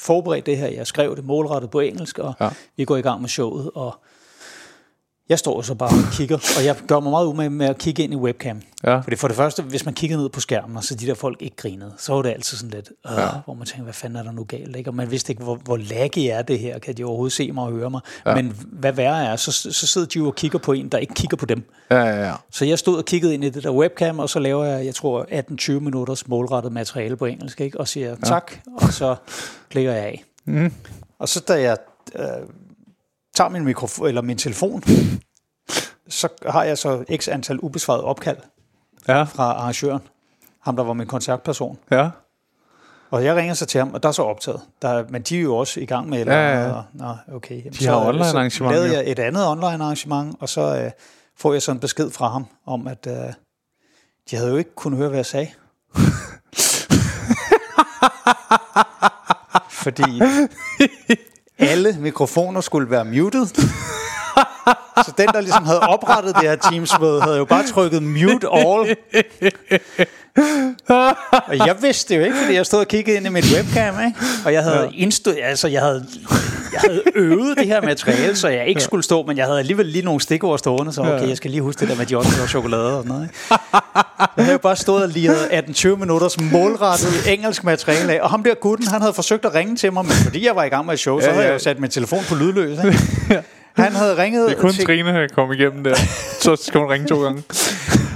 [0.00, 0.66] forberedte det her.
[0.68, 2.44] Jeg skrev det målrettet på engelsk, og Ja.
[2.44, 2.50] ja.
[2.76, 3.70] vi går i gang med showet.
[3.74, 3.94] Og
[5.28, 8.02] jeg står så bare og kigger, og jeg gør mig meget umage med at kigge
[8.02, 8.60] ind i webcam.
[8.84, 8.96] Ja.
[8.96, 11.42] Fordi for det første, hvis man kigger ned på skærmen, og så de der folk
[11.42, 13.28] ikke grinede, så var det altid sådan lidt, øh, ja.
[13.44, 14.76] hvor man tænker, hvad fanden er der nu galt?
[14.76, 14.90] Ikke?
[14.90, 17.64] Og man vidste ikke, hvor, hvor laggy er det her, kan de overhovedet se mig
[17.64, 18.00] og høre mig?
[18.26, 18.34] Ja.
[18.34, 21.14] Men hvad værre er, så, så sidder de jo og kigger på en, der ikke
[21.14, 21.70] kigger på dem.
[21.90, 22.34] Ja, ja, ja.
[22.50, 24.94] Så jeg stod og kiggede ind i det der webcam, og så laver jeg, jeg
[24.94, 25.26] tror,
[25.60, 27.80] 18-20 minutters målrettet materiale på engelsk, ikke?
[27.80, 29.16] og siger tak, og så
[29.70, 30.24] klikker jeg af.
[30.44, 30.72] Mm.
[31.18, 31.76] Og så da jeg
[32.14, 32.24] øh,
[33.34, 34.82] tager min, mikrofon, eller min telefon,
[36.08, 38.36] så har jeg så x antal ubesvaret opkald
[39.08, 40.00] Ja, fra arrangøren,
[40.60, 41.78] ham der var min kontaktperson.
[41.90, 42.10] ja.
[43.10, 44.60] Og jeg ringer så til ham, og der er så optaget.
[44.82, 46.20] Der, men de er jo også i gang med...
[46.20, 46.72] Eller, Ja, ja.
[46.72, 47.58] Og, nå, okay.
[47.58, 48.94] Jamen, De har så, online så arrangement, lavede jo.
[48.94, 50.90] jeg et andet online arrangement, og så øh,
[51.38, 53.32] får jeg så en besked fra ham om, at øh,
[54.30, 55.48] de havde jo ikke kunnet høre, hvad jeg sagde.
[59.84, 60.02] Fordi
[61.68, 63.46] alle mikrofoner skulle være muted.
[65.06, 68.96] Så den, der ligesom havde oprettet det her Teams-møde, havde jo bare trykket mute all.
[71.48, 73.94] Og jeg vidste det jo ikke, fordi jeg stod og kiggede ind i mit webcam,
[74.06, 74.18] ikke?
[74.44, 74.88] Og jeg havde, ja.
[74.94, 76.06] indstød, altså jeg havde,
[76.72, 78.84] jeg havde øvet det her materiale, så jeg ikke ja.
[78.84, 81.60] skulle stå, men jeg havde alligevel lige nogle stikord stående, så okay, jeg skal lige
[81.62, 83.38] huske det der med, de laver chokolade og sådan noget, ikke?
[84.36, 88.42] Jeg havde jo bare stået og liret 18-20 minutters målrettet engelsk materiale af, og ham
[88.42, 90.86] der gutten, han havde forsøgt at ringe til mig, men fordi jeg var i gang
[90.86, 91.48] med et show, så Ja, havde ja.
[91.48, 93.42] jeg jo sat min telefon på lydløs, ikke?
[93.76, 95.94] Han havde ringet Det er kun til, Trine, der kom igennem der.
[96.40, 97.42] Så skal hun ringe to gange.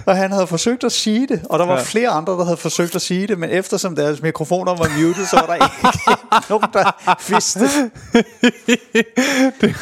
[0.07, 1.83] og han havde forsøgt at sige det, og der var Ja.
[1.83, 5.37] flere andre, der havde forsøgt at sige det, men eftersom deres mikrofoner var muted, så
[5.37, 5.99] var der ikke
[6.51, 7.91] nogen, der vidste det.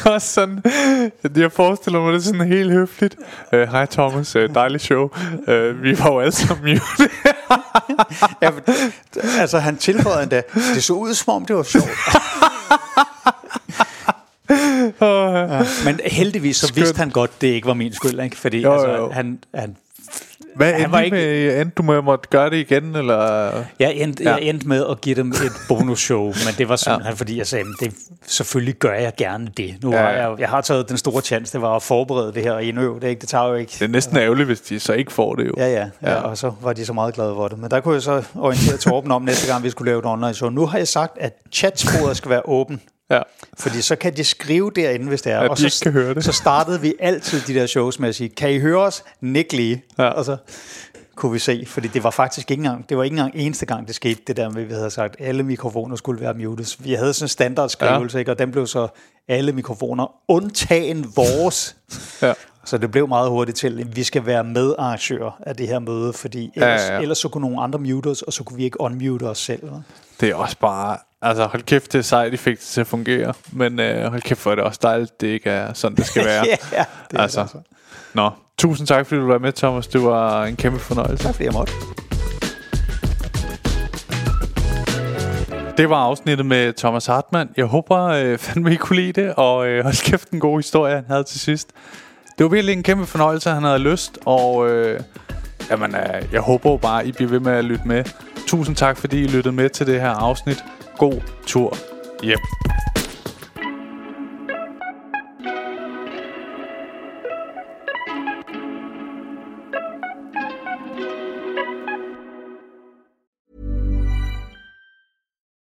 [0.05, 0.63] er også sådan,
[1.35, 3.15] jeg forestiller mig det sådan helt høfligt.
[3.53, 5.03] Uh, Hej Thomas, uh, dejligt show.
[5.47, 7.09] Uh, vi var jo alle sammen mute.
[8.41, 8.61] Ja, men,
[9.39, 10.41] altså, han tilføjede endda,
[10.75, 11.89] det så ud som om, det var sjovt.
[15.01, 18.37] ja, men heldigvis så vidste han godt, det ikke var min skyld, ikke?
[18.37, 19.09] fordi Jo, altså, jo.
[19.11, 19.75] han, han
[20.55, 21.17] Hvad Han endte var ikke...
[21.17, 21.61] med?
[21.61, 23.51] Endte du med at måtte gøre det igen, eller?
[23.79, 24.29] Jeg endte, Ja.
[24.35, 27.15] jeg endte med at give dem et bonusshow, men det var simpelthen, ja.
[27.19, 27.93] fordi jeg sagde, "Men det,
[28.27, 29.75] selvfølgelig gør jeg gerne det.
[29.83, 32.43] Nu Ja, har jeg, jeg har taget den store chance, det var at forberede det
[32.43, 33.07] her og indøve det.
[33.07, 33.19] Ikke?
[33.21, 33.71] Det tager jo ikke...
[33.71, 35.53] Det er næsten ærgerligt, hvis de så ikke får det jo.
[35.57, 36.11] Ja, ja, ja, Ja.
[36.11, 37.59] ja, og så var de så meget glade for det.
[37.59, 40.33] Men der kunne jeg så orientere Torben om næste gang, vi skulle lave et online
[40.33, 40.49] show.
[40.49, 42.81] Nu har jeg sagt, at chatsporet skal være åben.
[43.11, 43.21] Ja.
[43.57, 45.39] Fordi så kan de skrive derinde, hvis det er.
[45.39, 46.23] At og de så, kan høre det.
[46.23, 49.03] så startede vi altid de der shows med at sige, kan I høre os?
[49.21, 49.83] Nik lige.
[49.97, 50.07] Ja.
[50.07, 50.37] Og så
[51.15, 53.87] kunne vi se, fordi det var faktisk ikke engang, det var ikke engang eneste gang,
[53.87, 56.83] det skete, det der med, at vi havde sagt, alle mikrofoner skulle være muted.
[56.83, 58.19] Vi havde sådan en standardskrivelse, ja.
[58.19, 58.31] ikke?
[58.31, 58.87] og den blev så
[59.27, 61.75] alle mikrofoner, undtagen vores.
[62.21, 62.33] Ja.
[62.67, 66.13] Så det blev meget hurtigt til, at vi skal være medarrangører af det her møde,
[66.13, 66.99] fordi Ja, ja, ellers, ja.
[66.99, 69.59] ellers så kunne nogle andre mute os, og så kunne vi ikke unmute os selv.
[70.21, 70.97] Det er også bare...
[71.21, 73.33] Altså, hold kæft, det er sejt, de fik det til at fungere.
[73.51, 76.25] Men øh, hold kæft, hvor er det også dejligt, det ikke er sådan, det skal
[76.31, 76.45] være.
[76.47, 77.39] ja, det er altså.
[77.39, 77.57] det altså.
[78.13, 79.87] Nå, tusind tak, fordi du var med, Thomas.
[79.87, 81.23] Det var en kæmpe fornøjelse.
[81.23, 81.73] Tak fordi jeg måtte.
[85.77, 87.49] Det var afsnittet med Thomas Hartmann.
[87.57, 90.95] Jeg håber, øh, fandme I kunne lide det, og øh, hold kæft, en god historie,
[90.95, 91.69] han havde til sidst.
[92.37, 94.99] Det var virkelig en kæmpe fornøjelse, han havde lyst, og øh,
[95.69, 98.03] jamen, øh, jeg håber jo bare, I bliver ved med at lytte med.
[98.47, 100.63] Tusind tak, fordi I lyttede med til det her afsnit.
[100.97, 101.77] God tur
[102.23, 102.39] hjem.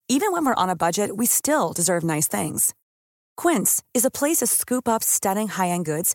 [0.09, 2.75] Even when we're on a budget, we still deserve nice things.
[3.43, 6.15] Quince is a place to scoop up stunning high-end goods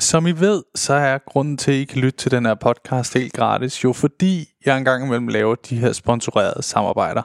[0.00, 3.14] Som I ved, så er grunden til, at I kan lytte til den her podcast
[3.14, 7.22] helt gratis, jo fordi jeg engang imellem laver de her sponsorerede samarbejder.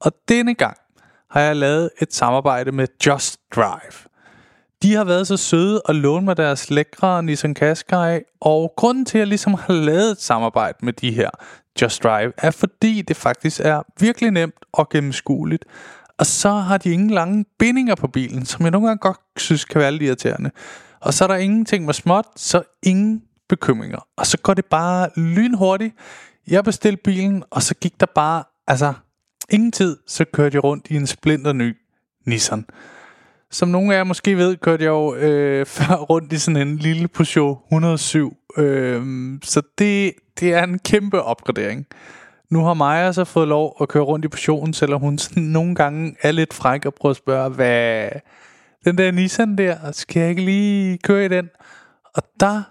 [0.00, 0.76] Og denne gang
[1.30, 4.08] har jeg lavet et samarbejde med Just Drive.
[4.82, 9.18] De har været så søde at låne mig deres lækre Nissan Qashqai, og grunden til,
[9.18, 11.30] at jeg ligesom har lavet et samarbejde med de her,
[11.82, 15.64] Just Drive, er fordi det faktisk er virkelig nemt og gennemskueligt.
[16.18, 19.64] Og så har de ingen lange bindinger på bilen, som jeg nogle gange godt synes
[19.64, 20.50] kan være lidt irriterende.
[21.06, 24.06] Og så er der ingenting med småt, så ingen bekymringer.
[24.16, 25.94] Og så går det bare lynhurtigt.
[26.48, 28.92] Jeg bestilte bilen, og så gik der bare, altså
[29.50, 31.76] ingen tid, så kørte jeg rundt i en splinter ny
[32.26, 32.66] Nissan.
[33.50, 36.76] Som nogle af jer måske ved, kørte jeg jo øh, før rundt i sådan en
[36.76, 38.36] lille Peugeot 107.
[38.56, 39.02] Øh,
[39.42, 41.86] så det, det er en kæmpe opgradering.
[42.50, 45.74] Nu har Maja så fået lov at køre rundt i Peugeoten, selvom hun sådan nogle
[45.74, 48.08] gange er lidt fræk og prøver at spørge, hvad
[48.86, 51.48] den der Nissan der, skal jeg ikke lige køre i den?
[52.14, 52.62] Og der,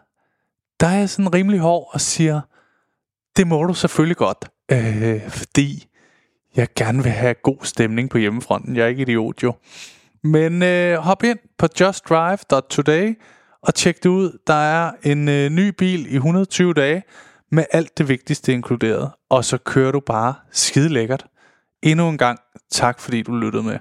[0.80, 2.42] der er jeg sådan rimelig hård og siger,
[3.38, 5.88] det må du selvfølgelig godt, øh, fordi
[6.56, 8.76] jeg gerne vil have god stemning på hjemmefronten.
[8.76, 9.54] Jeg er ikke idiot jo.
[10.24, 13.20] Men øh, hop ind på justdrive.today
[13.62, 14.38] og tjek det ud.
[14.48, 17.04] Der er en øh, ny bil i 120 dage
[17.52, 19.12] med alt det vigtigste inkluderet.
[19.30, 21.26] Og så kører du bare skide lækkert.
[21.84, 22.40] Endnu en gang
[22.72, 23.80] tak fordi du lyttede med.